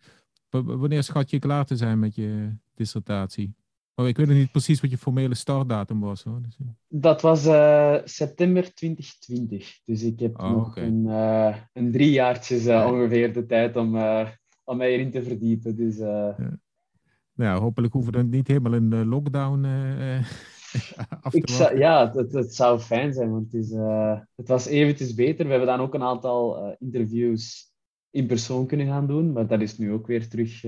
wanneer 0.64 1.04
schat 1.04 1.30
je 1.30 1.40
klaar 1.40 1.66
te 1.66 1.76
zijn 1.76 2.00
met 2.00 2.16
je 2.16 2.56
dissertatie? 2.74 3.56
Oh, 3.98 4.08
ik 4.08 4.18
weet 4.18 4.28
nog 4.28 4.36
niet 4.36 4.52
precies 4.52 4.82
wat 4.82 4.90
je 4.90 4.98
formele 4.98 5.36
startdatum 5.36 6.00
was. 6.00 6.24
Hoor. 6.24 6.42
Dus, 6.42 6.58
dat 6.88 7.22
was 7.22 7.46
uh, 7.46 7.98
september 8.04 8.74
2020. 8.74 9.80
Dus 9.84 10.04
ik 10.04 10.20
heb 10.20 10.40
oh, 10.40 10.52
nog 10.52 10.78
een, 10.78 11.04
uh, 11.06 11.56
een 11.74 11.92
drie 11.92 12.12
jaartjes 12.12 12.66
uh, 12.66 12.86
ongeveer 12.92 13.34
de 13.34 13.46
tijd 13.46 13.76
om, 13.76 13.98
om 14.64 14.78
mij 14.78 14.92
erin 14.92 15.12
te 15.12 15.24
verdiepen. 15.24 15.76
Dus, 15.76 15.98
ja. 15.98 16.60
Nou, 17.34 17.62
hopelijk 17.62 17.94
hoeven 17.94 18.12
we 18.12 18.18
dan 18.18 18.30
niet 18.30 18.48
helemaal 18.48 18.74
in 18.74 18.90
de 18.90 19.06
lockdown 19.06 19.66
af 21.22 21.32
te 21.32 21.38
ik 21.38 21.50
zou, 21.50 21.78
Ja, 21.78 22.12
het, 22.16 22.34
het, 22.34 22.56
zou 22.56 22.80
fijn 22.80 23.14
zijn, 23.14 23.32
want 23.32 23.52
het, 23.52 23.64
is, 23.64 23.72
het 24.36 24.48
was 24.48 24.66
eventjes 24.66 25.14
beter. 25.14 25.46
We 25.46 25.52
hebben 25.52 25.70
dan 25.70 25.80
ook 25.80 25.94
een 25.94 26.04
aantal 26.04 26.76
interviews 26.80 27.74
in 28.10 28.28
persoon 28.28 28.68
kunnen 28.68 28.88
gaan 28.88 29.08
doen, 29.08 29.32
maar 29.32 29.48
dat 29.48 29.62
is 29.62 29.78
nu 29.78 29.92
ook 29.92 30.08
weer 30.08 30.30
terug, 30.30 30.60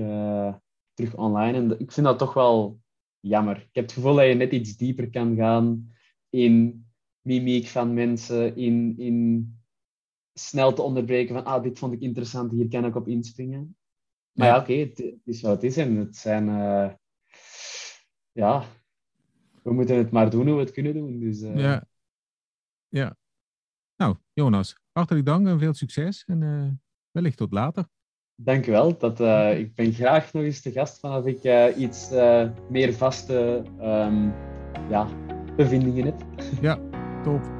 terug 0.94 1.16
online. 1.16 1.58
En 1.58 1.80
ik 1.80 1.92
vind 1.92 2.06
dat 2.06 2.18
toch 2.18 2.34
wel 2.34 2.78
jammer. 3.20 3.56
Ik 3.56 3.68
heb 3.72 3.84
het 3.84 3.92
gevoel 3.92 4.14
dat 4.14 4.26
je 4.26 4.34
net 4.34 4.52
iets 4.52 4.76
dieper 4.76 5.10
kan 5.10 5.36
gaan 5.36 5.92
in 6.30 6.86
mimiek 7.20 7.66
van 7.66 7.94
mensen, 7.94 8.56
in, 8.56 8.94
in 8.98 9.52
snel 10.32 10.72
te 10.72 10.82
onderbreken 10.82 11.34
van 11.34 11.44
ah, 11.44 11.62
dit 11.62 11.78
vond 11.78 11.92
ik 11.92 12.00
interessant, 12.00 12.52
hier 12.52 12.68
kan 12.68 12.84
ik 12.84 12.94
op 12.94 13.08
inspringen. 13.08 13.76
Maar 14.32 14.46
ja, 14.46 14.58
oké, 14.58 14.72
het, 14.72 15.14
is 15.24 15.40
wat 15.40 15.52
het 15.52 15.62
is 15.62 15.76
en 15.76 15.96
het 15.96 16.16
zijn... 16.16 16.48
Uh, 16.48 16.92
ja, 18.32 18.64
we 19.62 19.72
moeten 19.72 19.96
het 19.96 20.10
maar 20.10 20.30
doen 20.30 20.46
hoe 20.46 20.54
we 20.54 20.60
het 20.60 20.72
kunnen 20.72 20.94
doen. 20.94 21.18
Dus, 21.18 21.40
uh... 21.40 21.56
Ja. 21.56 21.86
Ja. 22.88 23.16
Nou, 23.96 24.16
Jonas, 24.32 24.76
hartelijk 24.92 25.26
dank 25.26 25.46
en 25.46 25.58
veel 25.58 25.74
succes 25.74 26.24
en 26.24 26.40
uh, 26.40 26.70
wellicht 27.10 27.36
tot 27.36 27.52
later. 27.52 27.88
Dankjewel. 28.40 28.98
Dat, 28.98 29.20
uh, 29.20 29.58
ik 29.58 29.74
ben 29.74 29.92
graag 29.92 30.32
nog 30.32 30.42
eens 30.42 30.62
te 30.62 30.72
gast 30.72 31.00
vanaf 31.00 31.26
ik 31.26 31.44
uh, 31.44 31.64
iets 31.76 32.12
uh, 32.12 32.42
meer 32.70 32.92
vaste 32.92 33.62
um, 33.82 34.32
ja, 34.88 35.06
bevindingen 35.56 36.04
heb. 36.04 36.22
Ja, 36.60 36.78
top. 37.22 37.57